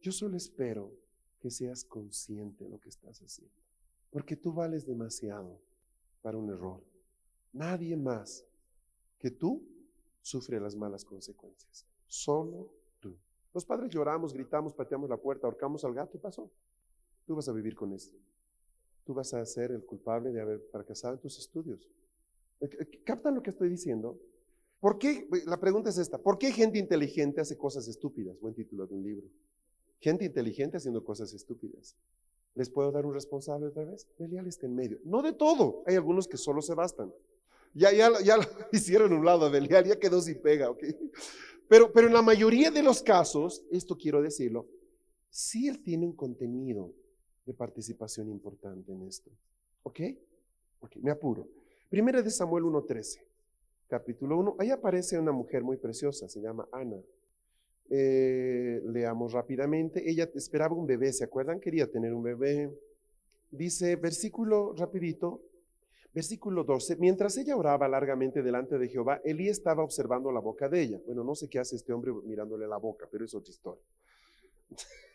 Yo 0.00 0.12
solo 0.12 0.36
espero 0.36 0.92
que 1.40 1.50
seas 1.50 1.84
consciente 1.84 2.62
de 2.62 2.70
lo 2.70 2.78
que 2.78 2.90
estás 2.90 3.20
haciendo. 3.20 3.54
Porque 4.10 4.36
tú 4.36 4.52
vales 4.52 4.86
demasiado 4.86 5.60
para 6.22 6.38
un 6.38 6.48
error. 6.48 6.80
Nadie 7.52 7.96
más 7.96 8.44
que 9.18 9.32
tú 9.32 9.66
sufre 10.22 10.60
las 10.60 10.76
malas 10.76 11.04
consecuencias. 11.04 11.86
Solo 12.06 12.72
tú. 13.00 13.16
Los 13.54 13.64
padres 13.64 13.90
lloramos, 13.90 14.32
gritamos, 14.32 14.74
pateamos 14.74 15.08
la 15.08 15.16
puerta, 15.16 15.46
ahorcamos 15.46 15.84
al 15.84 15.94
gato 15.94 16.16
y 16.16 16.20
pasó. 16.20 16.50
Tú 17.26 17.36
vas 17.36 17.48
a 17.48 17.52
vivir 17.52 17.74
con 17.74 17.92
esto. 17.92 18.16
Tú 19.04 19.14
vas 19.14 19.32
a 19.34 19.44
ser 19.44 19.70
el 19.70 19.84
culpable 19.84 20.32
de 20.32 20.40
haber 20.40 20.60
fracasado 20.70 21.14
en 21.14 21.20
tus 21.20 21.38
estudios. 21.38 21.88
Eh, 22.60 22.68
eh, 22.80 23.02
¿Captan 23.04 23.34
lo 23.34 23.42
que 23.42 23.50
estoy 23.50 23.68
diciendo? 23.68 24.18
¿Por 24.80 24.98
qué? 24.98 25.28
La 25.46 25.58
pregunta 25.58 25.90
es 25.90 25.98
esta. 25.98 26.18
¿Por 26.18 26.38
qué 26.38 26.52
gente 26.52 26.78
inteligente 26.78 27.40
hace 27.40 27.56
cosas 27.56 27.88
estúpidas? 27.88 28.38
Buen 28.40 28.54
título 28.54 28.86
de 28.86 28.94
un 28.94 29.02
libro. 29.02 29.26
Gente 30.00 30.24
inteligente 30.24 30.76
haciendo 30.76 31.04
cosas 31.04 31.32
estúpidas. 31.32 31.96
¿Les 32.54 32.70
puedo 32.70 32.90
dar 32.92 33.06
un 33.06 33.14
responsable 33.14 33.66
otra 33.66 33.84
vez? 33.84 34.06
Belial 34.18 34.46
está 34.46 34.66
en 34.66 34.74
medio. 34.74 34.98
No 35.04 35.22
de 35.22 35.32
todo. 35.32 35.82
Hay 35.86 35.96
algunos 35.96 36.28
que 36.28 36.36
solo 36.36 36.62
se 36.62 36.74
bastan. 36.74 37.12
Ya, 37.74 37.92
ya, 37.92 38.10
ya 38.22 38.36
lo 38.36 38.44
hicieron 38.72 39.12
un 39.12 39.24
lado 39.24 39.46
a 39.46 39.50
Belial, 39.50 39.84
ya 39.84 39.98
quedó 39.98 40.20
sin 40.20 40.40
pega, 40.40 40.70
¿ok? 40.70 40.84
Pero, 41.68 41.92
pero 41.92 42.06
en 42.06 42.14
la 42.14 42.22
mayoría 42.22 42.70
de 42.70 42.82
los 42.82 43.02
casos, 43.02 43.64
esto 43.70 43.96
quiero 43.96 44.22
decirlo, 44.22 44.66
sí 45.30 45.68
él 45.68 45.82
tiene 45.82 46.06
un 46.06 46.14
contenido 46.14 46.92
de 47.44 47.54
participación 47.54 48.28
importante 48.28 48.92
en 48.92 49.02
esto. 49.02 49.30
¿Ok? 49.82 50.00
Me 50.96 51.10
apuro. 51.10 51.48
Primera 51.88 52.20
de 52.20 52.30
Samuel 52.30 52.64
1.13, 52.64 53.20
capítulo 53.88 54.38
1. 54.38 54.56
Ahí 54.58 54.70
aparece 54.70 55.18
una 55.18 55.32
mujer 55.32 55.62
muy 55.62 55.78
preciosa, 55.78 56.28
se 56.28 56.40
llama 56.40 56.68
Ana. 56.72 57.00
Eh, 57.90 58.82
leamos 58.84 59.32
rápidamente. 59.32 60.08
Ella 60.08 60.28
esperaba 60.34 60.74
un 60.74 60.86
bebé, 60.86 61.12
¿se 61.12 61.24
acuerdan? 61.24 61.60
Quería 61.60 61.90
tener 61.90 62.12
un 62.12 62.22
bebé. 62.22 62.70
Dice, 63.50 63.96
versículo 63.96 64.74
rapidito, 64.76 65.40
Versículo 66.12 66.64
12. 66.64 66.96
Mientras 66.96 67.36
ella 67.36 67.56
oraba 67.56 67.86
largamente 67.88 68.42
delante 68.42 68.78
de 68.78 68.88
Jehová, 68.88 69.20
Elí 69.24 69.48
estaba 69.48 69.82
observando 69.82 70.32
la 70.32 70.40
boca 70.40 70.68
de 70.68 70.82
ella. 70.82 71.00
Bueno, 71.06 71.22
no 71.22 71.34
sé 71.34 71.48
qué 71.48 71.58
hace 71.58 71.76
este 71.76 71.92
hombre 71.92 72.12
mirándole 72.24 72.66
la 72.66 72.78
boca, 72.78 73.06
pero 73.10 73.24
es 73.24 73.34
otra 73.34 73.50
historia. 73.50 73.82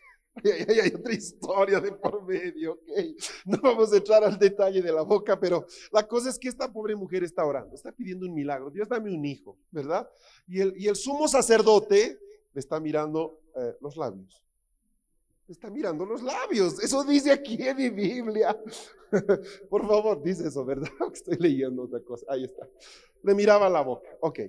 Hay, 0.44 0.92
otra 0.92 1.12
historia 1.12 1.80
de 1.80 1.92
por 1.92 2.24
medio, 2.24 2.72
ok. 2.72 2.90
No 3.44 3.58
vamos 3.62 3.92
a 3.92 3.96
entrar 3.96 4.24
al 4.24 4.36
detalle 4.38 4.82
de 4.82 4.92
la 4.92 5.02
boca, 5.02 5.38
pero 5.38 5.64
la 5.92 6.06
cosa 6.06 6.30
es 6.30 6.38
que 6.38 6.48
esta 6.48 6.72
pobre 6.72 6.96
mujer 6.96 7.22
está 7.22 7.44
orando, 7.44 7.74
está 7.74 7.92
pidiendo 7.92 8.26
un 8.26 8.34
milagro. 8.34 8.70
Dios 8.70 8.88
dame 8.88 9.14
un 9.14 9.24
hijo, 9.24 9.56
¿verdad? 9.70 10.08
Y 10.48 10.60
el, 10.60 10.96
sumo 10.96 11.28
sacerdote 11.28 12.18
le 12.52 12.60
está 12.60 12.80
mirando 12.80 13.40
eh, 13.54 13.76
los 13.80 13.96
labios. 13.96 14.43
Está 15.48 15.70
mirando 15.70 16.06
los 16.06 16.22
labios. 16.22 16.82
Eso 16.82 17.04
dice 17.04 17.30
aquí 17.30 17.56
en 17.60 17.76
mi 17.76 17.90
Biblia. 17.90 18.56
por 19.70 19.86
favor, 19.86 20.22
dice 20.22 20.48
eso, 20.48 20.64
¿verdad? 20.64 20.88
Estoy 21.12 21.36
leyendo 21.38 21.82
otra 21.82 22.00
cosa. 22.00 22.24
Ahí 22.28 22.44
está. 22.44 22.68
Le 23.22 23.34
miraba 23.34 23.68
la 23.68 23.82
boca. 23.82 24.08
Ok. 24.20 24.40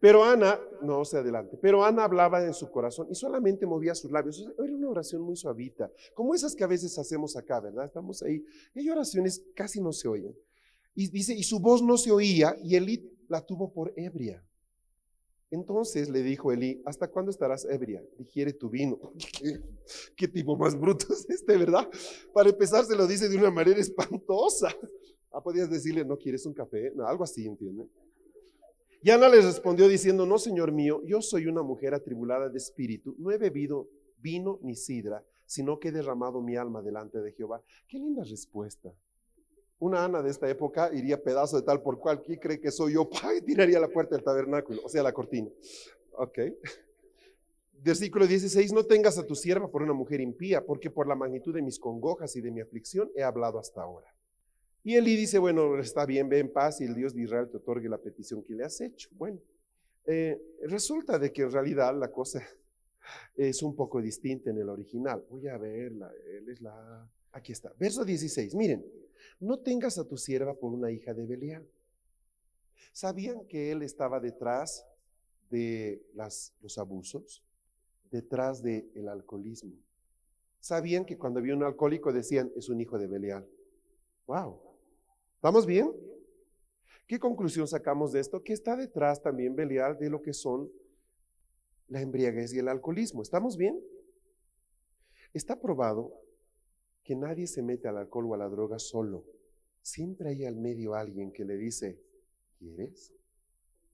Pero 0.00 0.22
Ana, 0.22 0.60
no 0.82 1.04
se 1.04 1.18
adelante, 1.18 1.58
pero 1.60 1.84
Ana 1.84 2.04
hablaba 2.04 2.44
en 2.44 2.54
su 2.54 2.70
corazón 2.70 3.08
y 3.10 3.16
solamente 3.16 3.66
movía 3.66 3.96
sus 3.96 4.12
labios. 4.12 4.40
Era 4.56 4.72
una 4.72 4.90
oración 4.90 5.22
muy 5.22 5.34
suavita, 5.34 5.90
como 6.14 6.36
esas 6.36 6.54
que 6.54 6.62
a 6.62 6.68
veces 6.68 6.96
hacemos 6.98 7.36
acá, 7.36 7.58
¿verdad? 7.58 7.86
Estamos 7.86 8.22
ahí. 8.22 8.44
Y 8.76 8.80
hay 8.80 8.90
oraciones 8.90 9.42
casi 9.56 9.80
no 9.80 9.92
se 9.92 10.06
oyen. 10.06 10.36
Y 10.94 11.08
dice, 11.10 11.34
y 11.34 11.42
su 11.42 11.58
voz 11.58 11.82
no 11.82 11.96
se 11.96 12.12
oía 12.12 12.56
y 12.62 12.76
Elí 12.76 13.18
la 13.28 13.44
tuvo 13.44 13.72
por 13.72 13.92
ebria. 13.96 14.44
Entonces 15.50 16.10
le 16.10 16.22
dijo 16.22 16.52
Elí, 16.52 16.82
¿hasta 16.84 17.08
cuándo 17.08 17.30
estarás 17.30 17.64
ebria? 17.64 18.02
Digiere 18.18 18.52
tu 18.52 18.68
vino. 18.68 18.98
¿Qué, 20.16 20.28
tipo 20.28 20.56
más 20.56 20.78
bruto 20.78 21.06
es 21.12 21.28
este, 21.30 21.56
verdad? 21.56 21.88
Para 22.34 22.50
empezar 22.50 22.84
se 22.84 22.96
lo 22.96 23.06
dice 23.06 23.28
de 23.28 23.36
una 23.36 23.50
manera 23.50 23.80
espantosa. 23.80 24.68
Ah, 25.32 25.42
podías 25.42 25.70
decirle, 25.70 26.04
¿no 26.04 26.18
quieres 26.18 26.44
un 26.46 26.54
café? 26.54 26.92
No, 26.94 27.06
algo 27.06 27.24
así, 27.24 27.46
¿entienden? 27.46 27.90
Y 29.02 29.10
Ana 29.10 29.28
les 29.28 29.44
respondió 29.44 29.86
diciendo, 29.88 30.26
no, 30.26 30.38
Señor 30.38 30.72
mío, 30.72 31.02
yo 31.04 31.22
soy 31.22 31.46
una 31.46 31.62
mujer 31.62 31.94
atribulada 31.94 32.48
de 32.48 32.58
espíritu, 32.58 33.14
no 33.18 33.30
he 33.30 33.38
bebido 33.38 33.88
vino 34.18 34.58
ni 34.62 34.74
sidra, 34.74 35.24
sino 35.46 35.78
que 35.78 35.88
he 35.88 35.92
derramado 35.92 36.42
mi 36.42 36.56
alma 36.56 36.82
delante 36.82 37.20
de 37.20 37.32
Jehová. 37.32 37.62
Qué 37.86 37.98
linda 37.98 38.24
respuesta. 38.24 38.92
Una 39.80 40.04
Ana 40.04 40.22
de 40.22 40.30
esta 40.30 40.48
época 40.48 40.90
iría 40.92 41.22
pedazo 41.22 41.56
de 41.56 41.62
tal 41.62 41.82
por 41.82 41.98
cual, 41.98 42.22
¿quién 42.22 42.40
cree 42.40 42.60
que 42.60 42.70
soy 42.70 42.94
yo? 42.94 43.08
Tiraría 43.46 43.78
la 43.78 43.88
puerta 43.88 44.16
del 44.16 44.24
tabernáculo, 44.24 44.82
o 44.84 44.88
sea, 44.88 45.02
la 45.02 45.12
cortina. 45.12 45.48
Ok. 46.12 46.38
Versículo 47.80 48.26
16, 48.26 48.72
no 48.72 48.84
tengas 48.84 49.18
a 49.18 49.26
tu 49.26 49.36
sierva 49.36 49.70
por 49.70 49.82
una 49.82 49.92
mujer 49.92 50.20
impía, 50.20 50.64
porque 50.64 50.90
por 50.90 51.06
la 51.06 51.14
magnitud 51.14 51.54
de 51.54 51.62
mis 51.62 51.78
congojas 51.78 52.34
y 52.34 52.40
de 52.40 52.50
mi 52.50 52.60
aflicción 52.60 53.10
he 53.14 53.22
hablado 53.22 53.58
hasta 53.58 53.82
ahora. 53.82 54.12
Y 54.82 54.96
Eli 54.96 55.14
dice, 55.16 55.38
bueno, 55.38 55.78
está 55.78 56.04
bien, 56.06 56.28
ve 56.28 56.40
en 56.40 56.52
paz 56.52 56.80
y 56.80 56.84
el 56.84 56.94
Dios 56.94 57.14
de 57.14 57.22
Israel 57.22 57.48
te 57.50 57.58
otorgue 57.58 57.88
la 57.88 57.98
petición 57.98 58.42
que 58.42 58.54
le 58.54 58.64
has 58.64 58.80
hecho. 58.80 59.08
Bueno, 59.12 59.38
eh, 60.06 60.40
resulta 60.62 61.18
de 61.18 61.32
que 61.32 61.42
en 61.42 61.52
realidad 61.52 61.94
la 61.96 62.10
cosa 62.10 62.42
es 63.36 63.62
un 63.62 63.76
poco 63.76 64.00
distinta 64.00 64.50
en 64.50 64.58
el 64.58 64.68
original. 64.68 65.24
Voy 65.28 65.46
a 65.48 65.56
verla, 65.56 66.10
él 66.26 66.48
es 66.48 66.60
la... 66.60 67.08
Aquí 67.32 67.52
está, 67.52 67.72
verso 67.78 68.04
16, 68.04 68.54
miren, 68.54 68.84
no 69.40 69.58
tengas 69.58 69.98
a 69.98 70.04
tu 70.06 70.16
sierva 70.16 70.54
por 70.54 70.72
una 70.72 70.90
hija 70.90 71.14
de 71.14 71.26
Belial. 71.26 71.68
¿Sabían 72.92 73.46
que 73.46 73.70
él 73.70 73.82
estaba 73.82 74.18
detrás 74.18 74.86
de 75.50 76.02
los 76.14 76.78
abusos? 76.78 77.44
Detrás 78.10 78.62
del 78.62 78.90
el 78.94 79.08
alcoholismo. 79.08 79.74
¿Sabían 80.60 81.04
que 81.04 81.16
cuando 81.16 81.38
había 81.38 81.54
un 81.54 81.62
alcohólico 81.62 82.12
decían, 82.12 82.50
es 82.56 82.68
un 82.68 82.80
hijo 82.80 82.98
de 82.98 83.06
Belial? 83.06 83.48
¡Wow! 84.26 84.60
¿Estamos 85.36 85.66
bien? 85.66 85.92
¿Qué 87.06 87.18
conclusión 87.18 87.68
sacamos 87.68 88.12
de 88.12 88.20
esto? 88.20 88.42
Que 88.42 88.52
está 88.52 88.76
detrás 88.76 89.22
también 89.22 89.54
Belial 89.54 89.98
de 89.98 90.10
lo 90.10 90.20
que 90.20 90.32
son 90.32 90.70
la 91.86 92.00
embriaguez 92.00 92.52
y 92.52 92.58
el 92.58 92.68
alcoholismo. 92.68 93.22
¿Estamos 93.22 93.56
bien? 93.56 93.80
Está 95.32 95.60
probado 95.60 96.12
que 97.08 97.16
nadie 97.16 97.46
se 97.46 97.62
mete 97.62 97.88
al 97.88 97.96
alcohol 97.96 98.26
o 98.26 98.34
a 98.34 98.36
la 98.36 98.50
droga 98.50 98.78
solo. 98.78 99.24
Siempre 99.80 100.28
hay 100.28 100.44
al 100.44 100.56
medio 100.56 100.92
alguien 100.92 101.32
que 101.32 101.42
le 101.42 101.56
dice, 101.56 101.98
¿quieres? 102.58 103.14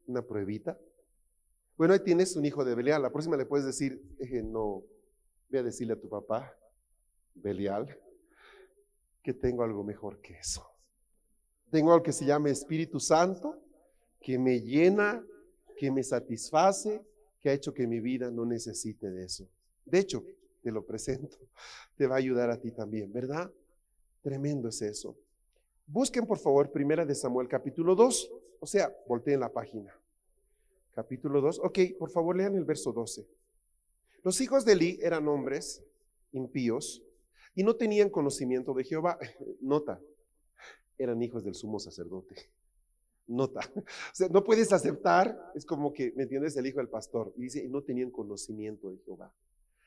¿Una 0.08 0.22
pruebita? 0.22 0.76
Bueno, 1.76 1.94
ahí 1.94 2.00
tienes 2.00 2.34
un 2.34 2.44
hijo 2.44 2.64
de 2.64 2.74
Belial. 2.74 3.00
La 3.02 3.12
próxima 3.12 3.36
le 3.36 3.46
puedes 3.46 3.64
decir, 3.64 4.02
eh, 4.18 4.42
no, 4.42 4.82
voy 5.48 5.60
a 5.60 5.62
decirle 5.62 5.92
a 5.92 6.00
tu 6.00 6.08
papá, 6.08 6.58
Belial, 7.36 7.96
que 9.22 9.32
tengo 9.32 9.62
algo 9.62 9.84
mejor 9.84 10.20
que 10.20 10.34
eso. 10.34 10.66
Tengo 11.70 11.92
algo 11.92 12.02
que 12.02 12.12
se 12.12 12.24
llama 12.24 12.50
Espíritu 12.50 12.98
Santo, 12.98 13.62
que 14.20 14.40
me 14.40 14.60
llena, 14.60 15.24
que 15.76 15.88
me 15.92 16.02
satisface, 16.02 17.06
que 17.40 17.48
ha 17.48 17.52
hecho 17.52 17.72
que 17.72 17.86
mi 17.86 18.00
vida 18.00 18.32
no 18.32 18.44
necesite 18.44 19.08
de 19.12 19.26
eso. 19.26 19.48
De 19.84 20.00
hecho, 20.00 20.24
te 20.64 20.72
lo 20.72 20.86
presento, 20.86 21.36
te 21.94 22.06
va 22.06 22.14
a 22.14 22.18
ayudar 22.18 22.50
a 22.50 22.58
ti 22.58 22.70
también, 22.70 23.12
¿verdad? 23.12 23.52
Tremendo 24.22 24.68
es 24.68 24.80
eso. 24.80 25.14
Busquen 25.86 26.26
por 26.26 26.38
favor 26.38 26.72
Primera 26.72 27.04
de 27.04 27.14
Samuel 27.14 27.48
capítulo 27.48 27.94
2, 27.94 28.32
o 28.60 28.66
sea, 28.66 28.90
volteen 29.06 29.40
la 29.40 29.52
página. 29.52 29.94
Capítulo 30.94 31.42
2, 31.42 31.60
ok, 31.62 31.78
por 31.98 32.10
favor 32.10 32.34
lean 32.34 32.56
el 32.56 32.64
verso 32.64 32.94
12. 32.94 33.28
Los 34.22 34.40
hijos 34.40 34.64
de 34.64 34.72
Eli 34.72 34.98
eran 35.02 35.28
hombres 35.28 35.84
impíos 36.32 37.02
y 37.54 37.62
no 37.62 37.76
tenían 37.76 38.08
conocimiento 38.08 38.72
de 38.72 38.84
Jehová. 38.84 39.18
Nota, 39.60 40.00
eran 40.96 41.22
hijos 41.22 41.44
del 41.44 41.54
sumo 41.54 41.78
sacerdote. 41.78 42.36
Nota. 43.26 43.60
O 43.84 44.14
sea, 44.14 44.28
no 44.28 44.42
puedes 44.42 44.72
aceptar, 44.72 45.52
es 45.54 45.66
como 45.66 45.92
que, 45.92 46.14
¿me 46.16 46.22
entiendes? 46.22 46.56
El 46.56 46.66
hijo 46.66 46.78
del 46.78 46.88
pastor. 46.88 47.34
Y 47.36 47.42
dice, 47.42 47.68
no 47.68 47.82
tenían 47.82 48.10
conocimiento 48.10 48.90
de 48.90 48.98
Jehová. 49.04 49.30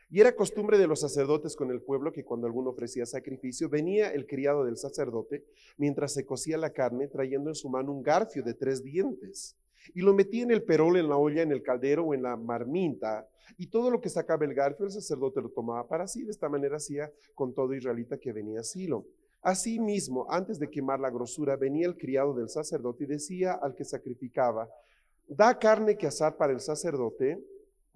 Y 0.10 0.22
era 0.22 0.36
costumbre 0.36 0.78
de 0.78 0.88
los 0.88 1.02
sacerdotes 1.02 1.56
con 1.56 1.70
el 1.70 1.82
pueblo 1.82 2.14
que 2.14 2.24
cuando 2.24 2.48
alguno 2.48 2.70
ofrecía 2.70 3.06
sacrificio, 3.06 3.68
venía 3.68 4.12
el 4.12 4.26
criado 4.26 4.64
del 4.64 4.78
sacerdote 4.78 5.44
mientras 5.78 6.14
se 6.14 6.26
cocía 6.26 6.58
la 6.58 6.72
carne, 6.72 7.08
trayendo 7.08 7.50
en 7.50 7.56
su 7.56 7.70
mano 7.70 7.92
un 7.92 8.04
garfio 8.04 8.42
de 8.42 8.54
tres 8.54 8.84
dientes. 8.84 9.58
Y 9.94 10.02
lo 10.02 10.14
metía 10.14 10.44
en 10.44 10.52
el 10.52 10.64
perol, 10.64 10.98
en 10.98 11.10
la 11.10 11.18
olla, 11.18 11.42
en 11.42 11.52
el 11.52 11.62
caldero 11.62 12.06
o 12.06 12.14
en 12.14 12.24
la 12.24 12.38
marminta. 12.38 13.28
Y 13.58 13.68
todo 13.68 13.92
lo 13.92 14.00
que 14.00 14.10
sacaba 14.10 14.46
el 14.46 14.54
garfio, 14.54 14.86
el 14.86 14.92
sacerdote 14.92 15.42
lo 15.42 15.50
tomaba 15.50 15.88
para 15.88 16.08
sí. 16.08 16.24
De 16.24 16.32
esta 16.32 16.50
manera 16.50 16.78
hacía 16.78 17.12
con 17.36 17.54
todo 17.54 17.74
israelita 17.74 18.18
que 18.18 18.34
venía 18.34 18.62
a 18.62 18.64
Silo. 18.64 19.06
Asimismo, 19.42 20.26
antes 20.30 20.58
de 20.60 20.70
quemar 20.70 21.00
la 21.00 21.10
grosura, 21.10 21.56
venía 21.56 21.88
el 21.88 21.98
criado 21.98 22.34
del 22.34 22.50
sacerdote 22.50 23.04
y 23.04 23.08
decía 23.08 23.54
al 23.54 23.76
que 23.76 23.86
sacrificaba, 23.86 24.70
da 25.28 25.58
carne 25.60 25.98
que 25.98 26.08
asar 26.08 26.38
para 26.38 26.54
el 26.54 26.60
sacerdote, 26.60 27.40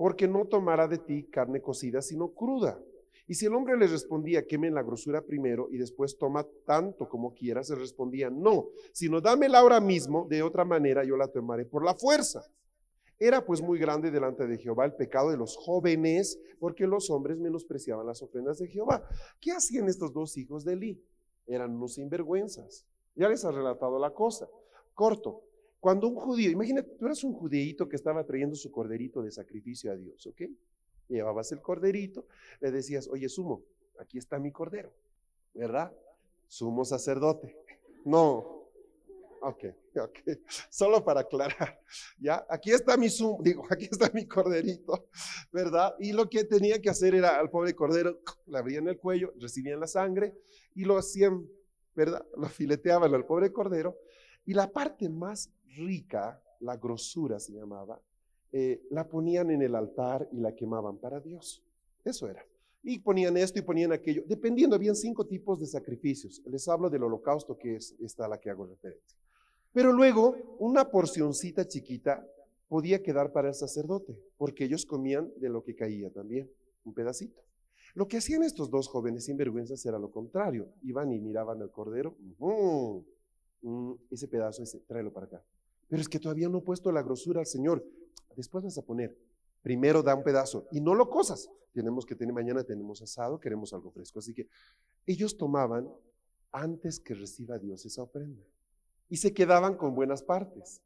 porque 0.01 0.27
no 0.27 0.45
tomará 0.45 0.87
de 0.87 0.97
ti 0.97 1.25
carne 1.25 1.61
cocida, 1.61 2.01
sino 2.01 2.29
cruda. 2.29 2.81
Y 3.27 3.35
si 3.35 3.45
el 3.45 3.53
hombre 3.53 3.77
le 3.77 3.85
respondía, 3.85 4.47
quemen 4.47 4.73
la 4.73 4.81
grosura 4.81 5.21
primero 5.21 5.67
y 5.69 5.77
después 5.77 6.17
toma 6.17 6.43
tanto 6.65 7.07
como 7.07 7.35
quieras, 7.35 7.67
se 7.67 7.75
respondía, 7.75 8.31
no, 8.31 8.69
sino 8.93 9.21
dámela 9.21 9.59
ahora 9.59 9.79
mismo, 9.79 10.25
de 10.27 10.41
otra 10.41 10.65
manera 10.65 11.03
yo 11.03 11.15
la 11.17 11.27
tomaré 11.27 11.65
por 11.65 11.85
la 11.85 11.93
fuerza. 11.93 12.41
Era 13.19 13.45
pues 13.45 13.61
muy 13.61 13.77
grande 13.77 14.09
delante 14.09 14.47
de 14.47 14.57
Jehová 14.57 14.85
el 14.85 14.95
pecado 14.95 15.29
de 15.29 15.37
los 15.37 15.55
jóvenes, 15.55 16.39
porque 16.57 16.87
los 16.87 17.11
hombres 17.11 17.37
menospreciaban 17.37 18.07
las 18.07 18.23
ofrendas 18.23 18.57
de 18.57 18.69
Jehová. 18.69 19.07
¿Qué 19.39 19.51
hacían 19.51 19.87
estos 19.87 20.11
dos 20.11 20.35
hijos 20.35 20.65
de 20.65 20.73
Eli? 20.73 21.05
eran 21.45 21.75
unos 21.75 21.93
sinvergüenzas. 21.93 22.87
Ya 23.13 23.29
les 23.29 23.45
ha 23.45 23.51
relatado 23.51 23.99
la 23.99 24.09
cosa. 24.09 24.49
Corto. 24.95 25.43
Cuando 25.81 26.07
un 26.07 26.15
judío, 26.15 26.49
imagínate, 26.49 26.91
tú 26.97 27.05
eras 27.05 27.21
un 27.25 27.33
judeíto 27.33 27.89
que 27.89 27.97
estaba 27.97 28.23
trayendo 28.23 28.55
su 28.55 28.71
corderito 28.71 29.21
de 29.21 29.31
sacrificio 29.31 29.91
a 29.91 29.97
Dios, 29.97 30.25
¿ok? 30.27 30.43
Llevabas 31.09 31.51
el 31.51 31.59
corderito, 31.59 32.25
le 32.61 32.71
decías, 32.71 33.09
oye, 33.09 33.27
sumo, 33.27 33.63
aquí 33.99 34.17
está 34.17 34.39
mi 34.39 34.53
cordero, 34.53 34.93
¿verdad? 35.53 35.91
Sumo 36.47 36.85
sacerdote. 36.85 37.57
No, 38.05 38.61
Ok, 39.41 39.65
ok. 39.95 40.19
Solo 40.69 41.03
para 41.03 41.21
aclarar. 41.21 41.81
Ya, 42.19 42.45
aquí 42.49 42.71
está 42.71 42.95
mi 42.95 43.09
sumo, 43.09 43.39
digo, 43.43 43.65
aquí 43.69 43.85
está 43.91 44.09
mi 44.13 44.27
corderito, 44.27 45.09
¿verdad? 45.51 45.95
Y 45.99 46.13
lo 46.13 46.29
que 46.29 46.43
tenía 46.43 46.79
que 46.79 46.89
hacer 46.89 47.15
era 47.15 47.39
al 47.39 47.49
pobre 47.49 47.73
cordero, 47.73 48.19
le 48.45 48.57
abrían 48.57 48.87
el 48.87 48.97
cuello, 48.97 49.33
recibían 49.39 49.79
la 49.79 49.87
sangre 49.87 50.35
y 50.75 50.85
lo 50.85 50.97
hacían, 50.97 51.47
¿verdad? 51.95 52.25
Lo 52.37 52.47
fileteaban 52.47 53.13
al 53.13 53.25
pobre 53.25 53.51
cordero. 53.51 53.97
Y 54.45 54.53
la 54.53 54.71
parte 54.71 55.07
más 55.09 55.51
rica, 55.75 56.41
la 56.59 56.77
grosura 56.77 57.39
se 57.39 57.53
llamaba, 57.53 57.99
eh, 58.51 58.81
la 58.89 59.07
ponían 59.07 59.51
en 59.51 59.61
el 59.61 59.75
altar 59.75 60.27
y 60.31 60.39
la 60.39 60.53
quemaban 60.53 60.97
para 60.97 61.19
Dios. 61.19 61.63
Eso 62.03 62.27
era. 62.27 62.45
Y 62.83 62.99
ponían 62.99 63.37
esto 63.37 63.59
y 63.59 63.61
ponían 63.61 63.91
aquello. 63.91 64.23
Dependiendo, 64.25 64.75
habían 64.75 64.95
cinco 64.95 65.25
tipos 65.25 65.59
de 65.59 65.67
sacrificios. 65.67 66.41
Les 66.45 66.67
hablo 66.67 66.89
del 66.89 67.03
holocausto, 67.03 67.57
que 67.57 67.75
es 67.75 67.95
esta 67.99 68.25
a 68.25 68.27
la 68.27 68.39
que 68.39 68.49
hago 68.49 68.65
referencia. 68.65 69.17
Pero 69.71 69.93
luego, 69.93 70.35
una 70.59 70.89
porcioncita 70.89 71.67
chiquita 71.67 72.27
podía 72.67 73.01
quedar 73.03 73.31
para 73.31 73.49
el 73.49 73.53
sacerdote, 73.53 74.17
porque 74.37 74.65
ellos 74.65 74.85
comían 74.85 75.31
de 75.37 75.49
lo 75.49 75.63
que 75.63 75.75
caía 75.75 76.09
también, 76.09 76.49
un 76.83 76.93
pedacito. 76.93 77.41
Lo 77.93 78.07
que 78.07 78.17
hacían 78.17 78.43
estos 78.43 78.69
dos 78.69 78.87
jóvenes 78.87 79.25
sinvergüenzas 79.25 79.85
era 79.85 79.99
lo 79.99 80.11
contrario. 80.11 80.69
Iban 80.81 81.11
y 81.11 81.19
miraban 81.19 81.61
al 81.61 81.71
cordero. 81.71 82.15
Mm, 83.61 83.91
ese 84.09 84.27
pedazo, 84.27 84.63
ese, 84.63 84.79
tráelo 84.79 85.11
para 85.11 85.25
acá. 85.27 85.43
Pero 85.91 86.01
es 86.01 86.07
que 86.07 86.19
todavía 86.19 86.47
no 86.47 86.59
he 86.59 86.61
puesto 86.61 86.89
la 86.89 87.03
grosura 87.03 87.41
al 87.41 87.45
Señor. 87.45 87.85
Después 88.37 88.63
vas 88.63 88.77
a 88.77 88.81
poner. 88.81 89.13
Primero 89.61 90.01
da 90.01 90.15
un 90.15 90.23
pedazo 90.23 90.65
y 90.71 90.79
no 90.79 90.95
lo 90.95 91.09
cosas. 91.09 91.49
Tenemos 91.73 92.05
que 92.05 92.15
tener, 92.15 92.33
mañana 92.33 92.63
tenemos 92.63 93.01
asado, 93.01 93.41
queremos 93.41 93.73
algo 93.73 93.91
fresco. 93.91 94.19
Así 94.19 94.33
que 94.33 94.47
ellos 95.05 95.35
tomaban 95.35 95.89
antes 96.53 96.97
que 96.97 97.13
reciba 97.13 97.59
Dios 97.59 97.85
esa 97.85 98.03
ofrenda 98.03 98.41
y 99.09 99.17
se 99.17 99.33
quedaban 99.33 99.75
con 99.75 99.93
buenas 99.93 100.23
partes. 100.23 100.81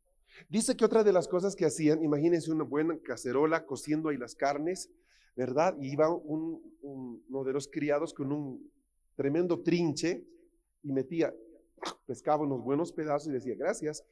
Dice 0.50 0.76
que 0.76 0.84
otra 0.84 1.04
de 1.04 1.14
las 1.14 1.28
cosas 1.28 1.56
que 1.56 1.66
hacían, 1.66 2.04
imagínense 2.04 2.52
una 2.52 2.64
buena 2.64 2.98
cacerola 2.98 3.68
cociendo 3.68 4.10
ahí 4.10 4.18
las 4.18 4.34
carnes, 4.34 4.90
¿verdad? 5.36 5.78
Y 5.80 5.94
iba 5.94 6.10
uno 6.10 7.44
de 7.46 7.54
los 7.54 7.68
criados 7.68 8.12
con 8.12 8.32
un 8.32 8.72
tremendo 9.16 9.62
trinche 9.62 10.26
y 10.82 10.92
metía, 10.92 11.32
pescaba 12.08 12.42
unos 12.42 12.64
buenos 12.64 12.92
pedazos 12.92 13.28
y 13.28 13.34
decía, 13.34 13.54
gracias. 13.56 14.04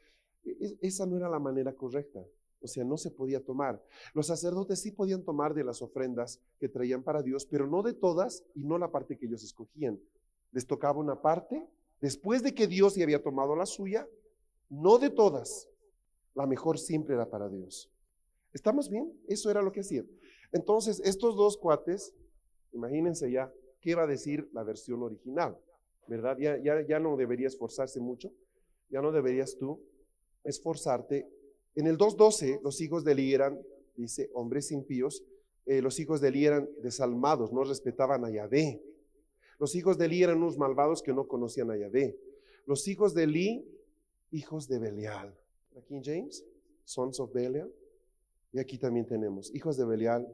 E, 0.46 0.78
esa 0.82 1.06
no 1.06 1.18
era 1.18 1.30
la 1.30 1.40
manera 1.40 1.74
correcta. 1.74 2.24
O 2.62 2.68
sea, 2.68 2.86
no 2.86 2.98
se 2.98 3.12
podía 3.12 3.44
tomar. 3.44 3.84
Los 4.14 4.28
sacerdotes 4.28 4.82
sí 4.82 4.92
podían 4.92 5.24
tomar 5.24 5.54
de 5.54 5.66
las 5.66 5.82
ofrendas 5.82 6.40
que 6.60 6.70
traían 6.70 7.04
para 7.04 7.22
Dios, 7.22 7.46
pero 7.46 7.68
no 7.68 7.84
de 7.84 7.94
todas 7.94 8.46
y 8.56 8.64
no 8.64 8.78
la 8.78 8.90
parte 8.90 9.18
que 9.18 9.26
ellos 9.26 9.44
escogían. 9.44 10.00
Les 10.54 10.66
tocaba 10.66 11.00
una 11.00 11.22
parte 11.22 11.68
después 12.00 12.42
de 12.42 12.54
que 12.54 12.68
Dios 12.68 12.96
ya 12.96 13.04
había 13.04 13.22
tomado 13.22 13.56
la 13.56 13.66
suya, 13.66 14.08
no 14.70 14.98
de 14.98 15.10
todas. 15.10 15.68
La 16.36 16.46
mejor 16.48 16.80
siempre 16.80 17.16
era 17.16 17.30
para 17.30 17.50
Dios. 17.50 17.92
¿Estamos 18.54 18.90
bien? 18.90 19.12
Eso 19.28 19.52
era 19.52 19.62
lo 19.62 19.72
que 19.72 19.82
hacían. 19.82 20.08
Entonces, 20.54 21.02
estos 21.04 21.36
dos 21.36 21.58
cuates, 21.58 22.14
imagínense 22.72 23.30
ya, 23.30 23.52
¿qué 23.82 23.96
va 23.96 24.04
a 24.04 24.08
decir 24.08 24.50
la 24.54 24.64
versión 24.64 25.04
original? 25.04 25.58
¿Verdad? 26.08 26.38
Ya, 26.38 26.58
ya, 26.58 26.82
ya 26.88 27.00
no 27.00 27.18
deberías 27.18 27.54
esforzarse 27.54 28.00
mucho, 28.00 28.32
ya 28.90 29.02
no 29.02 29.12
deberías 29.12 29.58
tú 29.58 29.82
esforzarte. 30.44 31.30
En 31.76 31.88
el 31.88 31.98
2.12, 31.98 32.62
los 32.62 32.82
hijos 32.82 33.04
de 33.04 33.14
Eli 33.14 33.34
eran, 33.34 33.60
dice, 33.96 34.30
hombres 34.34 34.72
impíos, 34.72 35.24
eh, 35.66 35.82
los 35.82 36.00
hijos 36.00 36.22
de 36.22 36.28
Eli 36.28 36.46
eran 36.46 36.70
desalmados, 36.82 37.52
no 37.52 37.64
respetaban 37.64 38.26
a 38.26 38.30
Yahvé. 38.30 38.82
Los 39.60 39.76
hijos 39.76 39.98
de 39.98 40.06
Eli 40.06 40.24
eran 40.24 40.38
unos 40.38 40.58
malvados 40.58 41.02
que 41.02 41.14
no 41.14 41.28
conocían 41.28 41.72
a 41.72 41.78
Yahvé. 41.78 42.18
Los 42.66 42.88
hijos 42.88 43.14
de 43.14 43.24
Eli, 43.24 43.66
hijos 44.32 44.68
de 44.68 44.80
Belial. 44.80 45.36
Aquí 45.78 45.96
en 45.96 46.04
James, 46.04 46.46
sons 46.84 47.20
of 47.20 47.32
Belial. 47.34 47.72
Y 48.52 48.60
aquí 48.60 48.78
también 48.78 49.06
tenemos 49.06 49.54
hijos 49.56 49.78
de 49.78 49.86
Belial. 49.86 50.28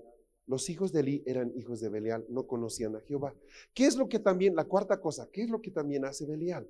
Los 0.45 0.69
hijos 0.69 0.91
de 0.91 1.01
Eli 1.01 1.23
eran 1.25 1.53
hijos 1.55 1.79
de 1.79 1.89
Belial, 1.89 2.25
no 2.27 2.47
conocían 2.47 2.95
a 2.95 3.01
Jehová. 3.01 3.35
¿Qué 3.73 3.85
es 3.85 3.95
lo 3.95 4.09
que 4.09 4.19
también, 4.19 4.55
la 4.55 4.65
cuarta 4.65 4.99
cosa, 4.99 5.29
qué 5.31 5.43
es 5.43 5.49
lo 5.49 5.61
que 5.61 5.69
también 5.69 6.05
hace 6.05 6.25
Belial? 6.25 6.67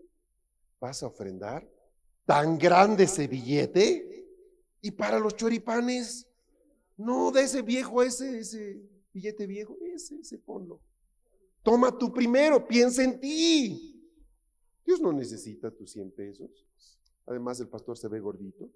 ¿Vas 0.81 1.01
a 1.01 1.07
ofrendar? 1.07 1.67
¿Tan 2.29 2.59
grande 2.59 3.05
ese 3.05 3.27
billete? 3.27 4.23
¿Y 4.83 4.91
para 4.91 5.17
los 5.17 5.35
choripanes? 5.35 6.27
No, 6.95 7.31
de 7.31 7.41
ese 7.41 7.63
viejo, 7.63 8.03
ese, 8.03 8.37
ese 8.37 8.83
billete 9.11 9.47
viejo, 9.47 9.75
ese, 9.81 10.19
ese 10.19 10.37
ponlo. 10.37 10.79
Toma 11.63 11.97
tú 11.97 12.13
primero, 12.13 12.67
piensa 12.67 13.03
en 13.03 13.19
ti. 13.19 13.99
Dios 14.85 15.01
no 15.01 15.11
necesita 15.11 15.71
tus 15.71 15.89
100 15.89 16.11
pesos. 16.11 16.67
Además, 17.25 17.59
el 17.61 17.67
pastor 17.67 17.97
se 17.97 18.07
ve 18.07 18.19
gordito. 18.19 18.69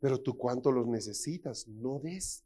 Pero 0.00 0.20
tú 0.20 0.36
cuánto 0.36 0.72
los 0.72 0.88
necesitas, 0.88 1.68
no 1.68 2.00
des. 2.00 2.42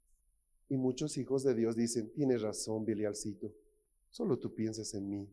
Y 0.69 0.77
muchos 0.77 1.17
hijos 1.17 1.45
de 1.45 1.55
Dios 1.55 1.77
dicen, 1.77 2.13
tienes 2.13 2.43
razón, 2.43 2.85
Belialcito. 2.85 3.55
Solo 4.11 4.39
tú 4.39 4.55
piensas 4.55 4.93
en 4.93 5.09
mí. 5.09 5.31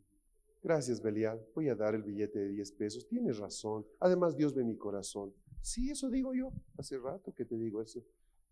Gracias, 0.64 1.01
Belial. 1.01 1.45
Voy 1.53 1.68
a 1.70 1.76
dar 1.76 1.93
el 1.93 2.03
billete 2.03 2.39
de 2.39 2.49
10 2.49 2.72
pesos. 2.72 3.07
Tienes 3.07 3.38
razón. 3.38 3.86
Además, 3.99 4.36
Dios 4.36 4.55
ve 4.55 4.64
mi 4.64 4.78
corazón. 4.78 5.34
Sí, 5.61 5.91
eso 5.91 6.09
digo 6.09 6.34
yo. 6.34 6.51
Hace 6.78 6.97
rato 6.97 7.34
que 7.34 7.45
te 7.45 7.57
digo 7.57 7.82
eso. 7.82 8.01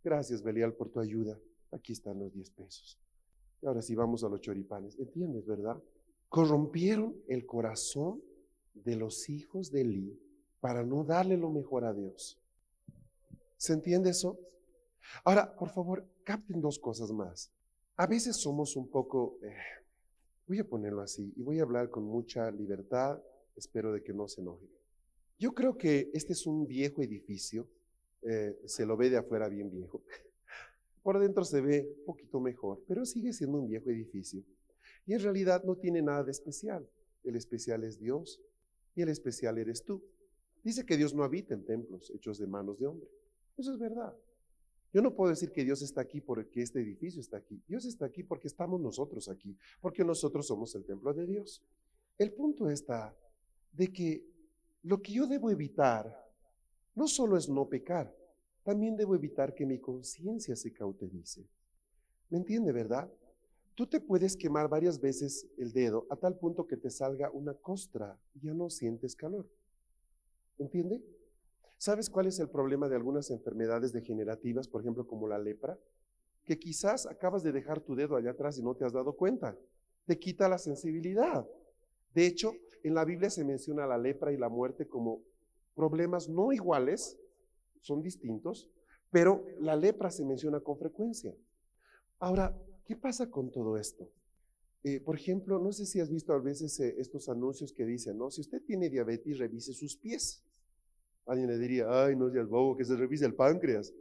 Gracias, 0.03 0.43
Belial, 0.43 0.73
por 0.73 0.89
tu 0.89 0.99
ayuda. 0.99 1.39
Aquí 1.71 1.93
están 1.93 2.19
los 2.19 2.33
10 2.33 2.49
pesos. 2.51 2.99
Ahora 3.63 3.81
sí 3.81 3.95
vamos 3.95 4.23
a 4.23 4.29
los 4.29 4.41
choripanes. 4.41 4.99
¿Entiendes, 4.99 5.45
verdad? 5.45 5.81
Corrompieron 6.27 7.15
el 7.27 7.45
corazón 7.45 8.21
de 8.73 8.95
los 8.95 9.29
hijos 9.29 9.71
de 9.71 9.81
Eli 9.81 10.19
para 10.59 10.83
no 10.83 11.03
darle 11.03 11.37
lo 11.37 11.49
mejor 11.49 11.85
a 11.85 11.93
Dios. 11.93 12.39
¿Se 13.57 13.73
entiende 13.73 14.09
eso? 14.09 14.39
Ahora, 15.23 15.55
por 15.55 15.69
favor, 15.69 16.07
capten 16.23 16.61
dos 16.61 16.79
cosas 16.79 17.11
más. 17.11 17.51
A 17.95 18.07
veces 18.07 18.37
somos 18.37 18.75
un 18.75 18.89
poco, 18.89 19.37
eh, 19.43 19.53
voy 20.51 20.59
a 20.59 20.67
ponerlo 20.67 21.01
así, 21.01 21.31
y 21.37 21.43
voy 21.43 21.59
a 21.59 21.63
hablar 21.63 21.89
con 21.89 22.03
mucha 22.03 22.51
libertad, 22.51 23.23
espero 23.55 23.93
de 23.93 24.03
que 24.03 24.11
no 24.11 24.27
se 24.27 24.41
enoje. 24.41 24.67
Yo 25.39 25.53
creo 25.53 25.77
que 25.77 26.11
este 26.13 26.33
es 26.33 26.45
un 26.45 26.67
viejo 26.67 27.01
edificio, 27.01 27.69
eh, 28.21 28.59
se 28.65 28.85
lo 28.85 28.97
ve 28.97 29.09
de 29.09 29.15
afuera 29.15 29.47
bien 29.47 29.71
viejo, 29.71 30.03
por 31.03 31.21
dentro 31.21 31.45
se 31.45 31.61
ve 31.61 31.95
un 31.99 32.05
poquito 32.05 32.41
mejor, 32.41 32.83
pero 32.85 33.05
sigue 33.05 33.31
siendo 33.31 33.59
un 33.59 33.69
viejo 33.69 33.89
edificio. 33.91 34.43
Y 35.05 35.13
en 35.13 35.21
realidad 35.21 35.63
no 35.63 35.77
tiene 35.77 36.01
nada 36.01 36.21
de 36.25 36.31
especial. 36.31 36.85
El 37.23 37.37
especial 37.37 37.85
es 37.85 37.97
Dios 37.97 38.41
y 38.93 39.03
el 39.03 39.07
especial 39.07 39.57
eres 39.57 39.85
tú. 39.85 40.03
Dice 40.65 40.85
que 40.85 40.97
Dios 40.97 41.13
no 41.13 41.23
habita 41.23 41.53
en 41.53 41.63
templos 41.63 42.11
hechos 42.13 42.37
de 42.39 42.47
manos 42.47 42.77
de 42.77 42.87
hombre. 42.87 43.07
Eso 43.57 43.71
es 43.71 43.79
verdad. 43.79 44.13
Yo 44.93 45.01
no 45.01 45.15
puedo 45.15 45.29
decir 45.29 45.51
que 45.51 45.63
Dios 45.63 45.81
está 45.81 46.01
aquí 46.01 46.19
porque 46.19 46.61
este 46.61 46.81
edificio 46.81 47.21
está 47.21 47.37
aquí. 47.37 47.61
Dios 47.67 47.85
está 47.85 48.05
aquí 48.05 48.23
porque 48.23 48.47
estamos 48.47 48.81
nosotros 48.81 49.29
aquí, 49.29 49.57
porque 49.79 50.03
nosotros 50.03 50.45
somos 50.47 50.75
el 50.75 50.83
templo 50.83 51.13
de 51.13 51.25
Dios. 51.25 51.61
El 52.17 52.33
punto 52.33 52.69
está 52.69 53.15
de 53.71 53.87
que 53.91 54.25
lo 54.83 55.01
que 55.01 55.13
yo 55.13 55.27
debo 55.27 55.49
evitar 55.49 56.29
no 56.95 57.07
solo 57.07 57.37
es 57.37 57.47
no 57.47 57.67
pecar, 57.69 58.13
también 58.63 58.97
debo 58.97 59.15
evitar 59.15 59.55
que 59.55 59.65
mi 59.65 59.79
conciencia 59.79 60.55
se 60.55 60.73
cauterice. 60.73 61.45
¿Me 62.29 62.37
entiende, 62.37 62.71
verdad? 62.71 63.09
Tú 63.75 63.87
te 63.87 64.01
puedes 64.01 64.35
quemar 64.35 64.67
varias 64.67 64.99
veces 64.99 65.47
el 65.57 65.71
dedo 65.71 66.05
a 66.09 66.15
tal 66.15 66.37
punto 66.37 66.67
que 66.67 66.77
te 66.77 66.89
salga 66.89 67.31
una 67.31 67.53
costra 67.53 68.19
y 68.35 68.41
ya 68.41 68.53
no 68.53 68.69
sientes 68.69 69.15
calor. 69.15 69.47
¿Entiende? 70.57 71.01
¿Sabes 71.81 72.11
cuál 72.11 72.27
es 72.27 72.37
el 72.37 72.47
problema 72.47 72.87
de 72.87 72.95
algunas 72.95 73.31
enfermedades 73.31 73.91
degenerativas, 73.91 74.67
por 74.67 74.81
ejemplo, 74.81 75.07
como 75.07 75.27
la 75.27 75.39
lepra? 75.39 75.79
Que 76.45 76.59
quizás 76.59 77.07
acabas 77.07 77.41
de 77.41 77.51
dejar 77.51 77.81
tu 77.81 77.95
dedo 77.95 78.15
allá 78.15 78.29
atrás 78.29 78.59
y 78.59 78.61
no 78.61 78.75
te 78.75 78.85
has 78.85 78.93
dado 78.93 79.13
cuenta. 79.13 79.57
Te 80.05 80.19
quita 80.19 80.47
la 80.47 80.59
sensibilidad. 80.59 81.43
De 82.13 82.27
hecho, 82.27 82.53
en 82.83 82.93
la 82.93 83.03
Biblia 83.03 83.31
se 83.31 83.43
menciona 83.43 83.87
la 83.87 83.97
lepra 83.97 84.31
y 84.31 84.37
la 84.37 84.47
muerte 84.47 84.87
como 84.87 85.23
problemas 85.73 86.29
no 86.29 86.51
iguales, 86.51 87.17
son 87.79 88.03
distintos, 88.03 88.69
pero 89.09 89.43
la 89.59 89.75
lepra 89.75 90.11
se 90.11 90.23
menciona 90.23 90.59
con 90.59 90.77
frecuencia. 90.77 91.35
Ahora, 92.19 92.55
¿qué 92.85 92.95
pasa 92.95 93.31
con 93.31 93.49
todo 93.49 93.75
esto? 93.75 94.07
Eh, 94.83 94.99
por 94.99 95.15
ejemplo, 95.15 95.57
no 95.57 95.71
sé 95.71 95.87
si 95.87 95.99
has 95.99 96.11
visto 96.11 96.31
a 96.31 96.39
veces 96.39 96.79
eh, 96.79 96.93
estos 96.99 97.27
anuncios 97.27 97.73
que 97.73 97.85
dicen, 97.85 98.19
¿no? 98.19 98.29
Si 98.29 98.41
usted 98.41 98.61
tiene 98.67 98.87
diabetes, 98.87 99.39
revise 99.39 99.73
sus 99.73 99.97
pies. 99.97 100.43
Alguien 101.31 101.49
le 101.49 101.57
diría, 101.57 101.85
ay, 101.87 102.13
no 102.13 102.29
seas 102.29 102.49
bobo, 102.49 102.75
que 102.75 102.83
se 102.83 102.93
revise 102.97 103.25
el 103.25 103.33
páncreas. 103.33 103.93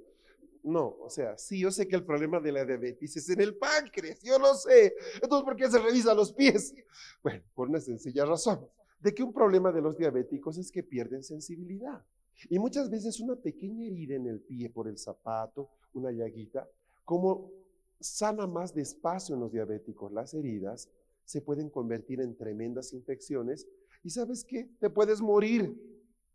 No, 0.64 0.96
o 1.00 1.08
sea, 1.08 1.38
sí, 1.38 1.60
yo 1.60 1.70
sé 1.70 1.86
que 1.86 1.94
el 1.94 2.04
problema 2.04 2.40
de 2.40 2.50
la 2.50 2.64
diabetes 2.64 3.16
es 3.16 3.30
en 3.30 3.40
el 3.40 3.56
páncreas, 3.56 4.20
yo 4.20 4.36
lo 4.36 4.52
sé. 4.54 4.94
Entonces, 5.22 5.44
¿por 5.44 5.54
qué 5.54 5.70
se 5.70 5.78
revisa 5.78 6.12
los 6.12 6.32
pies? 6.32 6.74
Bueno, 7.22 7.40
por 7.54 7.68
una 7.68 7.78
sencilla 7.78 8.24
razón, 8.24 8.66
de 8.98 9.14
que 9.14 9.22
un 9.22 9.32
problema 9.32 9.70
de 9.70 9.80
los 9.80 9.96
diabéticos 9.96 10.58
es 10.58 10.72
que 10.72 10.82
pierden 10.82 11.22
sensibilidad. 11.22 12.04
Y 12.48 12.58
muchas 12.58 12.90
veces 12.90 13.20
una 13.20 13.36
pequeña 13.36 13.86
herida 13.86 14.16
en 14.16 14.26
el 14.26 14.40
pie 14.40 14.68
por 14.70 14.88
el 14.88 14.98
zapato, 14.98 15.70
una 15.92 16.10
llaguita, 16.10 16.68
como 17.04 17.52
sana 18.00 18.48
más 18.48 18.74
despacio 18.74 19.36
en 19.36 19.42
los 19.42 19.52
diabéticos 19.52 20.10
las 20.10 20.34
heridas, 20.34 20.90
se 21.24 21.40
pueden 21.40 21.70
convertir 21.70 22.20
en 22.22 22.36
tremendas 22.36 22.92
infecciones. 22.92 23.68
Y 24.02 24.10
sabes 24.10 24.44
qué? 24.44 24.68
Te 24.80 24.90
puedes 24.90 25.20
morir. 25.20 25.89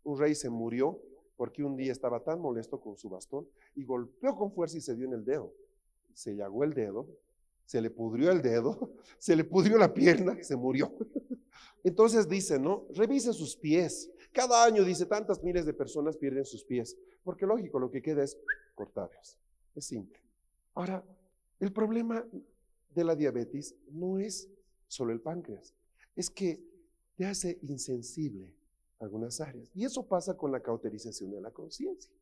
Un 0.06 0.16
rey 0.16 0.36
se 0.36 0.48
murió 0.48 1.02
porque 1.36 1.64
un 1.64 1.76
día 1.76 1.90
estaba 1.90 2.22
tan 2.22 2.40
molesto 2.40 2.80
con 2.80 2.96
su 2.96 3.08
bastón 3.08 3.48
y 3.74 3.84
golpeó 3.84 4.36
con 4.36 4.52
fuerza 4.52 4.78
y 4.78 4.80
se 4.80 4.94
dio 4.94 5.06
en 5.06 5.14
el 5.14 5.24
dedo. 5.24 5.52
Se 6.14 6.34
llagó 6.36 6.62
el 6.62 6.74
dedo, 6.74 7.08
se 7.64 7.80
le 7.80 7.90
pudrió 7.90 8.30
el 8.30 8.40
dedo, 8.40 8.92
se 9.18 9.34
le 9.34 9.42
pudrió 9.42 9.76
la 9.76 9.92
pierna 9.92 10.40
se 10.42 10.54
murió. 10.54 10.94
Entonces 11.82 12.28
dice, 12.28 12.56
¿no? 12.60 12.86
Revise 12.94 13.32
sus 13.32 13.56
pies. 13.56 14.08
Cada 14.32 14.64
año, 14.64 14.84
dice, 14.84 15.06
tantas 15.06 15.42
miles 15.42 15.66
de 15.66 15.74
personas 15.74 16.16
pierden 16.16 16.44
sus 16.44 16.62
pies, 16.62 16.96
porque 17.24 17.46
lógico, 17.46 17.80
lo 17.80 17.90
que 17.90 18.00
queda 18.00 18.22
es 18.22 18.38
cortarlos. 18.76 19.36
Es 19.74 19.86
simple. 19.86 20.20
Ahora, 20.74 21.04
el 21.58 21.72
problema 21.72 22.24
de 22.94 23.04
la 23.04 23.16
diabetes 23.16 23.74
no 23.90 24.20
es 24.20 24.48
solo 24.86 25.12
el 25.12 25.20
páncreas, 25.20 25.74
es 26.14 26.30
que 26.30 26.62
te 27.16 27.26
hace 27.26 27.58
insensible 27.62 28.55
algunas 28.98 29.40
áreas. 29.40 29.70
Y 29.74 29.84
eso 29.84 30.06
pasa 30.06 30.36
con 30.36 30.52
la 30.52 30.60
cauterización 30.60 31.30
de 31.30 31.40
la 31.40 31.50
conciencia. 31.50 32.12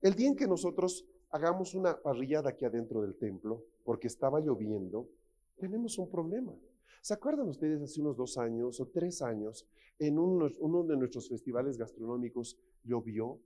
El 0.00 0.14
día 0.14 0.28
en 0.28 0.36
que 0.36 0.46
nosotros 0.46 1.06
hagamos 1.30 1.74
una 1.74 2.00
parrillada 2.00 2.50
aquí 2.50 2.64
adentro 2.64 3.02
del 3.02 3.16
templo, 3.16 3.64
porque 3.84 4.06
estaba 4.06 4.40
lloviendo, 4.40 5.08
tenemos 5.56 5.98
un 5.98 6.10
problema. 6.10 6.54
¿Se 7.00 7.14
acuerdan 7.14 7.48
ustedes 7.48 7.80
hace 7.82 8.00
unos 8.00 8.16
dos 8.16 8.38
años 8.38 8.80
o 8.80 8.86
tres 8.86 9.22
años, 9.22 9.66
en 9.98 10.18
uno, 10.18 10.84
de 10.84 10.96
nuestros 10.96 11.28
festivales 11.28 11.76
gastronómicos 11.76 12.56
llovió 12.84 13.40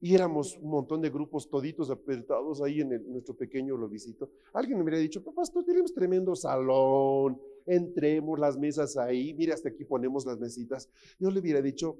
Y 0.00 0.14
éramos 0.14 0.56
un 0.58 0.70
montón 0.70 1.00
de 1.00 1.10
grupos 1.10 1.50
toditos 1.50 1.90
apretados 1.90 2.62
ahí 2.62 2.80
en, 2.80 3.12
nuestro 3.12 3.34
pequeño 3.34 3.76
lobicito. 3.76 4.30
Alguien 4.52 4.78
me 4.78 4.84
hubiera 4.84 4.98
dicho, 4.98 5.22
papá, 5.22 5.42
esto 5.42 5.64
tenemos 5.64 5.92
tremendo 5.92 6.34
salón, 6.36 7.40
entremos 7.66 8.38
las 8.38 8.56
mesas 8.56 8.96
ahí, 8.96 9.34
mire, 9.34 9.52
hasta 9.52 9.68
aquí 9.68 9.84
ponemos 9.84 10.26
las 10.26 10.38
mesitas. 10.38 10.88
Yo 11.18 11.30
le 11.30 11.40
hubiera 11.40 11.60
dicho, 11.60 11.98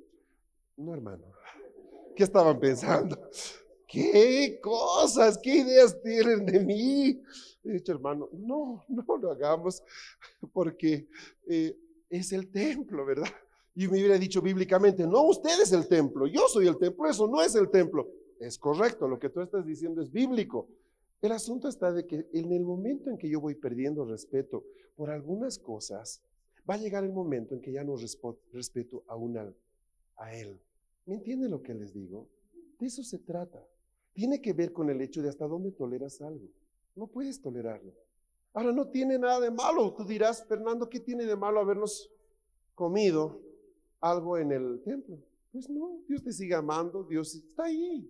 no, 0.77 0.95
hermano, 0.95 1.25
¿qué 2.17 2.25
estaban 2.25 2.59
pensando? 2.59 3.19
¿Qué 3.87 4.61
cosas, 4.63 5.39
qué 5.43 5.57
ideas 5.57 6.01
tienen 6.01 6.47
de 6.47 6.61
mí? 6.61 7.23
He 7.65 7.73
dicho, 7.73 7.93
hermano, 7.93 8.29
no, 8.33 8.85
no 8.89 9.17
lo 9.17 9.33
hagamos 9.33 9.83
porque 10.53 11.09
eh, 11.49 11.77
es 12.09 12.33
el 12.33 12.51
templo, 12.51 13.05
¿verdad? 13.05 13.29
Y 13.75 13.89
me 13.89 13.99
hubiera 13.99 14.19
dicho 14.19 14.41
bíblicamente, 14.41 15.07
no, 15.07 15.23
usted 15.25 15.61
es 15.61 15.73
el 15.73 15.89
templo, 15.89 16.27
yo 16.27 16.49
soy 16.49 16.67
el 16.69 16.79
templo, 16.79 17.09
eso 17.09 17.27
no 17.27 17.43
es 17.43 17.55
el 17.55 17.71
templo. 17.71 18.09
Es 18.39 18.59
correcto, 18.59 19.07
lo 19.07 19.19
que 19.19 19.29
tú 19.29 19.41
estás 19.43 19.67
diciendo 19.67 20.01
es 20.01 20.11
bíblico. 20.11 20.69
El 21.23 21.33
asunto 21.33 21.69
está 21.69 21.93
de 21.93 22.07
que 22.07 22.29
en 22.33 22.53
el 22.53 22.65
momento 22.65 23.11
en 23.11 23.19
que 23.19 23.29
yo 23.29 23.41
voy 23.41 23.55
perdiendo 23.55 24.05
respeto 24.05 24.65
por 24.97 25.11
algunas 25.11 25.59
cosas, 25.59 26.23
va 26.69 26.75
a 26.75 26.79
llegar 26.79 27.05
el 27.05 27.13
momento 27.13 27.55
en 27.55 27.61
que 27.61 27.73
ya 27.73 27.85
no 27.85 27.97
respeto 28.53 29.05
a 29.07 29.17
una 29.17 29.53
a 30.17 30.35
él. 30.35 30.59
¿Me 31.07 31.15
entienden 31.15 31.51
lo 31.51 31.63
que 31.63 31.75
les 31.75 31.93
digo? 31.93 32.29
De 32.79 32.87
eso 32.87 33.03
se 33.03 33.19
trata. 33.19 33.67
Tiene 34.13 34.41
que 34.41 34.53
ver 34.53 34.73
con 34.73 34.91
el 34.91 35.01
hecho 35.01 35.23
de 35.23 35.29
hasta 35.29 35.47
dónde 35.47 35.73
toleras 35.73 36.21
algo. 36.21 36.49
No 36.97 37.07
puedes 37.07 37.41
tolerarlo. 37.41 37.93
Ahora 38.53 38.73
no 38.73 38.89
tiene 38.89 39.19
nada 39.19 39.41
de 39.41 39.51
malo. 39.51 39.93
Tú 39.95 40.05
dirás, 40.05 40.45
Fernando, 40.47 40.89
¿qué 40.89 41.01
tiene 41.01 41.25
de 41.25 41.37
malo 41.37 41.61
habernos 41.61 42.11
comido 42.81 43.43
algo 44.01 44.39
en 44.39 44.53
el 44.53 44.81
templo. 44.83 45.19
Pues 45.53 45.69
no, 45.69 46.01
Dios 46.09 46.23
te 46.23 46.33
sigue 46.33 46.55
amando, 46.55 47.05
Dios 47.05 47.35
está 47.35 47.65
ahí. 47.65 48.09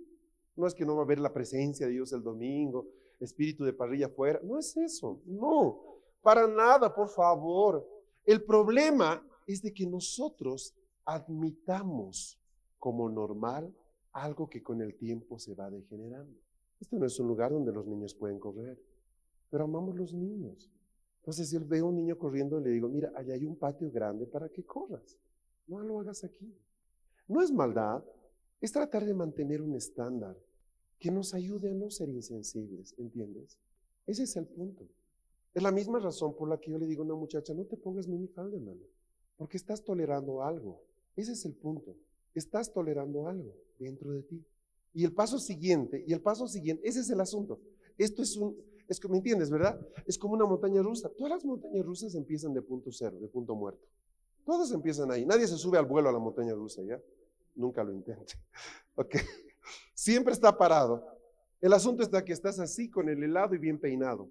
No 0.54 0.64
es 0.64 0.74
que 0.74 0.84
no 0.84 0.94
va 0.94 1.02
a 1.02 1.04
haber 1.04 1.18
la 1.18 1.32
presencia 1.32 1.86
de 1.86 1.92
Dios 1.92 2.12
el 2.12 2.22
domingo, 2.22 2.86
espíritu 3.20 3.64
de 3.64 3.72
parrilla 3.72 4.06
afuera. 4.06 4.40
No 4.42 4.58
es 4.58 4.76
eso, 4.76 5.20
no, 5.26 5.80
para 6.22 6.46
nada, 6.46 6.94
por 6.94 7.08
favor. 7.08 7.86
El 8.24 8.42
problema 8.42 9.24
es 9.46 9.62
de 9.62 9.72
que 9.72 9.86
nosotros 9.86 10.74
admitamos 11.04 12.38
como 12.78 13.08
normal 13.08 13.74
algo 14.12 14.48
que 14.48 14.62
con 14.62 14.80
el 14.80 14.96
tiempo 14.96 15.38
se 15.38 15.54
va 15.54 15.70
degenerando. 15.70 16.38
Este 16.80 16.98
no 16.98 17.06
es 17.06 17.18
un 17.20 17.28
lugar 17.28 17.52
donde 17.52 17.72
los 17.72 17.86
niños 17.86 18.14
pueden 18.14 18.38
correr, 18.38 18.80
pero 19.50 19.64
amamos 19.64 19.96
los 19.96 20.14
niños. 20.14 20.70
Entonces, 21.18 21.50
si 21.50 21.56
yo 21.56 21.66
veo 21.66 21.84
a 21.84 21.88
un 21.88 21.96
niño 21.96 22.16
corriendo, 22.16 22.58
le 22.58 22.70
digo, 22.70 22.88
mira, 22.88 23.12
allá 23.14 23.34
hay 23.34 23.44
un 23.44 23.56
patio 23.56 23.90
grande 23.90 24.26
para 24.26 24.48
que 24.48 24.64
corras. 24.64 25.18
No 25.66 25.80
lo 25.80 26.00
hagas 26.00 26.24
aquí. 26.24 26.56
No 27.28 27.42
es 27.42 27.52
maldad, 27.52 28.02
es 28.60 28.72
tratar 28.72 29.04
de 29.04 29.14
mantener 29.14 29.60
un 29.60 29.74
estándar 29.74 30.36
que 31.00 31.10
nos 31.10 31.34
ayude 31.34 31.70
a 31.70 31.74
no 31.74 31.90
ser 31.90 32.10
insensibles, 32.10 32.94
¿entiendes? 32.98 33.58
Ese 34.06 34.24
es 34.24 34.36
el 34.36 34.46
punto. 34.46 34.86
Es 35.54 35.62
la 35.62 35.72
misma 35.72 35.98
razón 35.98 36.36
por 36.36 36.48
la 36.48 36.60
que 36.60 36.70
yo 36.70 36.78
le 36.78 36.86
digo 36.86 37.02
a 37.02 37.06
una 37.06 37.14
muchacha, 37.14 37.54
no 37.54 37.64
te 37.64 37.76
pongas 37.76 38.06
minifalda, 38.06 38.56
hermano, 38.56 38.82
porque 39.36 39.56
estás 39.56 39.82
tolerando 39.82 40.42
algo. 40.42 40.80
Ese 41.16 41.32
es 41.32 41.44
el 41.46 41.54
punto. 41.54 41.96
Estás 42.34 42.72
tolerando 42.72 43.26
algo 43.26 43.52
dentro 43.78 44.12
de 44.12 44.22
ti. 44.22 44.44
Y 44.92 45.04
el 45.04 45.12
paso 45.12 45.38
siguiente, 45.38 46.04
y 46.06 46.12
el 46.12 46.20
paso 46.20 46.46
siguiente, 46.46 46.86
ese 46.86 47.00
es 47.00 47.10
el 47.10 47.20
asunto. 47.20 47.60
Esto 47.96 48.22
es 48.22 48.36
un, 48.36 48.56
es 48.86 49.00
que, 49.00 49.08
¿me 49.08 49.16
entiendes, 49.16 49.50
verdad? 49.50 49.80
Es 50.06 50.18
como 50.18 50.34
una 50.34 50.44
montaña 50.44 50.82
rusa. 50.82 51.08
Todas 51.08 51.30
las 51.30 51.44
montañas 51.44 51.84
rusas 51.84 52.14
empiezan 52.14 52.52
de 52.52 52.60
punto 52.60 52.90
cero, 52.92 53.18
de 53.20 53.28
punto 53.28 53.54
muerto. 53.54 53.86
Todos 54.44 54.70
empiezan 54.72 55.10
ahí. 55.10 55.24
Nadie 55.24 55.46
se 55.46 55.56
sube 55.56 55.78
al 55.78 55.86
vuelo 55.86 56.08
a 56.08 56.12
la 56.12 56.18
montaña 56.18 56.54
rusa, 56.54 56.82
¿ya? 56.82 57.00
Nunca 57.54 57.82
lo 57.82 57.92
intente. 57.92 58.34
Ok. 58.96 59.16
Siempre 60.00 60.32
está 60.32 60.56
parado. 60.56 61.04
El 61.60 61.74
asunto 61.74 62.02
está 62.02 62.24
que 62.24 62.32
estás 62.32 62.58
así 62.58 62.88
con 62.88 63.10
el 63.10 63.22
helado 63.22 63.54
y 63.54 63.58
bien 63.58 63.78
peinado. 63.78 64.30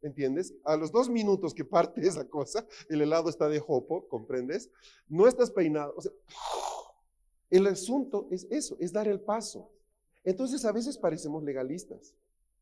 ¿Entiendes? 0.00 0.54
A 0.62 0.76
los 0.76 0.92
dos 0.92 1.10
minutos 1.10 1.52
que 1.52 1.64
parte 1.64 2.06
esa 2.06 2.28
cosa, 2.28 2.64
el 2.88 3.02
helado 3.02 3.28
está 3.28 3.48
de 3.48 3.58
jopo, 3.58 4.06
¿comprendes? 4.06 4.70
No 5.08 5.26
estás 5.26 5.50
peinado. 5.50 5.96
El 7.50 7.66
asunto 7.66 8.28
es 8.30 8.46
eso, 8.48 8.76
es 8.78 8.92
dar 8.92 9.08
el 9.08 9.20
paso. 9.20 9.72
Entonces 10.22 10.64
a 10.64 10.70
veces 10.70 10.96
parecemos 10.96 11.42
legalistas. 11.42 12.14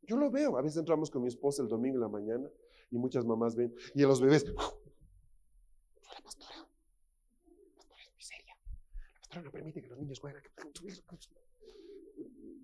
Yo 0.04 0.16
lo 0.16 0.30
veo. 0.30 0.56
A 0.56 0.62
veces 0.62 0.78
entramos 0.78 1.10
con 1.10 1.20
mi 1.20 1.28
esposa 1.28 1.62
el 1.62 1.68
domingo 1.68 1.96
en 1.96 2.00
la 2.00 2.08
mañana 2.08 2.48
y 2.90 2.96
muchas 2.96 3.26
mamás 3.26 3.54
ven. 3.54 3.74
Y 3.94 4.02
a 4.02 4.06
los 4.06 4.18
bebés, 4.18 4.46
la 4.46 4.54
pastora, 6.24 6.66
no 9.44 9.50
permite 9.50 9.82
que 9.82 9.88
los 9.88 9.98
niños 9.98 10.18
jueguen. 10.20 10.40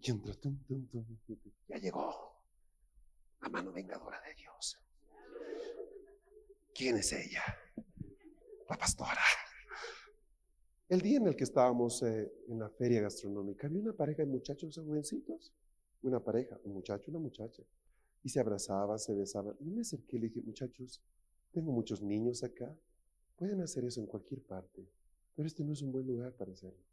Y 0.05 1.69
ya 1.69 1.77
llegó 1.77 2.35
la 3.41 3.49
mano 3.49 3.73
vengadora 3.73 4.21
de 4.23 4.35
Dios. 4.35 4.79
¿Quién 6.75 6.97
es 6.97 7.13
ella? 7.13 7.43
La 8.69 8.77
pastora. 8.77 9.21
El 10.89 11.01
día 11.01 11.19
en 11.19 11.29
el 11.29 11.37
que 11.37 11.45
estábamos 11.45 12.03
eh, 12.03 12.33
en 12.49 12.59
la 12.59 12.69
feria 12.69 13.01
gastronómica, 13.01 13.69
había 13.69 13.81
una 13.81 13.93
pareja 13.93 14.23
de 14.23 14.29
muchachos 14.29 14.77
jovencitos. 14.77 15.53
Una 16.03 16.19
pareja, 16.19 16.59
un 16.65 16.73
muchacho 16.73 17.11
una 17.11 17.21
muchacha. 17.21 17.63
Y 18.25 18.29
se 18.29 18.41
abrazaban, 18.41 18.99
se 18.99 19.15
besaban. 19.15 19.57
Y 19.61 19.71
me 19.71 19.83
acerqué 19.83 20.17
y 20.17 20.21
le 20.21 20.29
dije, 20.29 20.43
muchachos, 20.43 21.01
tengo 21.53 21.71
muchos 21.71 22.03
niños 22.03 22.43
acá. 22.43 22.75
Pueden 23.37 23.61
hacer 23.61 23.85
eso 23.85 24.01
en 24.01 24.07
cualquier 24.07 24.43
parte. 24.43 24.85
Pero 25.37 25.47
este 25.47 25.63
no 25.63 25.73
es 25.73 25.83
un 25.83 25.93
buen 25.93 26.07
lugar 26.07 26.33
para 26.35 26.53
hacerlo. 26.53 26.92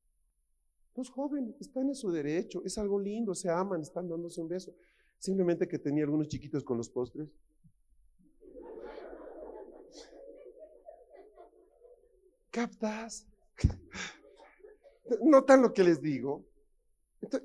Los 0.95 1.09
jóvenes 1.09 1.55
están 1.59 1.87
en 1.87 1.95
su 1.95 2.11
derecho, 2.11 2.61
es 2.65 2.77
algo 2.77 2.99
lindo, 2.99 3.33
se 3.33 3.49
aman, 3.49 3.81
están 3.81 4.09
dándose 4.09 4.41
un 4.41 4.47
beso. 4.47 4.73
Simplemente 5.17 5.67
que 5.67 5.79
tenía 5.79 6.03
algunos 6.03 6.27
chiquitos 6.27 6.63
con 6.63 6.77
los 6.77 6.89
postres. 6.89 7.29
¿Captas? 12.51 13.27
¿Notan 15.23 15.61
lo 15.61 15.73
que 15.73 15.83
les 15.83 16.01
digo? 16.01 16.45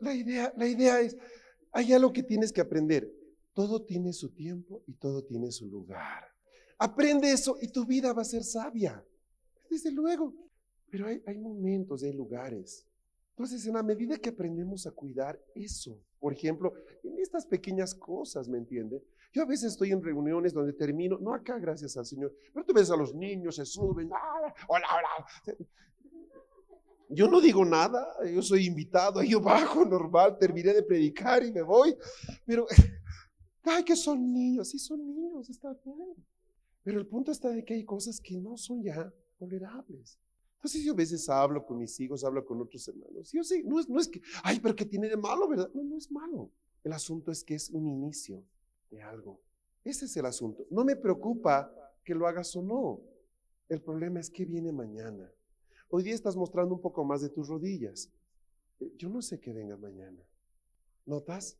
la, 0.01 0.15
idea, 0.15 0.53
la 0.57 0.67
idea 0.67 1.01
es, 1.01 1.17
hay 1.73 1.93
algo 1.93 2.13
que 2.13 2.23
tienes 2.23 2.53
que 2.53 2.61
aprender. 2.61 3.13
Todo 3.53 3.85
tiene 3.85 4.13
su 4.13 4.31
tiempo 4.31 4.83
y 4.87 4.95
todo 4.95 5.25
tiene 5.25 5.51
su 5.53 5.67
lugar. 5.67 6.25
Aprende 6.79 7.31
eso 7.31 7.57
y 7.61 7.69
tu 7.69 7.85
vida 7.87 8.13
va 8.13 8.23
a 8.23 8.25
ser 8.25 8.43
sabia. 8.43 9.05
Desde 9.71 9.93
luego. 9.93 10.35
Pero 10.91 11.07
hay, 11.07 11.23
hay 11.27 11.39
momentos, 11.39 12.03
hay 12.03 12.13
lugares. 12.13 12.87
Entonces, 13.37 13.67
en 13.67 13.75
la 13.75 13.83
medida 13.83 14.17
que 14.17 14.29
aprendemos 14.29 14.87
a 14.87 14.93
cuidar 14.93 15.41
eso, 15.57 16.01
por 16.21 16.33
ejemplo, 16.33 16.73
en 17.03 17.19
estas 17.19 17.45
pequeñas 17.45 17.93
cosas, 17.93 18.49
¿me 18.49 18.59
entiende? 18.59 19.03
Yo 19.33 19.43
a 19.43 19.47
veces 19.47 19.73
estoy 19.73 19.91
en 19.91 20.01
reuniones 20.01 20.53
donde 20.53 20.73
termino, 20.73 21.19
no 21.19 21.35
acá, 21.35 21.59
gracias 21.59 21.97
al 21.97 22.07
Señor, 22.07 22.33
pero 22.53 22.65
tú 22.65 22.73
ves 22.73 22.93
a 22.93 22.97
los 22.97 23.13
niños, 23.13 23.57
se 23.57 23.67
suben, 23.67 24.09
hola, 24.09 24.55
hola. 24.69 25.59
Yo 27.09 27.27
no 27.29 27.41
digo 27.41 27.65
nada, 27.65 28.07
yo 28.25 28.41
soy 28.41 28.67
invitado, 28.67 29.21
yo 29.25 29.41
bajo 29.41 29.85
normal, 29.85 30.39
terminé 30.39 30.73
de 30.73 30.85
predicar 30.85 31.45
y 31.45 31.51
me 31.51 31.63
voy, 31.63 31.97
pero, 32.47 32.67
ay, 33.65 33.83
que 33.83 33.97
son 33.97 34.33
niños, 34.33 34.69
sí 34.71 34.79
son 34.79 35.05
niños, 35.05 35.51
está 35.51 35.77
bien. 35.85 36.15
Pero 36.85 37.01
el 37.01 37.07
punto 37.09 37.33
está 37.33 37.49
de 37.49 37.65
que 37.65 37.75
hay 37.75 37.85
cosas 37.85 38.21
que 38.21 38.37
no 38.39 38.57
son 38.57 38.81
ya 38.83 39.13
tolerables. 39.39 40.21
Entonces 40.65 40.83
yo 40.83 40.93
a 40.93 40.97
veces 40.97 41.29
hablo 41.29 41.63
con 41.67 41.77
mis 41.77 42.01
hijos, 42.01 42.25
hablo 42.25 42.43
con 42.43 42.59
otros 42.59 42.89
hermanos. 42.89 43.31
Yo 43.31 43.45
sí, 43.45 43.63
no 43.67 43.79
es, 43.79 43.87
no 43.87 44.01
es 44.01 44.09
que, 44.09 44.23
ay, 44.43 44.61
pero 44.61 44.75
que 44.75 44.87
tiene 44.87 45.11
de 45.11 45.17
malo, 45.19 45.47
¿verdad? 45.47 45.71
No, 45.75 45.85
no 45.85 45.99
es 45.99 46.11
malo. 46.11 46.51
El 46.83 46.95
asunto 46.95 47.31
es 47.31 47.45
que 47.45 47.55
es 47.55 47.69
un 47.69 47.87
inicio 47.87 48.43
de 48.91 49.03
algo. 49.03 49.43
Ese 49.85 50.07
es 50.07 50.17
el 50.17 50.25
asunto. 50.25 50.67
No 50.71 50.83
me 50.83 50.97
preocupa 50.97 51.71
que 52.03 52.15
lo 52.15 52.27
hagas 52.27 52.57
o 52.57 52.63
no. 52.63 53.03
El 53.69 53.83
problema 53.83 54.21
es 54.21 54.31
que 54.31 54.47
viene 54.47 54.73
mañana. 54.73 55.31
Hoy 55.91 56.03
día 56.03 56.15
estás 56.15 56.35
mostrando 56.35 56.75
un 56.75 56.81
poco 56.81 57.05
más 57.05 57.21
de 57.21 57.29
tus 57.29 57.47
rodillas. 57.47 58.11
Eh, 58.81 58.91
yo 58.97 59.11
no 59.11 59.21
sé 59.21 59.41
qué 59.41 59.53
venga 59.53 59.77
mañana. 59.77 60.25
¿Notas? 61.05 61.59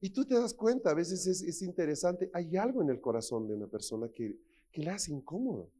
Y 0.00 0.10
tú 0.10 0.24
te 0.24 0.34
das 0.34 0.52
cuenta, 0.52 0.90
a 0.90 0.94
veces 0.94 1.28
es, 1.28 1.62
interesante, 1.62 2.28
hay 2.34 2.56
algo 2.56 2.82
en 2.82 2.90
el 2.90 3.00
corazón 3.00 3.46
de 3.46 3.54
una 3.54 3.68
persona 3.68 4.08
que, 4.08 4.36
que 4.72 4.82
le 4.82 4.90
hace 4.90 5.12
incómodo 5.12 5.70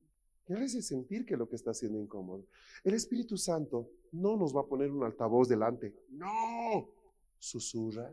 que 0.45 0.55
hace 0.55 0.83
sentir 0.83 1.25
que 1.25 1.37
lo 1.37 1.49
que 1.49 1.57
está 1.57 1.71
haciendo 1.71 1.99
incómodo. 1.99 2.47
El 2.85 2.95
Espíritu 2.95 3.37
Santo 3.37 3.91
no 4.13 4.37
nos 4.37 4.55
va 4.55 4.63
a 4.63 4.67
poner 4.67 4.91
un 4.91 5.05
altavoz 5.05 5.49
delante. 5.49 5.95
No. 6.11 6.89
Susurra. 7.39 8.13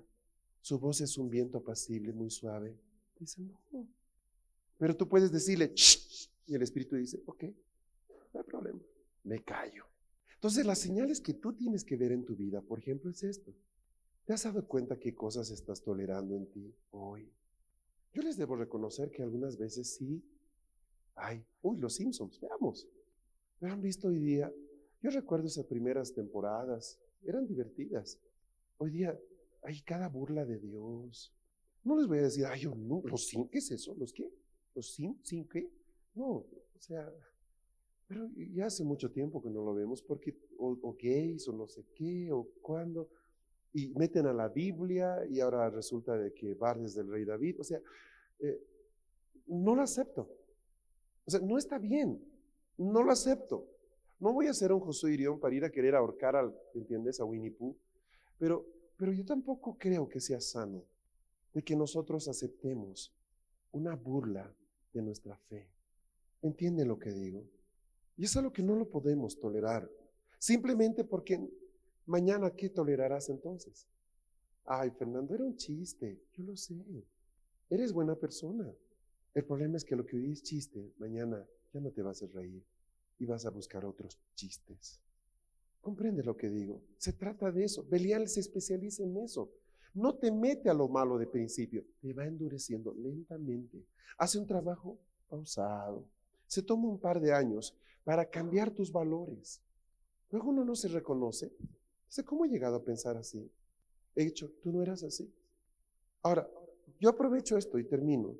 Su 0.61 0.79
voz 0.79 1.01
es 1.01 1.17
un 1.17 1.29
viento 1.29 1.59
apacible, 1.59 2.13
muy 2.13 2.29
suave. 2.29 2.77
Dice, 3.19 3.41
no. 3.71 3.87
Pero 4.77 4.95
tú 4.95 5.07
puedes 5.07 5.31
decirle, 5.31 5.73
y 6.47 6.55
el 6.55 6.61
Espíritu 6.61 6.95
dice, 6.95 7.21
ok, 7.25 7.43
no 8.33 8.39
hay 8.39 8.45
problema. 8.45 8.79
Me 9.23 9.43
callo. 9.43 9.85
Entonces, 10.35 10.65
las 10.65 10.79
señales 10.79 11.19
que 11.19 11.33
tú 11.33 11.53
tienes 11.53 11.83
que 11.83 11.97
ver 11.97 12.11
en 12.11 12.25
tu 12.25 12.35
vida, 12.35 12.61
por 12.61 12.79
ejemplo, 12.79 13.11
es 13.11 13.23
esto. 13.23 13.53
¿Te 14.25 14.33
has 14.33 14.43
dado 14.43 14.65
cuenta 14.67 14.99
qué 14.99 15.13
cosas 15.13 15.49
estás 15.49 15.81
tolerando 15.81 16.35
en 16.35 16.45
ti 16.51 16.73
hoy? 16.91 17.29
Yo 18.13 18.21
les 18.21 18.37
debo 18.37 18.55
reconocer 18.55 19.11
que 19.11 19.21
algunas 19.21 19.57
veces 19.57 19.95
sí 19.95 20.23
Ay, 21.21 21.43
uy, 21.61 21.77
los 21.77 21.95
Simpsons, 21.95 22.39
veamos. 22.39 22.87
¿Me 23.59 23.69
han 23.69 23.81
visto 23.81 24.07
hoy 24.07 24.19
día? 24.19 24.51
Yo 25.01 25.09
recuerdo 25.09 25.47
esas 25.47 25.65
primeras 25.65 26.13
temporadas, 26.13 26.99
eran 27.23 27.45
divertidas. 27.45 28.19
Hoy 28.77 28.91
día 28.91 29.19
hay 29.61 29.81
cada 29.81 30.07
burla 30.07 30.45
de 30.45 30.57
Dios. 30.57 31.33
No 31.83 31.97
les 31.97 32.07
voy 32.07 32.19
a 32.19 32.23
decir, 32.23 32.45
ay, 32.45 32.61
yo 32.61 32.75
no, 32.75 33.01
los 33.05 33.27
sin, 33.27 33.47
¿qué 33.49 33.59
es 33.59 33.71
eso? 33.71 33.95
¿Los 33.97 34.13
qué? 34.13 34.31
¿Los 34.75 34.93
sin, 34.93 35.19
sin 35.23 35.47
qué? 35.47 35.69
No, 36.15 36.27
o 36.29 36.79
sea, 36.79 37.11
pero 38.07 38.29
ya 38.35 38.65
hace 38.65 38.83
mucho 38.83 39.11
tiempo 39.11 39.41
que 39.41 39.49
no 39.49 39.63
lo 39.63 39.73
vemos 39.73 40.01
porque, 40.01 40.35
o, 40.57 40.95
gays, 40.99 41.47
o 41.47 41.53
no 41.53 41.67
sé 41.67 41.85
qué, 41.93 42.31
o 42.31 42.47
cuándo, 42.61 43.09
y 43.73 43.89
meten 43.89 44.25
a 44.25 44.33
la 44.33 44.47
Biblia 44.47 45.25
y 45.29 45.39
ahora 45.39 45.69
resulta 45.69 46.17
de 46.17 46.33
que 46.33 46.55
Bardes 46.55 46.95
del 46.95 47.09
rey 47.09 47.23
David, 47.23 47.59
o 47.59 47.63
sea, 47.63 47.79
eh, 48.39 48.59
no 49.47 49.75
lo 49.75 49.81
acepto. 49.81 50.38
O 51.29 51.31
sea, 51.31 51.41
no 51.41 51.59
está 51.59 51.77
bien, 51.77 52.19
no 52.75 53.03
lo 53.03 53.11
acepto. 53.11 53.67
No 54.19 54.33
voy 54.33 54.47
a 54.47 54.53
ser 54.55 54.73
un 54.73 54.79
Josué 54.79 55.13
Irión 55.13 55.39
para 55.39 55.53
ir 55.53 55.63
a 55.63 55.69
querer 55.69 55.93
ahorcar 55.93 56.35
al, 56.35 56.59
¿entiendes? 56.73 57.19
A 57.19 57.23
Winnie 57.23 57.51
Pooh, 57.51 57.77
pero, 58.39 58.65
pero 58.97 59.13
yo 59.13 59.23
tampoco 59.23 59.77
creo 59.77 60.09
que 60.09 60.19
sea 60.19 60.41
sano 60.41 60.83
de 61.53 61.61
que 61.61 61.75
nosotros 61.75 62.27
aceptemos 62.27 63.13
una 63.73 63.95
burla 63.95 64.51
de 64.91 65.03
nuestra 65.03 65.37
fe. 65.37 65.69
¿Entiende 66.41 66.83
lo 66.83 66.97
que 66.97 67.11
digo? 67.11 67.43
Y 68.17 68.23
es 68.23 68.35
algo 68.35 68.51
que 68.51 68.63
no 68.63 68.73
lo 68.73 68.89
podemos 68.89 69.39
tolerar. 69.39 69.87
Simplemente 70.39 71.03
porque 71.03 71.47
mañana, 72.07 72.49
¿qué 72.55 72.71
tolerarás 72.71 73.29
entonces? 73.29 73.85
Ay, 74.65 74.89
Fernando, 74.89 75.35
era 75.35 75.43
un 75.43 75.55
chiste. 75.55 76.23
Yo 76.33 76.43
lo 76.43 76.57
sé. 76.57 76.73
Eres 77.69 77.93
buena 77.93 78.15
persona. 78.15 78.73
El 79.33 79.45
problema 79.45 79.77
es 79.77 79.85
que 79.85 79.95
lo 79.95 80.05
que 80.05 80.17
hoy 80.17 80.31
es 80.31 80.43
chiste, 80.43 80.93
mañana 80.97 81.45
ya 81.73 81.79
no 81.79 81.91
te 81.91 82.01
vas 82.01 82.21
a 82.23 82.27
reír 82.27 82.63
y 83.19 83.25
vas 83.25 83.45
a 83.45 83.51
buscar 83.51 83.85
otros 83.85 84.19
chistes. 84.35 84.99
¿Comprende 85.81 86.23
lo 86.23 86.35
que 86.35 86.49
digo? 86.49 86.81
Se 86.97 87.13
trata 87.13 87.51
de 87.51 87.63
eso. 87.63 87.85
Belial 87.87 88.27
se 88.27 88.39
especializa 88.39 89.03
en 89.03 89.17
eso. 89.17 89.51
No 89.93 90.15
te 90.15 90.31
mete 90.31 90.69
a 90.69 90.73
lo 90.73 90.87
malo 90.87 91.17
de 91.17 91.27
principio, 91.27 91.83
te 92.01 92.13
va 92.13 92.25
endureciendo 92.25 92.93
lentamente. 92.93 93.85
Hace 94.17 94.37
un 94.37 94.45
trabajo 94.45 94.99
pausado. 95.27 96.05
Se 96.47 96.61
toma 96.61 96.89
un 96.89 96.99
par 96.99 97.19
de 97.19 97.33
años 97.33 97.75
para 98.03 98.29
cambiar 98.29 98.71
tus 98.71 98.91
valores. 98.91 99.61
Luego 100.31 100.49
uno 100.49 100.63
no 100.63 100.75
se 100.75 100.87
reconoce. 100.89 101.51
Dice, 102.07 102.23
¿cómo 102.23 102.45
he 102.45 102.49
llegado 102.49 102.75
a 102.75 102.83
pensar 102.83 103.17
así? 103.17 103.51
He 104.15 104.25
dicho, 104.25 104.51
tú 104.61 104.71
no 104.71 104.81
eras 104.81 105.03
así. 105.03 105.31
Ahora, 106.21 106.49
yo 106.99 107.09
aprovecho 107.09 107.57
esto 107.57 107.79
y 107.79 107.83
termino. 107.83 108.35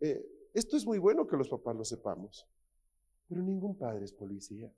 Eh, 0.00 0.24
esto 0.54 0.76
es 0.76 0.86
muy 0.86 0.98
bueno 0.98 1.26
que 1.26 1.36
los 1.36 1.48
papás 1.48 1.76
lo 1.76 1.84
sepamos, 1.84 2.46
pero 3.28 3.42
ningún 3.42 3.76
padre 3.76 4.04
es 4.04 4.12
policía. 4.12 4.72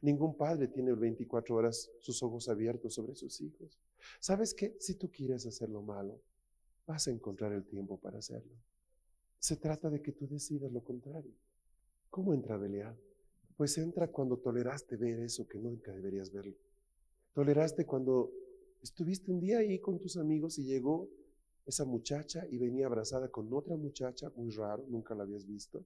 Ningún 0.00 0.36
padre 0.36 0.68
tiene 0.68 0.92
24 0.92 1.54
horas 1.54 1.90
sus 2.00 2.22
ojos 2.22 2.48
abiertos 2.48 2.94
sobre 2.94 3.14
sus 3.14 3.40
hijos. 3.40 3.78
¿Sabes 4.18 4.54
qué? 4.54 4.76
Si 4.80 4.94
tú 4.94 5.10
quieres 5.10 5.46
hacer 5.46 5.68
lo 5.68 5.82
malo, 5.82 6.20
vas 6.86 7.06
a 7.06 7.10
encontrar 7.10 7.52
el 7.52 7.64
tiempo 7.64 7.98
para 7.98 8.18
hacerlo. 8.18 8.54
Se 9.38 9.56
trata 9.56 9.90
de 9.90 10.00
que 10.00 10.12
tú 10.12 10.26
decidas 10.26 10.72
lo 10.72 10.82
contrario. 10.82 11.32
¿Cómo 12.10 12.32
entra 12.32 12.56
Belial? 12.56 12.96
Pues 13.56 13.76
entra 13.78 14.08
cuando 14.08 14.38
toleraste 14.38 14.96
ver 14.96 15.20
eso 15.20 15.46
que 15.46 15.58
nunca 15.58 15.92
deberías 15.92 16.32
verlo. 16.32 16.56
Toleraste 17.34 17.84
cuando 17.84 18.32
estuviste 18.82 19.30
un 19.30 19.40
día 19.40 19.58
ahí 19.58 19.78
con 19.78 19.98
tus 19.98 20.16
amigos 20.16 20.58
y 20.58 20.64
llegó 20.64 21.08
esa 21.66 21.84
muchacha 21.84 22.46
y 22.50 22.58
venía 22.58 22.86
abrazada 22.86 23.28
con 23.28 23.52
otra 23.52 23.76
muchacha, 23.76 24.30
muy 24.36 24.50
raro, 24.50 24.84
nunca 24.88 25.14
la 25.14 25.22
habías 25.24 25.46
visto 25.46 25.84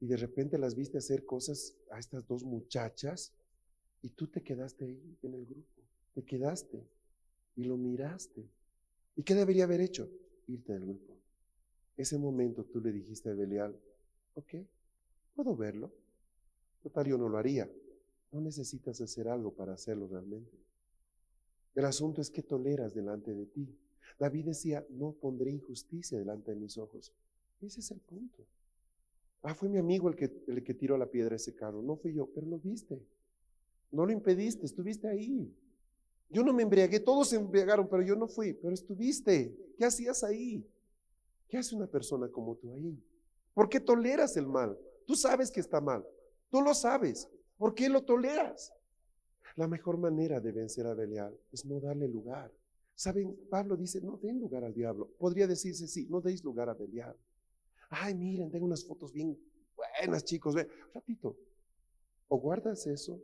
y 0.00 0.06
de 0.06 0.16
repente 0.16 0.58
las 0.58 0.74
viste 0.74 0.98
hacer 0.98 1.24
cosas 1.24 1.74
a 1.90 1.98
estas 1.98 2.26
dos 2.26 2.44
muchachas 2.44 3.32
y 4.02 4.10
tú 4.10 4.26
te 4.26 4.42
quedaste 4.42 4.84
ahí 4.84 5.18
en 5.22 5.34
el 5.34 5.46
grupo, 5.46 5.82
te 6.14 6.24
quedaste 6.24 6.86
y 7.56 7.64
lo 7.64 7.76
miraste. 7.76 8.46
¿Y 9.16 9.22
qué 9.22 9.34
debería 9.34 9.64
haber 9.64 9.80
hecho? 9.80 10.08
Irte 10.46 10.74
del 10.74 10.84
grupo. 10.84 11.16
Ese 11.96 12.18
momento 12.18 12.64
tú 12.64 12.80
le 12.80 12.92
dijiste 12.92 13.30
a 13.30 13.34
Belial, 13.34 13.74
ok, 14.34 14.54
puedo 15.34 15.56
verlo. 15.56 15.90
Total, 16.82 17.06
yo 17.06 17.16
no 17.16 17.28
lo 17.28 17.38
haría. 17.38 17.70
No 18.32 18.40
necesitas 18.40 19.00
hacer 19.00 19.28
algo 19.28 19.54
para 19.54 19.72
hacerlo 19.72 20.06
realmente. 20.06 20.58
El 21.74 21.86
asunto 21.86 22.20
es 22.20 22.30
que 22.30 22.42
toleras 22.42 22.94
delante 22.94 23.32
de 23.32 23.46
ti. 23.46 23.74
David 24.18 24.46
decía, 24.46 24.84
no 24.90 25.12
pondré 25.12 25.50
injusticia 25.50 26.18
delante 26.18 26.52
de 26.52 26.56
mis 26.56 26.78
ojos. 26.78 27.12
Ese 27.60 27.80
es 27.80 27.90
el 27.90 28.00
punto. 28.00 28.44
Ah, 29.42 29.54
fue 29.54 29.68
mi 29.68 29.78
amigo 29.78 30.08
el 30.08 30.16
que, 30.16 30.30
el 30.48 30.64
que 30.64 30.74
tiró 30.74 30.96
la 30.98 31.06
piedra 31.06 31.34
a 31.34 31.36
ese 31.36 31.54
carro. 31.54 31.82
No 31.82 31.96
fui 31.96 32.12
yo, 32.12 32.28
pero 32.34 32.46
lo 32.46 32.58
viste. 32.58 33.00
No 33.92 34.04
lo 34.04 34.12
impediste, 34.12 34.66
estuviste 34.66 35.08
ahí. 35.08 35.54
Yo 36.28 36.42
no 36.42 36.52
me 36.52 36.62
embriagué, 36.62 36.98
todos 36.98 37.28
se 37.28 37.36
embriagaron, 37.36 37.88
pero 37.88 38.02
yo 38.02 38.16
no 38.16 38.26
fui, 38.26 38.52
pero 38.54 38.74
estuviste. 38.74 39.56
¿Qué 39.78 39.84
hacías 39.84 40.24
ahí? 40.24 40.68
¿Qué 41.48 41.58
hace 41.58 41.76
una 41.76 41.86
persona 41.86 42.28
como 42.28 42.56
tú 42.56 42.72
ahí? 42.72 43.00
¿Por 43.54 43.68
qué 43.68 43.78
toleras 43.78 44.36
el 44.36 44.46
mal? 44.46 44.76
Tú 45.06 45.14
sabes 45.14 45.50
que 45.50 45.60
está 45.60 45.80
mal. 45.80 46.04
Tú 46.50 46.60
lo 46.60 46.74
sabes. 46.74 47.28
¿Por 47.56 47.74
qué 47.74 47.88
lo 47.88 48.02
toleras? 48.02 48.72
La 49.54 49.68
mejor 49.68 49.96
manera 49.96 50.40
de 50.40 50.52
vencer 50.52 50.86
a 50.86 50.94
Belial 50.94 51.38
es 51.52 51.64
no 51.64 51.80
darle 51.80 52.08
lugar. 52.08 52.52
¿Saben? 52.96 53.36
Pablo 53.50 53.76
dice, 53.76 54.00
no 54.00 54.16
den 54.16 54.40
lugar 54.40 54.64
al 54.64 54.72
diablo. 54.72 55.10
Podría 55.18 55.46
decirse, 55.46 55.86
sí, 55.86 56.06
no 56.08 56.22
deis 56.22 56.42
lugar 56.42 56.70
a 56.70 56.74
Belial. 56.74 57.14
Ay, 57.90 58.14
miren, 58.14 58.50
tengo 58.50 58.64
unas 58.64 58.84
fotos 58.84 59.12
bien 59.12 59.38
buenas, 59.76 60.24
chicos. 60.24 60.54
Ve. 60.54 60.66
O 62.28 62.38
guardas 62.40 62.86
eso, 62.86 63.22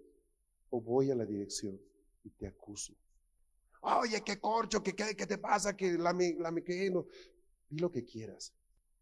o 0.68 0.80
voy 0.80 1.10
a 1.10 1.14
la 1.14 1.24
dirección 1.24 1.80
y 2.22 2.30
te 2.30 2.46
acuso. 2.46 2.92
Oye, 3.80 4.22
qué 4.22 4.38
corcho, 4.38 4.82
qué, 4.82 4.94
qué, 4.94 5.26
te 5.26 5.38
pasa, 5.38 5.74
que 5.74 5.98
la 5.98 6.12
me, 6.12 6.34
la 6.34 6.54
que 6.60 6.90
no. 6.90 7.06
Di 7.68 7.78
lo 7.78 7.90
que 7.90 8.04
quieras. 8.04 8.52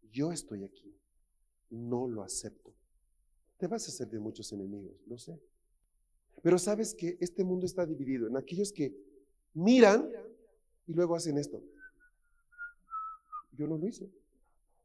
Yo 0.09 0.31
estoy 0.31 0.63
aquí. 0.63 0.95
No 1.69 2.07
lo 2.07 2.23
acepto. 2.23 2.73
Te 3.57 3.67
vas 3.67 3.85
a 3.87 3.91
hacer 3.91 4.09
de 4.09 4.19
muchos 4.19 4.51
enemigos, 4.53 4.95
lo 5.05 5.17
sé. 5.17 5.37
Pero 6.41 6.57
sabes 6.57 6.95
que 6.95 7.17
este 7.19 7.43
mundo 7.43 7.65
está 7.65 7.85
dividido 7.85 8.25
en 8.27 8.37
aquellos 8.37 8.71
que 8.71 8.95
miran 9.53 10.09
y 10.87 10.93
luego 10.93 11.15
hacen 11.15 11.37
esto. 11.37 11.61
Yo 13.53 13.67
no 13.67 13.77
lo 13.77 13.87
hice. 13.87 14.09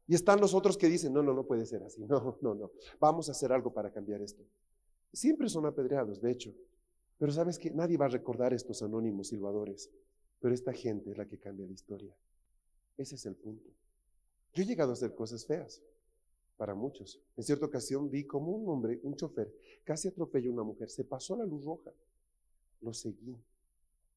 Y 0.07 0.15
están 0.15 0.39
los 0.39 0.53
otros 0.53 0.77
que 0.77 0.87
dicen, 0.87 1.13
no, 1.13 1.21
no, 1.21 1.33
no 1.33 1.45
puede 1.45 1.65
ser 1.65 1.83
así, 1.83 2.01
no, 2.07 2.37
no, 2.41 2.55
no, 2.55 2.71
vamos 2.99 3.27
a 3.29 3.33
hacer 3.33 3.51
algo 3.51 3.73
para 3.73 3.91
cambiar 3.91 4.21
esto. 4.21 4.43
Siempre 5.11 5.49
son 5.49 5.65
apedreados, 5.65 6.21
de 6.21 6.31
hecho, 6.31 6.53
pero 7.17 7.31
sabes 7.31 7.57
que 7.57 7.71
nadie 7.71 7.97
va 7.97 8.05
a 8.05 8.09
recordar 8.09 8.53
estos 8.53 8.81
anónimos 8.81 9.27
silbadores, 9.29 9.89
pero 10.39 10.53
esta 10.53 10.71
gente 10.71 11.11
es 11.11 11.17
la 11.17 11.27
que 11.27 11.39
cambia 11.39 11.65
la 11.65 11.73
historia. 11.73 12.15
Ese 12.97 13.15
es 13.15 13.25
el 13.25 13.35
punto. 13.35 13.69
Yo 14.53 14.63
he 14.63 14.65
llegado 14.65 14.91
a 14.91 14.93
hacer 14.93 15.13
cosas 15.13 15.45
feas 15.45 15.81
para 16.57 16.73
muchos. 16.73 17.21
En 17.35 17.43
cierta 17.43 17.65
ocasión 17.65 18.09
vi 18.09 18.25
como 18.25 18.51
un 18.51 18.69
hombre, 18.69 18.99
un 19.03 19.15
chofer, 19.15 19.53
casi 19.83 20.07
atropelló 20.07 20.51
a 20.51 20.53
una 20.53 20.63
mujer, 20.63 20.89
se 20.89 21.03
pasó 21.03 21.35
la 21.35 21.45
luz 21.45 21.65
roja, 21.65 21.91
lo 22.81 22.93
seguí. 22.93 23.35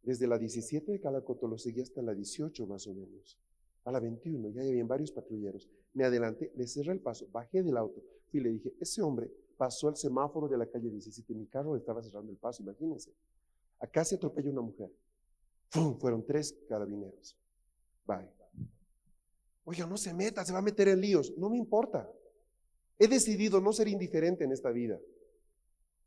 Desde 0.02 0.26
la 0.26 0.38
17 0.38 0.92
de 0.92 1.00
Calacoto 1.00 1.46
lo 1.46 1.58
seguí 1.58 1.80
hasta 1.80 2.02
la 2.02 2.14
18 2.14 2.66
más 2.66 2.86
o 2.86 2.94
menos. 2.94 3.38
A 3.84 3.92
la 3.92 4.00
21 4.00 4.50
ya 4.50 4.62
habían 4.62 4.88
varios 4.88 5.12
patrulleros. 5.12 5.68
Me 5.94 6.04
adelanté, 6.04 6.52
le 6.56 6.66
cerré 6.66 6.92
el 6.92 7.00
paso, 7.00 7.28
bajé 7.30 7.62
del 7.62 7.76
auto, 7.76 8.02
y 8.32 8.40
le 8.40 8.50
dije, 8.50 8.74
ese 8.80 9.02
hombre 9.02 9.30
pasó 9.56 9.88
el 9.88 9.96
semáforo 9.96 10.48
de 10.48 10.56
la 10.56 10.66
calle 10.66 10.90
17, 10.90 11.34
mi 11.34 11.46
carro 11.46 11.74
le 11.74 11.80
estaba 11.80 12.02
cerrando 12.02 12.30
el 12.30 12.38
paso, 12.38 12.62
imagínense. 12.62 13.12
Acá 13.78 14.04
se 14.04 14.14
atropelló 14.14 14.50
una 14.52 14.62
mujer. 14.62 14.90
Fueron 15.98 16.24
tres 16.24 16.56
carabineros. 16.68 17.36
Bye. 18.06 18.28
Oiga, 19.64 19.86
no 19.86 19.96
se 19.96 20.12
meta, 20.12 20.44
se 20.44 20.52
va 20.52 20.58
a 20.58 20.62
meter 20.62 20.88
en 20.88 21.00
líos. 21.00 21.32
No 21.36 21.48
me 21.48 21.56
importa. 21.56 22.10
He 22.98 23.08
decidido 23.08 23.60
no 23.60 23.72
ser 23.72 23.88
indiferente 23.88 24.44
en 24.44 24.52
esta 24.52 24.70
vida. 24.70 24.98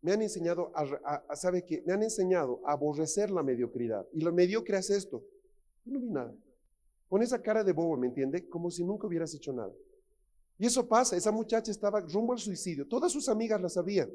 Me 0.04 0.12
han 0.12 0.22
enseñado 0.22 0.70
a, 0.76 1.34
¿sabe 1.36 1.64
qué? 1.64 1.82
Me 1.86 1.94
han 1.94 2.04
enseñado 2.04 2.62
a 2.66 2.74
aborrecer 2.74 3.32
la 3.32 3.42
mediocridad. 3.42 4.06
Y 4.12 4.20
lo 4.20 4.34
mediocre 4.34 4.78
es 4.78 4.90
esto. 4.90 5.24
Yo 5.86 5.94
no 5.94 6.00
vi 6.02 6.10
nada. 6.10 6.36
Con 7.08 7.24
esa 7.24 7.42
cara 7.42 7.64
de 7.64 7.72
bobo, 7.72 7.96
¿me 7.96 8.08
entiende? 8.08 8.50
Como 8.50 8.70
si 8.70 8.84
nunca 8.84 9.08
hubieras 9.08 9.34
hecho 9.34 9.54
nada. 9.54 9.72
Y 10.60 10.66
eso 10.66 10.86
pasa, 10.90 11.16
esa 11.16 11.32
muchacha 11.32 11.72
estaba 11.72 12.02
rumbo 12.02 12.34
al 12.34 12.40
suicidio. 12.40 12.86
Todas 12.86 13.14
sus 13.14 13.30
amigas 13.30 13.62
la 13.62 13.70
sabían. 13.70 14.12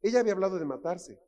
Ella 0.00 0.20
había 0.20 0.32
hablado 0.32 0.58
de 0.58 0.64
matarse. 0.64 1.18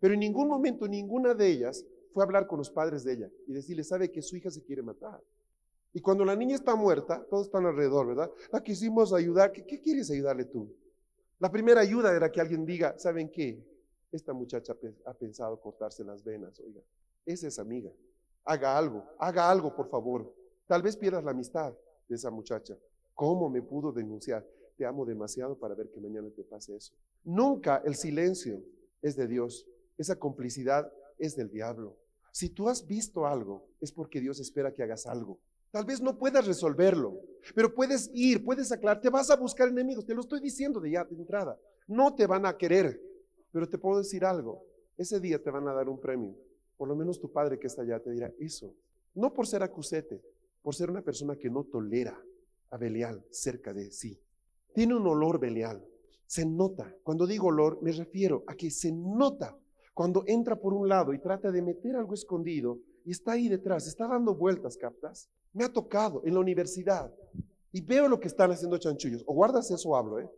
Pero 0.00 0.12
en 0.12 0.20
ningún 0.20 0.46
momento 0.46 0.86
ninguna 0.86 1.32
de 1.32 1.48
ellas 1.48 1.82
fue 2.12 2.22
a 2.22 2.26
hablar 2.26 2.46
con 2.46 2.58
los 2.58 2.70
padres 2.70 3.04
de 3.04 3.14
ella 3.14 3.30
y 3.46 3.54
decirle, 3.54 3.84
sabe 3.84 4.12
que 4.12 4.20
su 4.20 4.36
hija 4.36 4.50
se 4.50 4.62
quiere 4.62 4.82
matar. 4.82 5.18
Y 5.94 6.00
cuando 6.00 6.26
la 6.26 6.36
niña 6.36 6.56
está 6.56 6.74
muerta, 6.74 7.24
todos 7.30 7.46
están 7.46 7.64
alrededor, 7.64 8.08
¿verdad? 8.08 8.30
La 8.52 8.62
quisimos 8.62 9.14
ayudar. 9.14 9.50
¿Qué, 9.50 9.64
qué 9.64 9.80
quieres 9.80 10.10
ayudarle 10.10 10.44
tú? 10.44 10.70
La 11.38 11.50
primera 11.50 11.80
ayuda 11.80 12.14
era 12.14 12.30
que 12.30 12.40
alguien 12.40 12.64
diga, 12.64 12.98
¿saben 12.98 13.30
qué? 13.30 13.62
Esta 14.12 14.32
muchacha 14.32 14.74
ha 15.06 15.14
pensado 15.14 15.60
cortarse 15.60 16.04
las 16.04 16.22
venas, 16.22 16.60
oiga. 16.60 16.80
Esa 17.26 17.48
es 17.48 17.58
amiga 17.58 17.90
haga 18.44 18.76
algo, 18.76 19.04
haga 19.18 19.50
algo, 19.50 19.74
por 19.74 19.88
favor. 19.88 20.34
Tal 20.66 20.82
vez 20.82 20.96
pierdas 20.96 21.24
la 21.24 21.32
amistad 21.32 21.74
de 22.08 22.14
esa 22.14 22.30
muchacha. 22.30 22.76
¿Cómo 23.14 23.48
me 23.48 23.62
pudo 23.62 23.92
denunciar? 23.92 24.46
Te 24.76 24.84
amo 24.84 25.04
demasiado 25.04 25.56
para 25.58 25.74
ver 25.74 25.90
que 25.90 26.00
mañana 26.00 26.28
te 26.30 26.42
pase 26.44 26.76
eso. 26.76 26.94
Nunca 27.24 27.82
el 27.84 27.94
silencio 27.94 28.62
es 29.02 29.16
de 29.16 29.26
Dios. 29.26 29.66
Esa 29.96 30.16
complicidad 30.16 30.92
es 31.18 31.36
del 31.36 31.50
diablo. 31.50 31.96
Si 32.32 32.50
tú 32.50 32.68
has 32.68 32.86
visto 32.86 33.26
algo, 33.26 33.68
es 33.80 33.92
porque 33.92 34.20
Dios 34.20 34.40
espera 34.40 34.74
que 34.74 34.82
hagas 34.82 35.06
algo. 35.06 35.38
Tal 35.74 35.84
vez 35.84 36.00
no 36.00 36.16
puedas 36.16 36.46
resolverlo, 36.46 37.20
pero 37.52 37.74
puedes 37.74 38.08
ir, 38.14 38.44
puedes 38.44 38.70
aclarar, 38.70 39.00
te 39.00 39.10
vas 39.10 39.28
a 39.28 39.34
buscar 39.34 39.66
enemigos, 39.66 40.06
te 40.06 40.14
lo 40.14 40.20
estoy 40.20 40.38
diciendo 40.38 40.78
de 40.78 40.92
ya 40.92 41.02
de 41.04 41.16
entrada. 41.16 41.58
No 41.88 42.14
te 42.14 42.28
van 42.28 42.46
a 42.46 42.56
querer, 42.56 43.02
pero 43.50 43.68
te 43.68 43.76
puedo 43.76 43.98
decir 43.98 44.24
algo, 44.24 44.64
ese 44.96 45.18
día 45.18 45.42
te 45.42 45.50
van 45.50 45.66
a 45.66 45.72
dar 45.72 45.88
un 45.88 46.00
premio. 46.00 46.36
Por 46.76 46.86
lo 46.86 46.94
menos 46.94 47.18
tu 47.18 47.32
padre 47.32 47.58
que 47.58 47.66
está 47.66 47.82
allá 47.82 47.98
te 47.98 48.12
dirá 48.12 48.32
eso. 48.38 48.72
No 49.16 49.34
por 49.34 49.48
ser 49.48 49.64
acusete, 49.64 50.22
por 50.62 50.76
ser 50.76 50.90
una 50.90 51.02
persona 51.02 51.34
que 51.34 51.50
no 51.50 51.64
tolera 51.64 52.16
a 52.70 52.76
Belial 52.76 53.26
cerca 53.30 53.74
de 53.74 53.90
sí. 53.90 54.16
Tiene 54.74 54.94
un 54.94 55.04
olor 55.08 55.40
Belial. 55.40 55.84
Se 56.24 56.46
nota. 56.46 56.94
Cuando 57.02 57.26
digo 57.26 57.48
olor, 57.48 57.82
me 57.82 57.90
refiero 57.90 58.44
a 58.46 58.54
que 58.54 58.70
se 58.70 58.92
nota 58.92 59.58
cuando 59.92 60.22
entra 60.28 60.54
por 60.54 60.72
un 60.72 60.88
lado 60.88 61.12
y 61.12 61.18
trata 61.18 61.50
de 61.50 61.62
meter 61.62 61.96
algo 61.96 62.14
escondido 62.14 62.78
y 63.04 63.10
está 63.10 63.32
ahí 63.32 63.48
detrás, 63.48 63.88
está 63.88 64.06
dando 64.06 64.36
vueltas, 64.36 64.76
¿captas? 64.76 65.28
Me 65.54 65.64
ha 65.64 65.72
tocado 65.72 66.20
en 66.24 66.34
la 66.34 66.40
universidad 66.40 67.14
y 67.72 67.80
veo 67.80 68.08
lo 68.08 68.20
que 68.20 68.28
están 68.28 68.50
haciendo 68.50 68.76
chanchullos. 68.76 69.24
O 69.26 69.34
guardas 69.34 69.70
eso 69.70 69.96
hablo, 69.96 70.20
¿eh? 70.20 70.28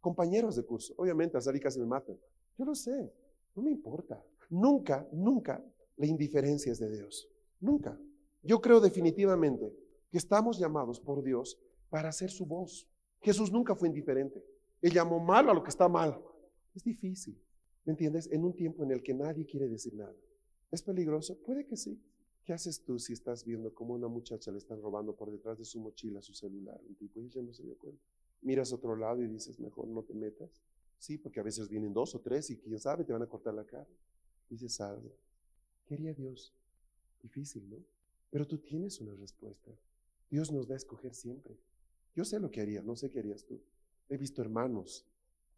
Compañeros 0.00 0.56
de 0.56 0.64
curso, 0.64 0.94
obviamente 0.96 1.36
a 1.36 1.40
salir 1.42 1.60
casi 1.60 1.78
me 1.78 1.86
matan. 1.86 2.16
Yo 2.56 2.64
lo 2.64 2.74
sé, 2.74 3.12
no 3.54 3.62
me 3.62 3.70
importa. 3.70 4.24
Nunca, 4.48 5.06
nunca 5.12 5.62
la 5.96 6.06
indiferencia 6.06 6.72
es 6.72 6.78
de 6.78 6.90
Dios. 6.90 7.28
Nunca. 7.60 7.98
Yo 8.42 8.60
creo 8.60 8.80
definitivamente 8.80 9.70
que 10.10 10.18
estamos 10.18 10.58
llamados 10.58 10.98
por 10.98 11.22
Dios 11.22 11.58
para 11.90 12.08
hacer 12.08 12.30
su 12.30 12.46
voz. 12.46 12.88
Jesús 13.20 13.52
nunca 13.52 13.74
fue 13.74 13.88
indiferente. 13.88 14.42
Él 14.80 14.92
llamó 14.92 15.20
mal 15.20 15.48
a 15.50 15.54
lo 15.54 15.62
que 15.62 15.68
está 15.68 15.88
mal. 15.88 16.18
Es 16.74 16.82
difícil, 16.82 17.38
¿me 17.84 17.92
entiendes? 17.92 18.30
En 18.32 18.44
un 18.44 18.54
tiempo 18.54 18.82
en 18.82 18.92
el 18.92 19.02
que 19.02 19.12
nadie 19.12 19.44
quiere 19.44 19.68
decir 19.68 19.94
nada. 19.94 20.14
¿Es 20.70 20.82
peligroso? 20.82 21.36
Puede 21.44 21.66
que 21.66 21.76
sí. 21.76 22.00
¿Qué 22.44 22.52
haces 22.52 22.82
tú 22.82 22.98
si 22.98 23.12
estás 23.12 23.44
viendo 23.44 23.74
cómo 23.74 23.94
una 23.94 24.08
muchacha 24.08 24.50
le 24.50 24.58
están 24.58 24.80
robando 24.80 25.14
por 25.14 25.30
detrás 25.30 25.58
de 25.58 25.64
su 25.64 25.80
mochila 25.80 26.22
su 26.22 26.34
celular? 26.34 26.80
Un 26.88 26.94
tipo 26.94 27.20
y 27.20 27.26
ella 27.26 27.42
no 27.42 27.52
se 27.52 27.62
dio 27.62 27.76
cuenta. 27.76 28.02
Miras 28.42 28.72
otro 28.72 28.96
lado 28.96 29.22
y 29.22 29.28
dices, 29.28 29.60
mejor 29.60 29.86
no 29.88 30.02
te 30.02 30.14
metas. 30.14 30.50
Sí, 30.98 31.18
porque 31.18 31.40
a 31.40 31.42
veces 31.42 31.68
vienen 31.68 31.92
dos 31.92 32.14
o 32.14 32.20
tres 32.20 32.50
y 32.50 32.56
quién 32.56 32.78
sabe, 32.78 33.04
te 33.04 33.12
van 33.12 33.22
a 33.22 33.26
cortar 33.26 33.54
la 33.54 33.64
cara. 33.64 33.88
Dices 34.48 34.80
algo. 34.80 35.12
Quería 35.86 36.14
Dios. 36.14 36.54
Difícil, 37.22 37.68
¿no? 37.68 37.76
Pero 38.30 38.46
tú 38.46 38.58
tienes 38.58 39.00
una 39.00 39.14
respuesta. 39.14 39.70
Dios 40.30 40.50
nos 40.50 40.66
da 40.68 40.74
a 40.74 40.76
escoger 40.76 41.14
siempre. 41.14 41.58
Yo 42.14 42.24
sé 42.24 42.38
lo 42.40 42.50
que 42.50 42.60
haría, 42.60 42.82
no 42.82 42.96
sé 42.96 43.10
qué 43.10 43.18
harías 43.18 43.44
tú. 43.44 43.60
He 44.08 44.16
visto 44.16 44.42
hermanos, 44.42 45.06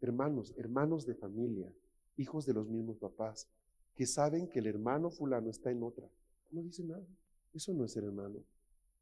hermanos, 0.01 0.53
hermanos 0.57 1.05
de 1.05 1.15
familia, 1.15 1.73
hijos 2.17 2.45
de 2.45 2.53
los 2.53 2.69
mismos 2.69 2.97
papás, 2.97 3.47
que 3.95 4.05
saben 4.05 4.47
que 4.47 4.59
el 4.59 4.67
hermano 4.67 5.09
fulano 5.09 5.49
está 5.49 5.71
en 5.71 5.83
otra. 5.83 6.09
No 6.53 6.61
dice 6.61 6.83
nada. 6.83 7.05
Eso 7.51 7.73
no 7.73 7.83
es 7.83 7.93
ser 7.93 8.03
hermano. 8.03 8.43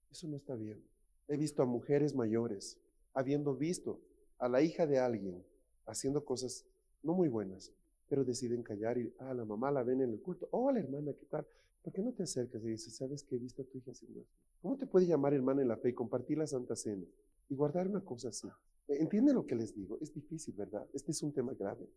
Eso 0.09 0.25
no 0.27 0.37
está 0.37 0.55
bien. 0.55 0.81
He 1.27 1.35
visto 1.35 1.61
a 1.61 1.65
mujeres 1.65 2.15
mayores, 2.15 2.79
habiendo 3.13 3.55
visto 3.55 3.99
a 4.37 4.47
la 4.47 4.61
hija 4.61 4.87
de 4.87 4.99
alguien 4.99 5.43
haciendo 5.85 6.23
cosas 6.23 6.65
no 7.03 7.13
muy 7.13 7.27
buenas, 7.27 7.73
pero 8.07 8.23
deciden 8.23 8.63
callar 8.63 8.97
y, 8.97 9.13
ah, 9.19 9.33
la 9.33 9.43
mamá 9.43 9.69
la 9.69 9.83
ven 9.83 10.01
en 10.01 10.11
el 10.11 10.21
culto. 10.21 10.47
Oh, 10.51 10.71
la 10.71 10.79
hermana, 10.79 11.11
¿qué 11.13 11.25
tal? 11.25 11.45
¿Por 11.81 11.91
qué 11.91 12.01
no 12.01 12.13
te 12.13 12.23
acercas 12.23 12.63
y 12.63 12.67
dices, 12.67 12.95
sabes 12.95 13.23
que 13.23 13.35
he 13.35 13.39
visto 13.39 13.63
a 13.63 13.65
tu 13.65 13.77
hija 13.77 13.91
haciendo 13.91 14.21
esto? 14.21 14.33
¿Cómo 14.61 14.77
te 14.77 14.87
puede 14.87 15.07
llamar 15.07 15.33
hermana 15.33 15.61
en 15.61 15.67
la 15.67 15.77
fe 15.77 15.89
y 15.89 15.93
compartir 15.93 16.37
la 16.37 16.47
Santa 16.47 16.77
Cena 16.77 17.05
y 17.49 17.55
guardar 17.55 17.87
una 17.87 18.01
cosa 18.01 18.29
así? 18.29 18.47
¿Entienden 18.87 19.35
lo 19.35 19.45
que 19.45 19.55
les 19.55 19.75
digo? 19.75 19.97
Es 19.99 20.13
difícil, 20.13 20.53
¿verdad? 20.55 20.87
Este 20.93 21.11
es 21.11 21.21
un 21.21 21.33
tema 21.33 21.53
grave. 21.53 21.89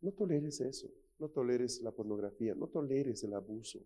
No 0.00 0.12
toleres 0.12 0.60
eso, 0.60 0.88
no 1.18 1.28
toleres 1.28 1.82
la 1.82 1.90
pornografía, 1.90 2.54
no 2.54 2.68
toleres 2.68 3.22
el 3.24 3.34
abuso, 3.34 3.80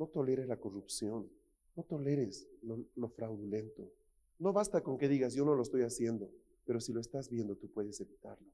no 0.00 0.06
toleres 0.06 0.48
la 0.48 0.56
corrupción, 0.56 1.30
no 1.76 1.82
toleres 1.82 2.48
lo, 2.62 3.08
fraudulento. 3.10 3.92
No 4.38 4.50
basta 4.50 4.82
con 4.82 4.96
que 4.96 5.08
digas, 5.08 5.34
yo 5.34 5.44
no 5.44 5.54
lo 5.54 5.60
estoy 5.60 5.82
haciendo, 5.82 6.32
pero 6.64 6.80
si 6.80 6.94
lo 6.94 7.02
estás 7.02 7.28
viendo, 7.28 7.54
tú 7.54 7.70
puedes 7.70 8.00
evitarlo. 8.00 8.48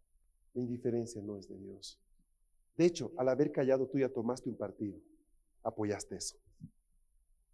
La 0.55 0.61
indiferencia 0.61 1.23
no 1.23 1.37
es 1.37 1.49
de 1.49 1.57
Dios. 1.57 2.01
De 2.77 2.85
hecho, 2.85 3.13
al 3.17 3.29
haber 3.29 3.53
callado, 3.53 3.87
tú 3.87 3.97
ya 3.97 4.09
tomaste 4.09 4.49
un 4.49 4.57
partido, 4.57 4.99
apoyaste 5.63 6.17
eso. 6.17 6.37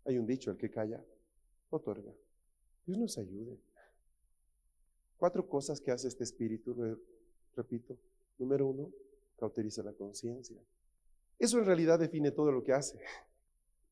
Hay 0.07 0.16
un 0.16 0.26
dicho, 0.26 0.51
el 0.51 0.57
que 0.57 0.70
calla, 0.70 1.05
otorga. 1.68 2.14
Dios 2.86 2.97
nos 2.97 3.18
ayude. 3.18 3.61
Cuatro 5.18 5.47
cosas 5.47 5.82
que 5.82 5.90
hace 5.90 6.09
este 6.09 6.24
espíritu, 6.24 6.99
repito. 7.55 7.99
Número 8.38 8.66
uno, 8.68 8.90
cauteriza 9.36 9.82
la 9.82 9.93
conciencia. 9.93 10.57
Eso 11.38 11.59
en 11.59 11.66
realidad 11.66 11.99
define 11.99 12.30
todo 12.30 12.51
lo 12.51 12.64
que 12.64 12.72
hace. 12.72 12.99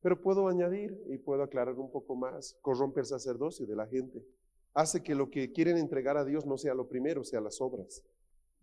Pero 0.01 0.21
puedo 0.21 0.47
añadir 0.47 0.99
y 1.07 1.17
puedo 1.17 1.43
aclarar 1.43 1.77
un 1.77 1.91
poco 1.91 2.15
más. 2.15 2.57
Corrompe 2.61 3.01
el 3.01 3.05
sacerdocio 3.05 3.65
de 3.65 3.75
la 3.75 3.87
gente. 3.87 4.25
Hace 4.73 5.03
que 5.03 5.15
lo 5.15 5.29
que 5.29 5.51
quieren 5.51 5.77
entregar 5.77 6.17
a 6.17 6.25
Dios 6.25 6.45
no 6.45 6.57
sea 6.57 6.73
lo 6.73 6.87
primero, 6.87 7.23
sea 7.23 7.41
las 7.41 7.61
obras. 7.61 8.03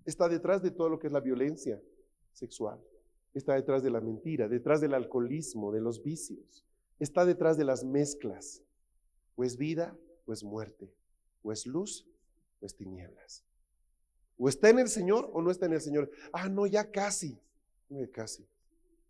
Está 0.04 0.28
detrás 0.28 0.62
de 0.62 0.70
todo 0.70 0.88
lo 0.88 0.98
que 0.98 1.08
es 1.08 1.12
la 1.12 1.20
violencia 1.20 1.80
sexual. 2.32 2.80
Está 3.34 3.54
detrás 3.54 3.82
de 3.82 3.90
la 3.90 4.00
mentira, 4.00 4.48
detrás 4.48 4.80
del 4.80 4.94
alcoholismo, 4.94 5.70
de 5.70 5.80
los 5.80 6.02
vicios. 6.02 6.64
Está 6.98 7.24
detrás 7.24 7.56
de 7.56 7.64
las 7.64 7.84
mezclas. 7.84 8.62
O 9.36 9.44
es 9.44 9.56
vida 9.56 9.96
o 10.26 10.32
es 10.32 10.42
muerte. 10.42 10.90
O 11.42 11.52
es 11.52 11.66
luz 11.66 12.06
o 12.60 12.66
es 12.66 12.74
tinieblas. 12.74 13.44
O 14.38 14.48
está 14.48 14.70
en 14.70 14.78
el 14.78 14.88
Señor 14.88 15.30
o 15.32 15.42
no 15.42 15.50
está 15.50 15.66
en 15.66 15.74
el 15.74 15.80
Señor. 15.80 16.10
Ah, 16.32 16.48
no, 16.48 16.66
ya 16.66 16.90
casi. 16.90 17.38
No, 17.88 17.98
casi. 18.10 18.46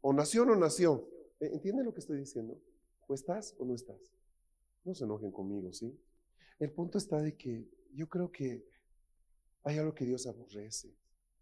O 0.00 0.12
nació 0.12 0.42
o 0.42 0.46
no 0.46 0.56
nació. 0.56 1.08
¿E, 1.40 1.46
¿Entienden 1.46 1.86
lo 1.86 1.94
que 1.94 2.00
estoy 2.00 2.18
diciendo? 2.18 2.60
O 3.06 3.14
estás 3.14 3.54
o 3.58 3.64
no 3.64 3.74
estás. 3.74 4.12
No 4.84 4.94
se 4.94 5.04
enojen 5.04 5.30
conmigo, 5.30 5.72
¿sí? 5.72 5.98
El 6.58 6.72
punto 6.72 6.98
está 6.98 7.20
de 7.20 7.36
que 7.36 7.68
yo 7.94 8.08
creo 8.08 8.30
que 8.30 8.66
hay 9.62 9.78
algo 9.78 9.94
que 9.94 10.04
Dios 10.04 10.26
aborrece 10.26 10.94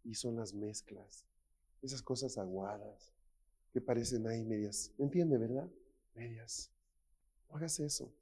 y 0.04 0.14
son 0.14 0.36
las 0.36 0.52
mezclas, 0.52 1.24
esas 1.82 2.02
cosas 2.02 2.38
aguadas 2.38 3.12
que 3.72 3.80
parecen 3.80 4.26
ahí 4.26 4.44
medias. 4.44 4.92
¿Entiende, 4.98 5.38
verdad? 5.38 5.70
Medias. 6.14 6.70
No 7.48 7.56
hagas 7.56 7.78
eso. 7.80 8.12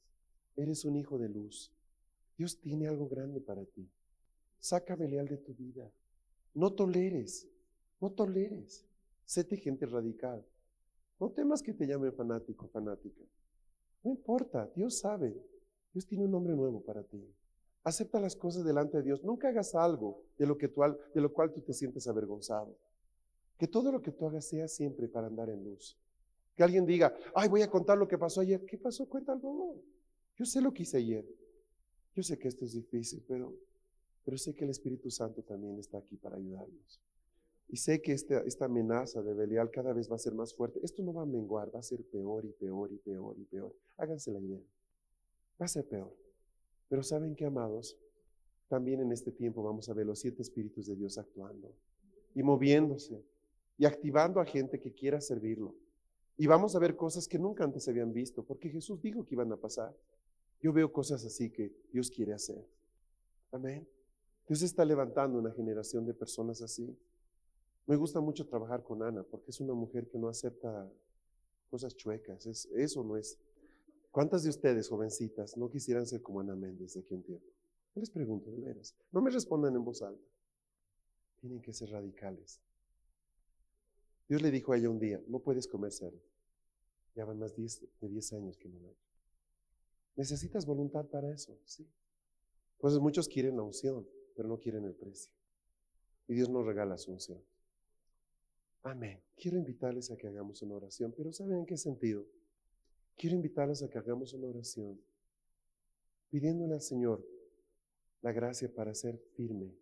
Eres 0.57 0.85
un 0.85 0.97
hijo 0.97 1.19
de 1.19 1.29
luz. 1.29 1.73
Dios 2.37 2.59
tiene 2.61 2.89
algo 2.89 3.09
grande 3.09 3.41
para 3.41 3.65
ti. 3.65 3.89
Saca 4.61 4.97
Belial 4.97 5.29
de 5.29 5.37
tu 5.37 5.55
vida. 5.55 5.91
No 6.55 6.73
toleres, 6.73 7.49
no 8.01 8.11
toleres. 8.11 8.85
Séte 9.25 9.57
gente 9.57 9.87
radical. 9.87 10.45
No 11.19 11.31
temas 11.31 11.63
que 11.63 11.73
te 11.73 11.87
llamen 11.87 12.13
fanático, 12.13 12.69
fanática. 12.69 13.23
No 14.03 14.11
importa, 14.11 14.71
Dios 14.75 14.99
sabe. 14.99 15.35
Dios 15.93 16.07
tiene 16.07 16.25
un 16.25 16.31
nombre 16.31 16.55
nuevo 16.55 16.81
para 16.83 17.03
ti. 17.03 17.25
Acepta 17.85 18.21
las 18.21 18.35
cosas 18.35 18.65
delante 18.65 18.99
de 18.99 19.03
Dios. 19.05 19.23
Nunca 19.23 19.49
hagas 19.49 19.75
algo 19.75 20.23
de 20.39 20.47
lo, 20.47 20.57
que 20.57 20.69
tú, 20.69 20.83
de 21.15 21.21
lo 21.21 21.33
cual 21.33 21.53
tú 21.53 21.61
te 21.61 21.73
sientes 21.73 22.07
avergonzado. 22.09 22.77
Que 23.59 23.69
todo 23.69 23.93
lo 23.93 24.03
que 24.03 24.11
tú 24.11 24.27
hagas 24.27 24.47
sea 24.47 24.67
siempre 24.69 25.09
para 25.09 25.29
andar 25.29 25.51
en 25.51 25.63
luz. 25.63 25.97
Que 26.57 26.63
alguien 26.63 26.87
diga, 26.87 27.15
ay, 27.35 27.49
voy 27.49 27.63
a 27.63 27.71
contar 27.71 27.99
lo 27.99 28.09
que 28.09 28.19
pasó 28.19 28.41
ayer. 28.41 28.65
¿Qué 28.65 28.79
pasó? 28.79 29.09
Cuéntalo. 29.09 29.77
Yo 30.37 30.45
sé 30.45 30.61
lo 30.61 30.73
que 30.73 30.83
hice 30.83 30.97
ayer. 30.99 31.27
Yo 32.15 32.23
sé 32.23 32.39
que 32.39 32.49
esto 32.49 32.65
es 32.65 32.73
difícil, 32.73 33.25
pero 33.27 33.55
pero 34.25 34.39
sé 34.39 34.55
que 34.55 34.65
el 34.65 34.71
Espíritu 34.71 35.11
Santo 35.11 35.43
también 35.43 35.79
está 35.79 35.99
aquí 35.99 36.17
para 36.17 36.37
ayudarnos. 36.37 37.01
Y 37.69 37.77
sé 37.77 38.01
que 38.03 38.13
esta, 38.13 38.41
esta 38.41 38.67
amenaza 38.67 39.23
de 39.23 39.35
Belial 39.35 39.71
cada 39.71 39.93
vez 39.93 40.11
va 40.11 40.17
a 40.17 40.19
ser 40.19 40.35
más 40.35 40.55
fuerte. 40.55 40.81
Esto 40.83 41.03
no 41.03 41.13
va 41.13 41.23
a 41.23 41.27
menguar, 41.27 41.75
va 41.75 41.81
a 41.81 41.83
ser 41.83 42.05
peor 42.05 42.45
y 42.45 42.53
peor 42.53 42.93
y 42.93 42.99
peor 42.99 43.37
y 43.39 43.45
peor. 43.45 43.75
Háganse 43.97 44.31
la 44.33 44.41
idea. 44.41 44.61
Va 45.61 45.67
a 45.67 45.69
ser 45.69 45.87
peor. 45.87 46.15
Pero 46.89 47.03
saben 47.03 47.35
que, 47.35 47.45
amados, 47.45 47.97
también 48.69 49.01
en 49.01 49.13
este 49.13 49.33
tiempo 49.33 49.63
vamos 49.63 49.89
a 49.89 49.95
ver 49.95 50.07
los 50.07 50.19
siete 50.19 50.43
espíritus 50.43 50.87
de 50.87 50.97
Dios 50.97 51.19
actuando 51.19 51.73
y 52.35 52.43
moviéndose 52.43 53.23
y 53.79 53.85
activando 53.87 54.41
a 54.41 54.45
gente 54.45 54.81
que 54.81 54.93
quiera 54.93 55.21
servirlo. 55.21 55.75
Y 56.37 56.47
vamos 56.47 56.75
a 56.75 56.79
ver 56.79 56.97
cosas 56.97 57.29
que 57.29 57.39
nunca 57.39 57.65
antes 57.65 57.85
se 57.85 57.91
habían 57.91 58.13
visto, 58.13 58.43
porque 58.43 58.69
Jesús 58.69 59.01
dijo 59.01 59.25
que 59.25 59.35
iban 59.35 59.53
a 59.53 59.57
pasar. 59.57 59.95
Yo 60.61 60.73
veo 60.73 60.93
cosas 60.93 61.25
así 61.25 61.51
que 61.51 61.73
Dios 61.93 62.11
quiere 62.11 62.33
hacer. 62.33 62.67
Amén. 63.53 63.87
Dios 64.49 64.63
está 64.63 64.85
levantando 64.85 65.39
una 65.39 65.53
generación 65.53 66.05
de 66.05 66.15
personas 66.15 66.61
así. 66.61 66.97
Me 67.87 67.97
gusta 67.97 68.21
mucho 68.21 68.47
trabajar 68.47 68.83
con 68.83 69.03
Ana 69.03 69.23
porque 69.23 69.51
es 69.51 69.61
una 69.61 69.75
mujer 69.75 70.09
que 70.09 70.19
no 70.19 70.29
acepta 70.29 70.91
cosas 71.71 71.95
chuecas. 71.95 72.47
Es, 72.47 72.67
eso 72.67 73.05
no 73.05 73.17
es. 73.17 73.39
¿Cuántas 74.11 74.43
de 74.45 74.51
ustedes, 74.51 74.89
jovencitas, 74.89 75.57
no 75.57 75.71
quisieran 75.71 76.07
ser 76.07 76.23
como 76.23 76.41
Ana 76.41 76.55
Méndez 76.55 76.95
de 76.95 77.01
aquí 77.01 77.15
en 77.15 77.23
tiempo? 77.23 77.47
les 77.95 78.11
pregunto, 78.11 78.51
de 78.51 78.61
veras. 78.61 78.95
No 79.13 79.21
me 79.21 79.31
respondan 79.31 79.75
en 79.77 79.85
voz 79.85 80.03
alta. 80.03 80.29
Tienen 81.41 81.61
que 81.61 81.73
ser 81.73 81.91
radicales. 81.91 82.61
Dios 84.29 84.43
le 84.43 84.51
dijo 84.51 84.73
a 84.73 84.79
ella 84.79 84.91
un 84.91 84.99
día, 84.99 85.23
no 85.29 85.39
puedes 85.39 85.69
comer 85.69 85.93
cerdo. 85.93 86.21
Ya 87.15 87.25
van 87.25 87.39
más 87.39 87.55
de 87.55 88.09
10 88.09 88.33
años 88.33 88.57
que 88.57 88.69
no 88.69 88.81
lo 88.81 88.95
Necesitas 90.17 90.67
voluntad 90.67 91.07
para 91.07 91.33
eso, 91.33 91.57
sí. 91.65 91.89
Entonces 92.77 93.01
muchos 93.01 93.29
quieren 93.29 93.57
la 93.57 93.63
unción 93.63 94.07
pero 94.35 94.49
no 94.49 94.59
quieren 94.59 94.85
el 94.85 94.95
precio. 94.95 95.33
Y 96.27 96.35
Dios 96.35 96.49
nos 96.49 96.67
regala 96.67 96.99
su 96.99 97.13
unción. 97.13 97.43
Amén. 98.85 99.19
Quiero 99.35 99.57
invitarles 99.57 100.11
a 100.11 100.17
que 100.17 100.29
hagamos 100.29 100.61
una 100.61 100.75
oración, 100.75 101.13
pero 101.17 101.33
¿saben 101.33 101.61
en 101.61 101.67
qué 101.67 101.79
sentido? 101.79 102.27
Quiero 103.17 103.35
invitarles 103.35 103.83
a 103.83 103.89
que 103.89 103.97
hagamos 103.99 104.35
una 104.35 104.47
oración 104.49 105.01
pidiéndole 106.29 106.75
al 106.75 106.83
Señor 106.83 107.25
la 108.21 108.33
gracia 108.33 108.71
para 108.73 108.95
ser 108.95 109.19
firme 109.37 109.75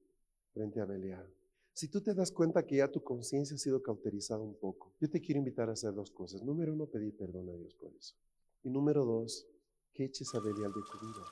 frente 0.52 0.80
a 0.80 0.84
Belial. 0.84 1.28
Si 1.72 1.88
tú 1.88 2.00
te 2.00 2.14
das 2.14 2.30
cuenta 2.30 2.64
que 2.64 2.76
ya 2.76 2.88
tu 2.88 3.02
conciencia 3.02 3.56
ha 3.56 3.58
sido 3.58 3.82
cauterizada 3.82 4.40
un 4.40 4.54
poco, 4.54 4.92
yo 5.00 5.10
te 5.10 5.20
quiero 5.20 5.38
invitar 5.38 5.68
a 5.68 5.72
hacer 5.72 5.92
dos 5.94 6.12
cosas. 6.12 6.42
Número 6.42 6.72
uno, 6.72 6.86
pedir 6.86 7.16
perdón 7.16 7.48
a 7.48 7.54
Dios 7.54 7.74
por 7.74 7.92
eso. 7.94 8.14
Y 8.62 8.70
número 8.70 9.04
dos, 9.04 9.48
que 9.94 10.04
eches 10.04 10.32
a 10.34 10.38
Belial 10.38 10.72
de 10.72 10.80
tu 10.80 11.06
vida. 11.06 11.24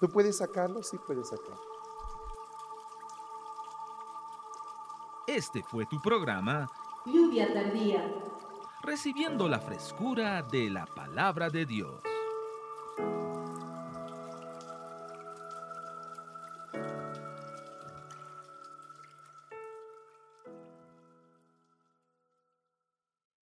¿Tú 0.00 0.08
puedes 0.12 0.36
sacarlo? 0.36 0.84
Sí, 0.84 0.96
puedes 1.04 1.28
sacarlo. 1.28 1.58
Este 5.26 5.62
fue 5.68 5.84
tu 5.86 6.00
programa 6.00 6.68
Lluvia 7.12 7.52
tardía. 7.52 8.04
Recibiendo 8.82 9.48
la 9.48 9.58
frescura 9.58 10.42
de 10.42 10.70
la 10.70 10.86
palabra 10.86 11.50
de 11.50 11.66
Dios. 11.66 12.07